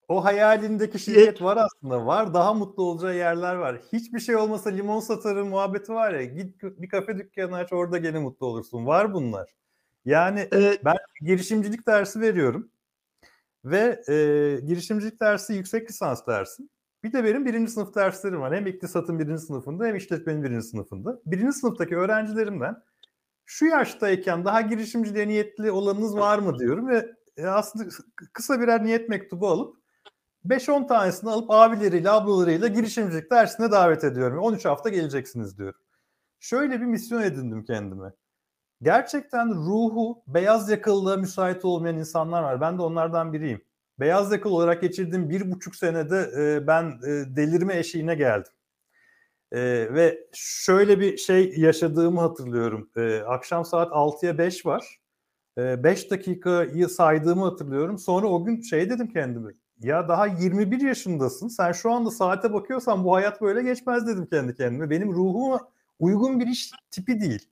O 0.08 0.24
hayalindeki 0.24 0.98
şirket 0.98 1.42
var 1.42 1.56
aslında. 1.56 2.06
Var. 2.06 2.34
Daha 2.34 2.54
mutlu 2.54 2.82
olacağı 2.82 3.16
yerler 3.16 3.54
var. 3.54 3.80
Hiçbir 3.92 4.20
şey 4.20 4.36
olmasa 4.36 4.70
limon 4.70 5.00
satarım 5.00 5.48
muhabbeti 5.48 5.92
var 5.92 6.12
ya. 6.14 6.24
Git 6.24 6.62
bir 6.62 6.88
kafe 6.88 7.18
dükkanı 7.18 7.56
aç 7.56 7.72
orada 7.72 7.98
gene 7.98 8.18
mutlu 8.18 8.46
olursun. 8.46 8.86
Var 8.86 9.14
bunlar. 9.14 9.50
Yani 10.04 10.48
e, 10.54 10.78
ben 10.84 10.96
girişimcilik 11.20 11.86
dersi 11.86 12.20
veriyorum. 12.20 12.70
Ve 13.64 14.02
e, 14.08 14.14
girişimcilik 14.66 15.20
dersi 15.20 15.54
yüksek 15.54 15.90
lisans 15.90 16.26
dersi. 16.26 16.62
Bir 17.04 17.12
de 17.12 17.24
benim 17.24 17.46
birinci 17.46 17.72
sınıf 17.72 17.94
derslerim 17.94 18.40
var. 18.40 18.54
Hem 18.54 18.66
iktisatın 18.66 19.18
birinci 19.18 19.42
sınıfında 19.42 19.86
hem 19.86 19.96
işletmenin 19.96 20.42
birinci 20.44 20.66
sınıfında. 20.66 21.20
Birinci 21.26 21.52
sınıftaki 21.52 21.96
öğrencilerimden 21.96 22.82
şu 23.44 23.66
yaştayken 23.66 24.44
daha 24.44 24.60
girişimciliğe 24.60 25.28
niyetli 25.28 25.70
olanınız 25.70 26.16
var 26.16 26.38
mı 26.38 26.58
diyorum 26.58 26.88
ve 26.88 27.12
e, 27.36 27.46
aslında 27.46 27.84
kısa 28.32 28.60
birer 28.60 28.84
niyet 28.84 29.08
mektubu 29.08 29.48
alıp 29.48 29.76
5-10 30.44 30.86
tanesini 30.88 31.30
alıp 31.30 31.50
abileriyle 31.50 32.10
ablalarıyla 32.10 32.68
girişimcilik 32.68 33.30
dersine 33.30 33.70
davet 33.70 34.04
ediyorum. 34.04 34.38
13 34.38 34.64
hafta 34.64 34.88
geleceksiniz 34.88 35.58
diyorum. 35.58 35.80
Şöyle 36.40 36.80
bir 36.80 36.86
misyon 36.86 37.22
edindim 37.22 37.64
kendime. 37.64 38.12
Gerçekten 38.82 39.54
ruhu 39.54 40.22
beyaz 40.26 40.70
yakalılığa 40.70 41.16
müsait 41.16 41.64
olmayan 41.64 41.98
insanlar 41.98 42.42
var. 42.42 42.60
Ben 42.60 42.78
de 42.78 42.82
onlardan 42.82 43.32
biriyim. 43.32 43.64
beyaz 44.00 44.32
yakalı 44.32 44.54
olarak 44.54 44.82
geçirdiğim 44.82 45.30
bir 45.30 45.50
buçuk 45.50 45.76
senede 45.76 46.30
e, 46.38 46.66
ben 46.66 46.84
e, 46.84 47.36
delirme 47.36 47.78
eşiğine 47.78 48.14
geldim. 48.14 48.52
E, 49.52 49.60
ve 49.94 50.28
şöyle 50.32 51.00
bir 51.00 51.16
şey 51.16 51.54
yaşadığımı 51.56 52.20
hatırlıyorum. 52.20 52.90
E, 52.96 53.20
akşam 53.20 53.64
saat 53.64 53.92
6'ya 53.92 54.38
5 54.38 54.66
var. 54.66 54.98
5 55.58 56.04
e, 56.06 56.10
dakikayı 56.10 56.88
saydığımı 56.88 57.44
hatırlıyorum. 57.44 57.98
Sonra 57.98 58.26
o 58.26 58.44
gün 58.44 58.60
şey 58.60 58.90
dedim 58.90 59.08
kendime. 59.08 59.52
Ya 59.80 60.08
daha 60.08 60.26
21 60.26 60.80
yaşındasın. 60.80 61.48
Sen 61.48 61.72
şu 61.72 61.90
anda 61.90 62.10
saate 62.10 62.52
bakıyorsan 62.52 63.04
bu 63.04 63.14
hayat 63.14 63.40
böyle 63.40 63.62
geçmez 63.62 64.06
dedim 64.06 64.26
kendi 64.26 64.54
kendime. 64.54 64.90
Benim 64.90 65.12
ruhuma 65.12 65.60
uygun 65.98 66.40
bir 66.40 66.46
iş 66.46 66.70
tipi 66.90 67.20
değil. 67.20 67.48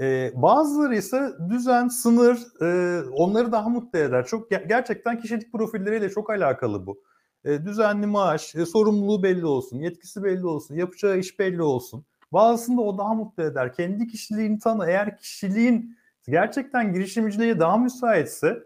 Ee, 0.00 0.32
bazıları 0.34 0.96
ise 0.96 1.30
düzen, 1.50 1.88
sınır 1.88 2.38
e, 2.62 3.02
onları 3.10 3.52
daha 3.52 3.68
mutlu 3.68 3.98
eder. 3.98 4.26
Çok 4.26 4.50
gerçekten 4.50 5.20
kişilik 5.20 5.52
profilleriyle 5.52 6.10
çok 6.10 6.30
alakalı 6.30 6.86
bu. 6.86 7.02
E, 7.44 7.64
düzenli 7.64 8.06
maaş, 8.06 8.54
e, 8.54 8.66
sorumluluğu 8.66 9.22
belli 9.22 9.46
olsun, 9.46 9.78
yetkisi 9.78 10.22
belli 10.24 10.46
olsun, 10.46 10.74
yapacağı 10.74 11.18
iş 11.18 11.38
belli 11.38 11.62
olsun. 11.62 12.04
Bazısında 12.32 12.80
o 12.80 12.98
daha 12.98 13.14
mutlu 13.14 13.42
eder. 13.42 13.72
Kendi 13.74 14.06
kişiliğini 14.06 14.58
tanı. 14.58 14.86
Eğer 14.86 15.18
kişiliğin 15.18 15.96
gerçekten 16.28 16.92
girişimciliğe 16.92 17.60
daha 17.60 17.76
müsaitse 17.78 18.64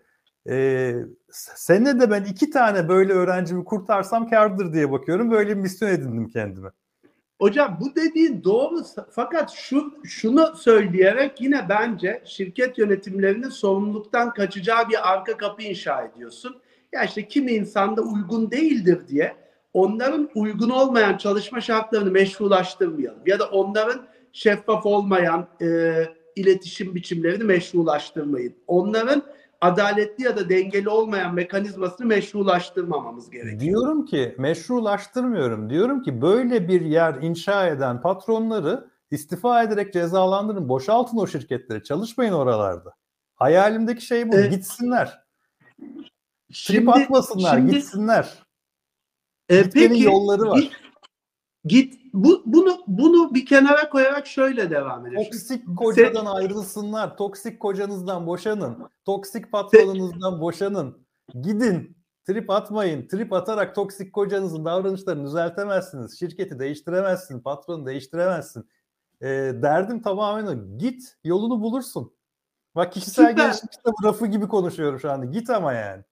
e, 0.48 0.94
senede 1.32 2.10
ben 2.10 2.24
iki 2.24 2.50
tane 2.50 2.88
böyle 2.88 3.12
öğrencimi 3.12 3.64
kurtarsam 3.64 4.28
kardır 4.28 4.72
diye 4.72 4.92
bakıyorum. 4.92 5.30
Böyle 5.30 5.48
bir 5.56 5.60
misyon 5.62 5.88
edindim 5.88 6.28
kendime. 6.28 6.70
Hocam 7.42 7.78
bu 7.80 7.96
dediğin 7.96 8.44
doğru 8.44 8.82
fakat 9.10 9.50
şu 9.50 9.94
şunu 10.04 10.56
söyleyerek 10.56 11.40
yine 11.40 11.66
bence 11.68 12.22
şirket 12.24 12.78
yönetimlerinin 12.78 13.48
sorumluluktan 13.48 14.34
kaçacağı 14.34 14.88
bir 14.88 15.12
arka 15.12 15.36
kapı 15.36 15.62
inşa 15.62 16.02
ediyorsun. 16.02 16.56
Ya 16.92 17.04
işte 17.04 17.28
kimi 17.28 17.52
insanda 17.52 18.02
uygun 18.02 18.50
değildir 18.50 18.98
diye 19.08 19.36
onların 19.74 20.30
uygun 20.34 20.70
olmayan 20.70 21.16
çalışma 21.16 21.60
şartlarını 21.60 22.10
meşrulaştırmayalım. 22.10 23.20
Ya 23.26 23.38
da 23.38 23.48
onların 23.48 24.06
şeffaf 24.32 24.86
olmayan 24.86 25.48
e, 25.62 25.92
iletişim 26.36 26.94
biçimlerini 26.94 27.44
meşrulaştırmayın. 27.44 28.54
Onların 28.66 29.22
adaletli 29.62 30.24
ya 30.24 30.36
da 30.36 30.48
dengeli 30.48 30.88
olmayan 30.88 31.34
mekanizmasını 31.34 32.06
meşrulaştırmamamız 32.06 33.30
gerekiyor. 33.30 33.60
Diyorum 33.60 34.06
ki 34.06 34.34
meşrulaştırmıyorum. 34.38 35.70
Diyorum 35.70 36.02
ki 36.02 36.22
böyle 36.22 36.68
bir 36.68 36.80
yer 36.80 37.14
inşa 37.14 37.66
eden 37.66 38.00
patronları 38.00 38.90
istifa 39.10 39.62
ederek 39.62 39.92
cezalandırın. 39.92 40.68
Boşaltın 40.68 41.16
o 41.18 41.26
şirketleri. 41.26 41.84
Çalışmayın 41.84 42.32
oralarda. 42.32 42.94
Hayalimdeki 43.34 44.06
şey 44.06 44.32
bu. 44.32 44.36
Ee, 44.36 44.46
gitsinler. 44.46 45.22
Şimdi, 46.50 46.80
Trip 46.80 46.88
atmasınlar. 46.88 47.56
Şimdi, 47.56 47.72
gitsinler. 47.72 48.42
E, 49.48 49.70
peki, 49.70 50.02
yolları 50.02 50.42
var. 50.42 50.58
Git, 50.58 50.72
git 51.64 52.01
bu 52.12 52.42
bunu 52.46 52.78
bunu 52.86 53.34
bir 53.34 53.46
kenara 53.46 53.90
koyarak 53.90 54.26
şöyle 54.26 54.70
devam 54.70 55.06
edelim. 55.06 55.24
Toksik 55.24 55.78
kocadan 55.78 56.24
Sen... 56.24 56.30
ayrılsınlar. 56.30 57.16
Toksik 57.16 57.60
kocanızdan 57.60 58.26
boşanın. 58.26 58.78
Toksik 59.04 59.52
patronunuzdan 59.52 60.40
boşanın. 60.40 61.06
Gidin. 61.42 61.96
Trip 62.26 62.50
atmayın. 62.50 63.08
Trip 63.08 63.32
atarak 63.32 63.74
toksik 63.74 64.12
kocanızın 64.12 64.64
davranışlarını 64.64 65.26
düzeltemezsiniz. 65.26 66.18
Şirketi 66.18 66.58
değiştiremezsin. 66.58 67.40
Patronu 67.40 67.86
değiştiremezsin. 67.86 68.68
E, 69.20 69.28
derdim 69.62 70.02
tamamen 70.02 70.46
o. 70.46 70.78
Git. 70.78 71.16
Yolunu 71.24 71.62
bulursun. 71.62 72.12
Bak 72.74 72.92
kişisel 72.92 73.30
Süper. 73.30 73.44
gelişim 73.44 73.68
kitabı 73.68 73.94
rafı 74.04 74.26
gibi 74.26 74.48
konuşuyorum 74.48 75.00
şu 75.00 75.10
anda. 75.10 75.26
Git 75.26 75.50
ama 75.50 75.72
yani. 75.72 76.04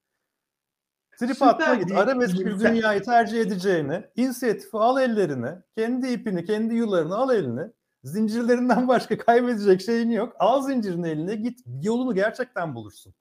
Trip 1.20 1.42
atma 1.42 1.74
git. 1.74 1.92
Arabesk 1.92 2.38
bir 2.38 2.60
dünyayı 2.60 3.02
tercih 3.02 3.40
edeceğini, 3.40 4.04
inisiyatifi 4.16 4.76
al 4.76 5.02
ellerine, 5.02 5.62
kendi 5.76 6.08
ipini, 6.08 6.44
kendi 6.44 6.74
yularını 6.74 7.16
al 7.16 7.34
eline. 7.34 7.70
Zincirlerinden 8.04 8.88
başka 8.88 9.18
kaybedecek 9.18 9.80
şeyin 9.80 10.10
yok. 10.10 10.36
Al 10.38 10.62
zincirini 10.62 11.08
eline 11.08 11.34
git. 11.34 11.60
Yolunu 11.82 12.14
gerçekten 12.14 12.74
bulursun. 12.74 13.14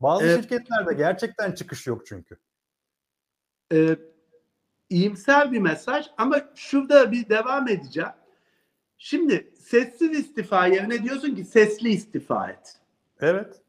Bazı 0.00 0.24
evet. 0.24 0.42
şirketlerde 0.42 0.94
gerçekten 0.94 1.52
çıkış 1.52 1.86
yok 1.86 2.06
çünkü. 2.06 2.36
Ee, 3.72 3.96
iyimser 4.90 5.52
bir 5.52 5.60
mesaj 5.60 6.06
ama 6.18 6.40
şurada 6.54 7.12
bir 7.12 7.28
devam 7.28 7.68
edeceğim. 7.68 8.10
Şimdi 8.98 9.54
sessiz 9.58 10.18
istifa 10.18 10.66
yerine 10.66 11.02
diyorsun 11.02 11.34
ki 11.34 11.44
sesli 11.44 11.88
istifa 11.88 12.50
et. 12.50 12.76
Evet. 13.20 13.62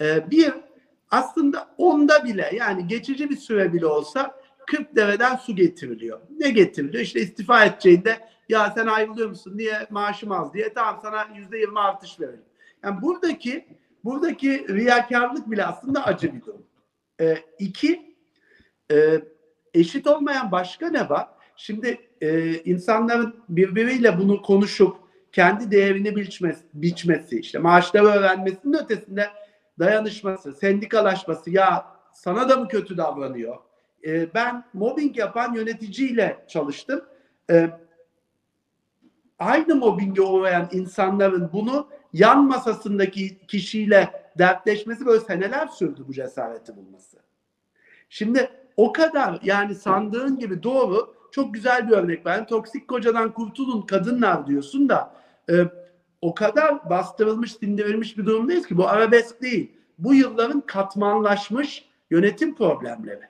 Ee, 0.00 0.30
bir 0.30 0.67
aslında 1.10 1.68
onda 1.78 2.24
bile 2.24 2.50
yani 2.54 2.86
geçici 2.86 3.30
bir 3.30 3.36
süre 3.36 3.72
bile 3.72 3.86
olsa 3.86 4.40
40 4.66 4.96
deveden 4.96 5.36
su 5.36 5.56
getiriliyor. 5.56 6.20
Ne 6.38 6.50
getiriliyor? 6.50 7.02
İşte 7.02 7.20
istifa 7.20 7.64
edeceğinde 7.64 8.18
ya 8.48 8.70
sen 8.70 8.86
ayrılıyor 8.86 9.28
musun? 9.28 9.52
Niye 9.56 9.86
maaşım 9.90 10.32
az 10.32 10.54
diye 10.54 10.72
tamam 10.72 10.98
sana 11.02 11.28
yüzde 11.36 11.58
yirmi 11.58 11.80
artış 11.80 12.20
verelim. 12.20 12.44
Yani 12.84 13.02
buradaki 13.02 13.66
buradaki 14.04 14.66
riyakarlık 14.68 15.50
bile 15.50 15.64
aslında 15.64 16.04
acı 16.04 16.34
bir 16.34 16.40
durum. 16.42 16.66
Ee, 17.20 17.38
iki, 17.58 18.16
e, 18.92 19.20
eşit 19.74 20.06
olmayan 20.06 20.52
başka 20.52 20.88
ne 20.88 21.08
var? 21.08 21.28
Şimdi 21.56 21.98
e, 22.20 22.54
insanların 22.54 23.36
birbiriyle 23.48 24.18
bunu 24.18 24.42
konuşup 24.42 24.96
kendi 25.32 25.70
değerini 25.70 26.16
biçmesi, 26.16 26.62
biçmesi 26.74 27.38
işte 27.38 27.58
maaşları 27.58 28.06
öğrenmesinin 28.06 28.78
ötesinde 28.84 29.28
dayanışması, 29.78 30.52
sendikalaşması 30.52 31.50
ya 31.50 31.86
sana 32.12 32.48
da 32.48 32.56
mı 32.56 32.68
kötü 32.68 32.96
davranıyor? 32.96 33.56
E, 34.06 34.34
ben 34.34 34.64
mobbing 34.72 35.16
yapan 35.18 35.54
yöneticiyle 35.54 36.44
çalıştım. 36.48 37.04
E, 37.50 37.70
aynı 39.38 39.74
mobbinge 39.74 40.22
uğrayan 40.22 40.68
insanların 40.72 41.50
bunu 41.52 41.88
yan 42.12 42.44
masasındaki 42.44 43.46
kişiyle 43.46 44.32
dertleşmesi 44.38 45.06
böyle 45.06 45.20
seneler 45.20 45.66
sürdü 45.66 46.04
bu 46.08 46.12
cesareti 46.12 46.76
bulması. 46.76 47.18
Şimdi 48.08 48.50
o 48.76 48.92
kadar 48.92 49.38
yani 49.42 49.74
sandığın 49.74 50.38
gibi 50.38 50.62
doğru 50.62 51.14
çok 51.30 51.54
güzel 51.54 51.88
bir 51.88 51.92
örnek. 51.92 52.24
Ben 52.24 52.46
toksik 52.46 52.88
kocadan 52.88 53.32
kurtulun 53.32 53.82
kadınlar 53.82 54.46
diyorsun 54.46 54.88
da 54.88 55.14
e, 55.50 55.54
o 56.20 56.34
kadar 56.34 56.90
bastırılmış, 56.90 57.62
dindirilmiş 57.62 58.18
bir 58.18 58.26
durumdayız 58.26 58.66
ki 58.66 58.76
bu 58.76 58.88
arabesk 58.88 59.42
değil. 59.42 59.72
Bu 59.98 60.14
yılların 60.14 60.60
katmanlaşmış 60.60 61.84
yönetim 62.10 62.54
problemleri. 62.54 63.28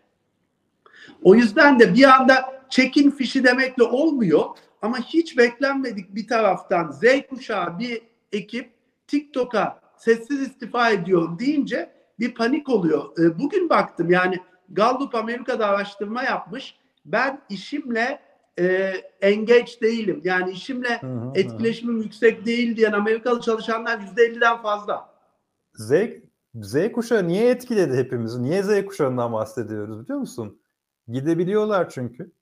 O 1.22 1.34
yüzden 1.34 1.78
de 1.78 1.94
bir 1.94 2.04
anda 2.04 2.64
çekin 2.70 3.10
fişi 3.10 3.44
demekle 3.44 3.82
olmuyor 3.82 4.44
ama 4.82 4.98
hiç 4.98 5.38
beklenmedik 5.38 6.14
bir 6.14 6.26
taraftan 6.26 6.90
Z 6.90 7.02
kuşağı 7.30 7.78
bir 7.78 8.02
ekip 8.32 8.70
TikTok'a 9.06 9.80
sessiz 9.96 10.40
istifa 10.40 10.90
ediyor 10.90 11.38
deyince 11.38 11.90
bir 12.18 12.34
panik 12.34 12.68
oluyor. 12.68 13.18
E, 13.18 13.38
bugün 13.38 13.68
baktım 13.68 14.10
yani 14.10 14.38
Gallup 14.68 15.14
Amerika'da 15.14 15.66
araştırma 15.66 16.22
yapmış. 16.22 16.74
Ben 17.04 17.40
işimle 17.48 18.20
e, 18.58 18.94
engage 19.20 19.72
değilim. 19.82 20.20
Yani 20.24 20.50
işimle 20.50 21.00
hı 21.00 21.06
hı, 21.06 21.32
etkileşimim 21.34 21.98
hı. 21.98 22.02
yüksek 22.02 22.46
değil 22.46 22.76
diyen 22.76 22.92
Amerikalı 22.92 23.40
çalışanlar 23.40 23.98
%50'den 23.98 24.62
fazla. 24.62 25.08
Z, 25.74 25.92
Z 26.54 26.92
kuşağı 26.92 27.28
niye 27.28 27.50
etkiledi 27.50 27.96
hepimizi? 27.96 28.42
Niye 28.42 28.62
Z 28.62 28.86
kuşağından 28.86 29.32
bahsediyoruz 29.32 30.04
biliyor 30.04 30.18
musun? 30.18 30.60
Gidebiliyorlar 31.08 31.90
çünkü. 31.90 32.32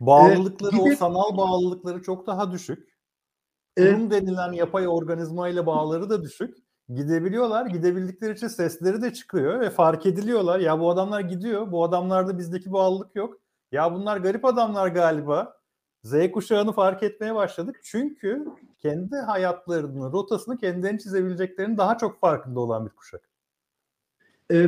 Bağlılıkları, 0.00 0.76
evet, 0.76 0.84
gidip... 0.84 0.92
o 0.92 0.96
sanal 0.96 1.36
bağlılıkları 1.36 2.02
çok 2.02 2.26
daha 2.26 2.52
düşük. 2.52 2.98
Kurum 3.78 4.10
denilen 4.10 4.52
yapay 4.52 4.88
organizma 4.88 5.48
ile 5.48 5.66
bağları 5.66 6.10
da 6.10 6.22
düşük. 6.22 6.56
Gidebiliyorlar. 6.88 7.66
Gidebildikleri 7.66 8.32
için 8.32 8.48
sesleri 8.48 9.02
de 9.02 9.12
çıkıyor 9.12 9.60
ve 9.60 9.70
fark 9.70 10.06
ediliyorlar. 10.06 10.60
Ya 10.60 10.80
bu 10.80 10.90
adamlar 10.90 11.20
gidiyor. 11.20 11.72
Bu 11.72 11.84
adamlarda 11.84 12.38
bizdeki 12.38 12.72
bağlılık 12.72 13.16
yok. 13.16 13.40
Ya 13.72 13.94
bunlar 13.94 14.16
garip 14.16 14.44
adamlar 14.44 14.88
galiba. 14.88 15.58
Z 16.04 16.30
kuşağını 16.32 16.72
fark 16.72 17.02
etmeye 17.02 17.34
başladık. 17.34 17.80
Çünkü 17.82 18.44
kendi 18.78 19.16
hayatlarının 19.16 20.12
rotasını 20.12 20.58
kendilerini 20.58 20.98
çizebileceklerinin 21.00 21.78
daha 21.78 21.98
çok 21.98 22.20
farkında 22.20 22.60
olan 22.60 22.86
bir 22.86 22.90
kuşak. 22.90 23.28
Ee, 24.52 24.66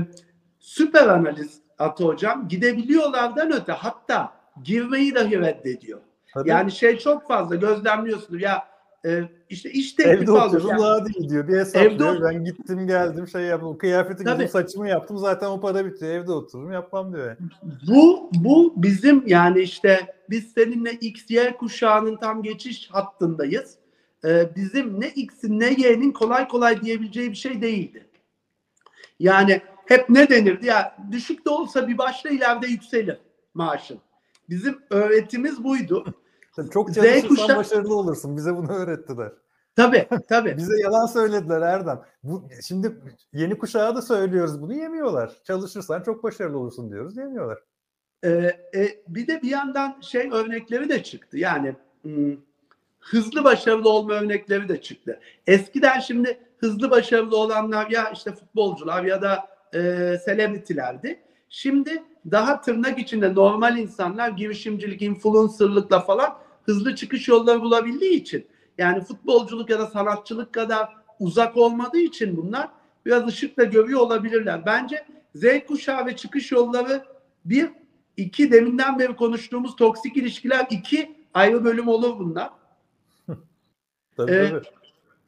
süper 0.58 1.08
analiz 1.08 1.60
Atı 1.78 2.04
Hocam. 2.04 2.48
Gidebiliyorlardan 2.48 3.52
öte 3.52 3.72
hatta 3.72 4.32
girmeyi 4.64 5.14
dahi 5.14 5.40
reddediyor. 5.40 6.00
Tabii. 6.34 6.48
Yani 6.48 6.72
şey 6.72 6.98
çok 6.98 7.28
fazla 7.28 7.56
gözlemliyorsunuz. 7.56 8.42
Ya 8.42 8.69
e, 9.06 9.22
işte 9.48 9.70
iş 9.70 9.92
teklifi 9.92 10.22
Evde 10.22 10.32
otururum 10.32 10.68
yani. 10.68 10.80
daha 10.80 11.06
değil 11.06 11.28
diyor. 11.28 11.48
Bir 11.48 11.58
hesaplıyor. 11.58 12.16
Evde... 12.16 12.24
Ben 12.24 12.44
gittim 12.44 12.86
geldim 12.86 13.28
şey 13.28 13.42
yaptım. 13.42 13.78
Kıyafeti 13.78 14.24
giydim 14.24 14.48
saçımı 14.48 14.88
yaptım. 14.88 15.18
Zaten 15.18 15.46
o 15.46 15.60
para 15.60 15.86
bitiyor. 15.86 16.12
Evde 16.12 16.32
otururum 16.32 16.72
yapmam 16.72 17.12
diyor. 17.12 17.36
Bu, 17.88 18.30
bu 18.34 18.74
bizim 18.76 19.26
yani 19.26 19.60
işte 19.60 20.14
biz 20.30 20.52
seninle 20.52 20.92
X, 20.92 21.30
Y 21.30 21.56
kuşağının 21.56 22.16
tam 22.16 22.42
geçiş 22.42 22.90
hattındayız. 22.90 23.74
Ee, 24.24 24.50
bizim 24.56 25.00
ne 25.00 25.08
X'in 25.08 25.60
ne 25.60 25.74
Y'nin 25.78 26.12
kolay 26.12 26.48
kolay 26.48 26.82
diyebileceği 26.82 27.30
bir 27.30 27.36
şey 27.36 27.62
değildi. 27.62 28.06
Yani 29.18 29.60
hep 29.86 30.10
ne 30.10 30.28
denirdi 30.28 30.66
ya 30.66 30.96
düşük 31.12 31.46
de 31.46 31.50
olsa 31.50 31.88
bir 31.88 31.98
başla 31.98 32.30
ileride 32.30 32.66
yükselir 32.66 33.18
maaşın. 33.54 33.98
Bizim 34.48 34.78
öğretimiz 34.90 35.64
buydu. 35.64 36.14
Tabii 36.56 36.70
çok 36.70 36.94
çalışırsan 36.94 37.28
kuşağı- 37.28 37.56
başarılı 37.56 37.96
olursun. 37.96 38.36
Bize 38.36 38.56
bunu 38.56 38.72
öğrettiler. 38.72 39.32
Tabii 39.76 40.08
tabii. 40.28 40.56
Bize 40.56 40.80
yalan 40.80 41.06
söylediler 41.06 41.60
Erdem. 41.60 42.00
Bu, 42.22 42.48
şimdi 42.66 42.96
yeni 43.32 43.58
kuşağa 43.58 43.94
da 43.94 44.02
söylüyoruz 44.02 44.62
bunu 44.62 44.74
yemiyorlar. 44.74 45.32
Çalışırsan 45.44 46.02
çok 46.02 46.22
başarılı 46.22 46.58
olursun 46.58 46.90
diyoruz 46.90 47.16
yemiyorlar. 47.16 47.58
Ee, 48.24 48.30
e, 48.74 49.02
bir 49.08 49.26
de 49.26 49.42
bir 49.42 49.50
yandan 49.50 50.00
şey 50.00 50.30
örnekleri 50.32 50.88
de 50.88 51.02
çıktı. 51.02 51.38
Yani 51.38 51.76
hmm, 52.02 52.36
hızlı 53.00 53.44
başarılı 53.44 53.88
olma 53.88 54.12
örnekleri 54.14 54.68
de 54.68 54.80
çıktı. 54.80 55.20
Eskiden 55.46 56.00
şimdi 56.00 56.38
hızlı 56.58 56.90
başarılı 56.90 57.36
olanlar 57.36 57.90
ya 57.90 58.10
işte 58.10 58.32
futbolcular 58.32 59.04
ya 59.04 59.22
da 59.22 59.48
e, 59.74 59.78
selebritilerdi. 60.24 61.20
Şimdi 61.48 62.02
daha 62.30 62.60
tırnak 62.60 62.98
içinde 62.98 63.34
normal 63.34 63.78
insanlar 63.78 64.28
girişimcilik, 64.28 65.02
influencerlıkla 65.02 66.00
falan 66.00 66.36
hızlı 66.62 66.94
çıkış 66.94 67.28
yolları 67.28 67.60
bulabildiği 67.62 68.20
için 68.20 68.46
yani 68.78 69.00
futbolculuk 69.00 69.70
ya 69.70 69.78
da 69.78 69.86
sanatçılık 69.86 70.52
kadar 70.52 70.88
uzak 71.18 71.56
olmadığı 71.56 71.98
için 71.98 72.36
bunlar 72.36 72.68
biraz 73.06 73.28
ışıkla 73.28 73.64
görüyor 73.64 74.00
olabilirler. 74.00 74.66
Bence 74.66 75.06
Z 75.34 75.44
kuşağı 75.68 76.06
ve 76.06 76.16
çıkış 76.16 76.52
yolları 76.52 77.04
bir, 77.44 77.70
iki 78.16 78.52
deminden 78.52 78.98
beri 78.98 79.16
konuştuğumuz 79.16 79.76
toksik 79.76 80.16
ilişkiler 80.16 80.66
iki 80.70 81.16
ayrı 81.34 81.64
bölüm 81.64 81.88
olur 81.88 82.18
bunlar. 82.18 82.50
Tabii 84.16 84.32
Ee, 84.32 84.50
tabii. 84.50 84.64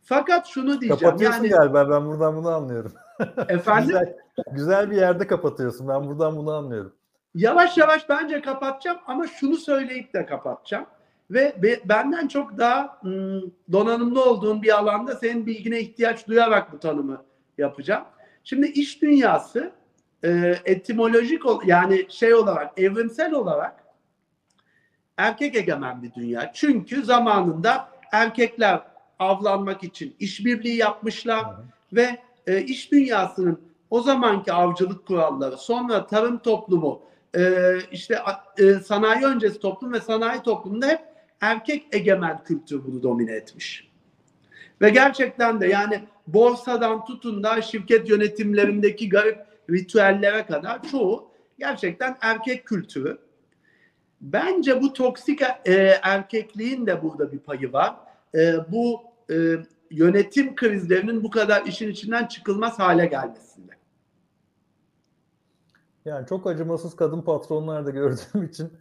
Fakat 0.02 0.46
şunu 0.46 0.80
diyeceğim 0.80 1.00
Kapatıyorsun 1.00 1.44
yani 1.44 1.48
galiba 1.48 1.90
ben 1.90 2.06
buradan 2.06 2.36
bunu 2.36 2.48
anlıyorum. 2.48 2.92
efendim 3.48 3.88
Güzel, 3.88 4.16
güzel 4.52 4.90
bir 4.90 4.96
yerde 4.96 5.26
kapatıyorsun 5.26 5.88
ben 5.88 6.04
buradan 6.08 6.36
bunu 6.36 6.52
anlıyorum. 6.52 6.92
yavaş 7.34 7.78
yavaş 7.78 8.08
bence 8.08 8.40
kapatacağım 8.40 8.98
ama 9.06 9.26
şunu 9.26 9.56
söyleyip 9.56 10.14
de 10.14 10.26
kapatacağım. 10.26 10.86
Ve 11.30 11.54
be- 11.62 11.80
benden 11.84 12.28
çok 12.28 12.58
daha 12.58 12.98
hmm, 13.00 13.40
donanımlı 13.72 14.24
olduğun 14.24 14.62
bir 14.62 14.78
alanda 14.78 15.14
senin 15.16 15.46
bilgine 15.46 15.80
ihtiyaç 15.80 16.26
duyarak 16.26 16.72
bu 16.72 16.78
tanımı 16.78 17.24
yapacağım. 17.58 18.04
Şimdi 18.44 18.66
iş 18.66 19.02
dünyası 19.02 19.72
e, 20.24 20.54
etimolojik 20.64 21.46
ol- 21.46 21.62
yani 21.66 22.06
şey 22.08 22.34
olarak 22.34 22.78
evrimsel 22.80 23.32
olarak 23.32 23.84
erkek 25.16 25.56
egemen 25.56 26.02
bir 26.02 26.14
dünya. 26.14 26.50
Çünkü 26.54 27.04
zamanında 27.04 27.88
erkekler 28.12 28.80
avlanmak 29.18 29.84
için 29.84 30.16
işbirliği 30.18 30.76
yapmışlar 30.76 31.44
hı. 31.44 31.62
ve 31.92 32.18
e, 32.46 32.62
iş 32.62 32.92
dünyasının 32.92 33.71
o 33.92 34.02
zamanki 34.02 34.52
avcılık 34.52 35.06
kuralları, 35.06 35.56
sonra 35.56 36.06
tarım 36.06 36.38
toplumu, 36.38 37.02
e, 37.36 37.42
işte 37.92 38.18
e, 38.58 38.74
sanayi 38.74 39.24
öncesi 39.24 39.60
toplum 39.60 39.92
ve 39.92 40.00
sanayi 40.00 40.42
toplumunda 40.42 40.86
hep 40.86 41.00
erkek 41.40 41.86
egemen 41.92 42.44
kültür 42.44 42.84
bunu 42.84 43.02
domine 43.02 43.32
etmiş. 43.32 43.90
Ve 44.80 44.90
gerçekten 44.90 45.60
de 45.60 45.66
yani 45.66 46.04
borsadan 46.26 47.04
tutun 47.04 47.42
da 47.42 47.62
şirket 47.62 48.08
yönetimlerindeki 48.08 49.08
garip 49.08 49.38
ritüellere 49.70 50.46
kadar 50.46 50.82
çoğu 50.82 51.30
gerçekten 51.58 52.16
erkek 52.20 52.66
kültürü. 52.66 53.18
Bence 54.20 54.82
bu 54.82 54.92
toksik 54.92 55.42
e, 55.42 56.00
erkekliğin 56.02 56.86
de 56.86 57.02
burada 57.02 57.32
bir 57.32 57.38
payı 57.38 57.72
var. 57.72 57.96
E, 58.34 58.54
bu 58.68 59.02
e, 59.30 59.34
yönetim 59.90 60.54
krizlerinin 60.54 61.24
bu 61.24 61.30
kadar 61.30 61.66
işin 61.66 61.90
içinden 61.90 62.26
çıkılmaz 62.26 62.78
hale 62.78 63.06
gelmesinde. 63.06 63.81
Yani 66.04 66.26
çok 66.26 66.46
acımasız 66.46 66.96
kadın 66.96 67.22
patronlar 67.22 67.86
da 67.86 67.90
gördüğüm 67.90 68.42
için 68.44 68.72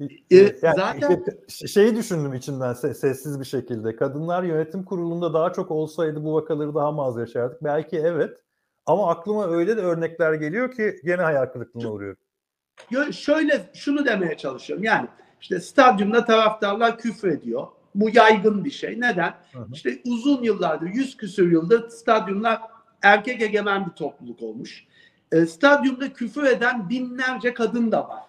Ee, 0.00 0.36
yani 0.36 0.76
zaten- 0.76 1.24
işte 1.48 1.68
şeyi 1.68 1.96
düşündüm 1.96 2.34
içimden 2.34 2.72
se- 2.72 2.94
sessiz 2.94 3.40
bir 3.40 3.44
şekilde. 3.44 3.96
Kadınlar 3.96 4.42
yönetim 4.42 4.84
kurulunda 4.84 5.34
daha 5.34 5.52
çok 5.52 5.70
olsaydı 5.70 6.24
bu 6.24 6.34
vakaları 6.34 6.74
daha 6.74 6.92
mı 6.92 7.02
az 7.02 7.16
yaşardık? 7.18 7.64
Belki 7.64 7.96
evet. 7.98 8.42
Ama 8.86 9.10
aklıma 9.10 9.46
öyle 9.48 9.76
de 9.76 9.80
örnekler 9.80 10.32
geliyor 10.32 10.72
ki 10.72 10.96
gene 11.04 11.22
hayal 11.22 11.46
kırıklığına 11.46 11.90
uğruyorum. 11.92 12.18
Yo- 12.90 13.12
şöyle 13.12 13.70
şunu 13.74 14.06
demeye 14.06 14.36
çalışıyorum. 14.36 14.84
Yani 14.84 15.08
işte 15.40 15.60
stadyumda 15.60 16.24
taraftarlar 16.24 16.98
küfrediyor. 16.98 17.66
Bu 17.94 18.10
yaygın 18.12 18.64
bir 18.64 18.70
şey. 18.70 19.00
Neden? 19.00 19.34
Hı 19.52 19.58
hı. 19.58 19.66
İşte 19.72 19.98
uzun 20.06 20.42
yıllardır, 20.42 20.86
yüz 20.86 21.16
küsür 21.16 21.52
yıldır 21.52 21.88
stadyumlar 21.88 22.60
erkek 23.02 23.42
egemen 23.42 23.86
bir 23.86 23.92
topluluk 23.92 24.42
olmuş. 24.42 24.86
E, 25.32 25.46
stadyumda 25.46 26.12
küfür 26.12 26.44
eden 26.44 26.88
binlerce 26.88 27.54
kadın 27.54 27.92
da 27.92 28.08
var. 28.08 28.22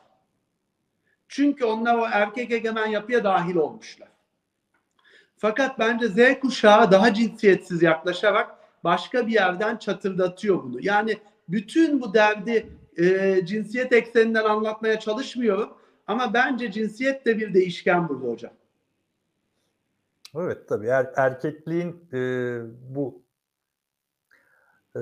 Çünkü 1.28 1.66
onlar 1.66 1.96
o 1.96 2.06
erkek 2.12 2.52
egemen 2.52 2.88
yapıya 2.88 3.24
dahil 3.24 3.56
olmuşlar. 3.56 4.10
Fakat 5.38 5.80
bence 5.80 6.08
Z 6.08 6.40
kuşağı 6.40 6.92
daha 6.92 7.14
cinsiyetsiz 7.14 7.82
yaklaşarak 7.82 8.56
başka 8.84 9.28
bir 9.28 9.32
yerden 9.32 9.78
çatırdatıyor 9.78 10.64
bunu. 10.64 10.78
Yani 10.82 11.18
bütün 11.50 12.02
bu 12.02 12.14
derdi 12.14 12.70
e, 12.98 13.40
cinsiyet 13.46 13.94
ekseninden 13.94 14.44
anlatmaya 14.44 15.00
çalışmıyorum. 15.00 15.74
Ama 16.08 16.34
bence 16.34 16.72
cinsiyet 16.72 17.26
de 17.26 17.38
bir 17.38 17.54
değişken 17.54 18.10
burada 18.10 18.28
hocam. 18.28 18.52
Evet 20.36 20.70
tabii 20.70 20.88
er, 20.88 21.10
erkekliğin 21.16 22.06
e, 22.14 22.20
bu 22.96 23.22
e, 24.96 25.02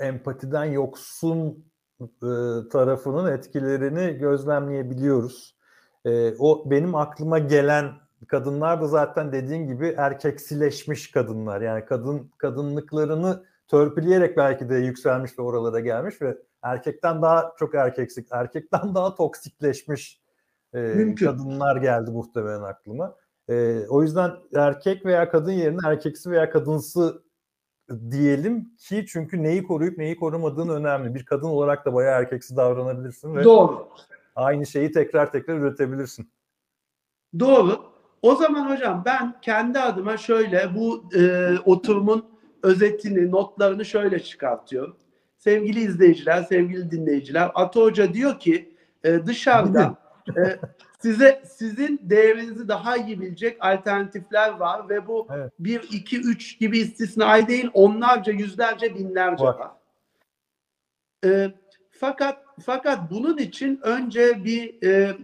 empatiden 0.00 0.64
yoksun 0.64 1.64
e, 2.00 2.30
tarafının 2.72 3.32
etkilerini 3.32 4.18
gözlemleyebiliyoruz. 4.18 5.56
E, 6.04 6.34
o 6.38 6.70
benim 6.70 6.94
aklıma 6.94 7.38
gelen 7.38 7.92
kadınlar 8.28 8.80
da 8.80 8.86
zaten 8.86 9.32
dediğin 9.32 9.66
gibi 9.66 9.94
erkeksileşmiş 9.96 11.10
kadınlar. 11.10 11.60
Yani 11.60 11.84
kadın 11.84 12.30
kadınlıklarını 12.38 13.44
törpüleyerek 13.68 14.36
belki 14.36 14.68
de 14.68 14.74
yükselmiş 14.74 15.38
ve 15.38 15.42
oralara 15.42 15.80
gelmiş 15.80 16.22
ve 16.22 16.38
erkekten 16.62 17.22
daha 17.22 17.52
çok 17.58 17.74
erkeksik, 17.74 18.28
erkekten 18.30 18.94
daha 18.94 19.14
toksikleşmiş 19.14 20.20
e, 20.74 20.78
Mümkün. 20.78 21.26
kadınlar 21.26 21.76
geldi 21.76 22.10
muhtemelen 22.10 22.62
aklıma. 22.62 23.14
E, 23.48 23.86
o 23.88 24.02
yüzden 24.02 24.30
erkek 24.54 25.06
veya 25.06 25.28
kadın 25.30 25.52
yerine 25.52 25.80
erkeksi 25.86 26.30
veya 26.30 26.50
kadınsı 26.50 27.22
diyelim 28.10 28.76
ki 28.78 29.04
çünkü 29.08 29.42
neyi 29.42 29.62
koruyup 29.62 29.98
neyi 29.98 30.16
korumadığın 30.16 30.68
önemli. 30.68 31.14
Bir 31.14 31.24
kadın 31.24 31.46
olarak 31.46 31.86
da 31.86 31.94
bayağı 31.94 32.20
erkeksi 32.20 32.56
davranabilirsin 32.56 33.36
ve 33.36 33.44
Doğru. 33.44 33.88
aynı 34.36 34.66
şeyi 34.66 34.92
tekrar 34.92 35.32
tekrar 35.32 35.58
üretebilirsin. 35.58 36.30
Doğru. 37.38 37.80
O 38.22 38.34
zaman 38.34 38.70
hocam 38.70 39.02
ben 39.06 39.40
kendi 39.40 39.78
adıma 39.78 40.16
şöyle 40.16 40.74
bu 40.74 41.04
e, 41.16 41.52
oturumun 41.64 42.24
özetini, 42.62 43.30
notlarını 43.30 43.84
şöyle 43.84 44.20
çıkartıyorum. 44.22 44.96
Sevgili 45.38 45.80
izleyiciler, 45.80 46.42
sevgili 46.42 46.90
dinleyiciler, 46.90 47.50
Ata 47.54 47.80
Hoca 47.80 48.14
diyor 48.14 48.40
ki 48.40 48.74
e, 49.04 49.26
dışarıda 49.26 49.94
e, 50.36 50.42
size 50.98 51.42
sizin 51.50 52.00
değerinizi 52.02 52.68
daha 52.68 52.96
iyi 52.96 53.20
bilecek 53.20 53.56
alternatifler 53.60 54.50
var 54.50 54.88
ve 54.88 55.06
bu 55.06 55.26
Evet. 55.34 55.52
1, 55.58 55.80
2, 55.92 56.20
3 56.20 56.58
gibi 56.58 56.78
istisnai 56.78 57.48
değil 57.48 57.70
onlarca, 57.74 58.32
yüzlerce, 58.32 58.94
binlerce 58.94 59.44
Var. 59.44 59.58
var. 59.58 59.70
E, 61.24 61.52
fakat 61.90 62.38
fakat 62.66 63.10
bunun 63.10 63.38
için 63.38 63.80
önce 63.82 64.44
bir 64.44 64.82
e, 64.86 65.16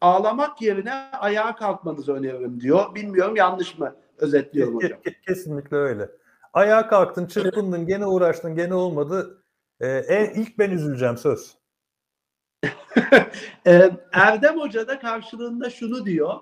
ağlamak 0.00 0.62
yerine 0.62 0.92
ayağa 1.12 1.54
kalkmanızı 1.56 2.12
öneririm 2.14 2.60
diyor. 2.60 2.94
Bilmiyorum 2.94 3.36
yanlış 3.36 3.78
mı 3.78 3.96
özetliyorum 4.18 4.74
hocam. 4.74 4.90
ke- 5.04 5.20
Kesinlikle 5.26 5.76
öyle. 5.76 6.08
Ayağa 6.52 6.88
kalktın, 6.88 7.26
çırpındın, 7.26 7.86
gene 7.86 8.06
uğraştın, 8.06 8.54
gene 8.54 8.74
olmadı. 8.74 9.42
Ee, 9.80 9.88
e, 9.88 10.32
ilk 10.36 10.58
ben 10.58 10.70
üzüleceğim 10.70 11.16
söz. 11.16 11.54
Ee, 13.66 13.90
Erdem 14.12 14.60
Hoca 14.60 14.88
da 14.88 14.98
karşılığında 14.98 15.70
şunu 15.70 16.06
diyor. 16.06 16.34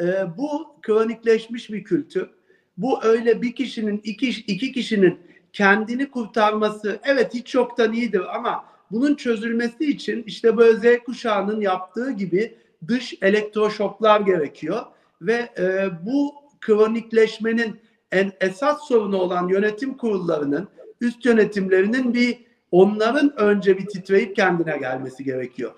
Ee, 0.00 0.04
bu 0.38 0.76
kronikleşmiş 0.82 1.70
bir 1.70 1.84
kültür. 1.84 2.28
Bu 2.76 3.04
öyle 3.04 3.42
bir 3.42 3.54
kişinin, 3.54 4.00
iki, 4.04 4.28
iki 4.28 4.72
kişinin 4.72 5.20
kendini 5.52 6.10
kurtarması 6.10 7.00
evet 7.04 7.34
hiç 7.34 7.54
yoktan 7.54 7.92
iyidir 7.92 8.36
ama 8.36 8.64
bunun 8.90 9.14
çözülmesi 9.14 9.84
için 9.84 10.22
işte 10.26 10.56
böyle 10.56 10.98
Z 10.98 11.04
kuşağının 11.04 11.60
yaptığı 11.60 12.10
gibi 12.10 12.58
dış 12.88 13.14
elektroşoklar 13.22 14.20
gerekiyor 14.20 14.82
ve 15.22 15.48
e, 15.58 15.88
bu 16.06 16.34
kronikleşmenin 16.60 17.80
en 18.12 18.32
esas 18.40 18.88
sorunu 18.88 19.16
olan 19.16 19.48
yönetim 19.48 19.96
kurullarının, 19.96 20.68
üst 21.00 21.24
yönetimlerinin 21.24 22.14
bir 22.14 22.44
onların 22.74 23.40
önce 23.40 23.78
bir 23.78 23.86
titreyip 23.86 24.36
kendine 24.36 24.78
gelmesi 24.78 25.24
gerekiyor. 25.24 25.72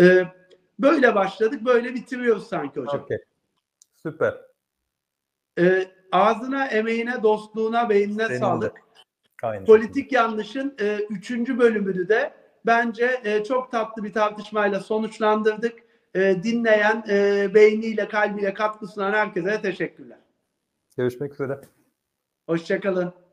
Ee, 0.00 0.24
böyle 0.78 1.14
başladık, 1.14 1.64
böyle 1.64 1.94
bitiriyoruz 1.94 2.46
sanki 2.46 2.80
hocam. 2.80 3.00
Okey. 3.00 3.18
Süper. 3.96 4.34
Ee, 5.58 5.86
ağzına, 6.12 6.66
emeğine, 6.66 7.22
dostluğuna, 7.22 7.88
beynine 7.88 8.26
Senin 8.26 8.36
de. 8.36 8.38
sağlık. 8.38 8.80
Aynı 9.42 9.64
Politik 9.64 10.12
Yanlış'ın 10.12 10.74
e, 10.80 10.98
üçüncü 11.10 11.58
bölümünü 11.58 12.08
de 12.08 12.32
bence 12.66 13.20
e, 13.24 13.44
çok 13.44 13.72
tatlı 13.72 14.04
bir 14.04 14.12
tartışmayla 14.12 14.80
sonuçlandırdık. 14.80 15.78
E, 16.14 16.42
dinleyen, 16.42 17.04
e, 17.08 17.48
beyniyle, 17.54 18.08
kalbiyle 18.08 18.54
katkı 18.54 18.86
sunan 18.86 19.12
herkese 19.12 19.62
teşekkürler. 19.62 20.18
Görüşmek 20.96 21.32
üzere. 21.32 21.60
Hoşçakalın. 22.46 23.25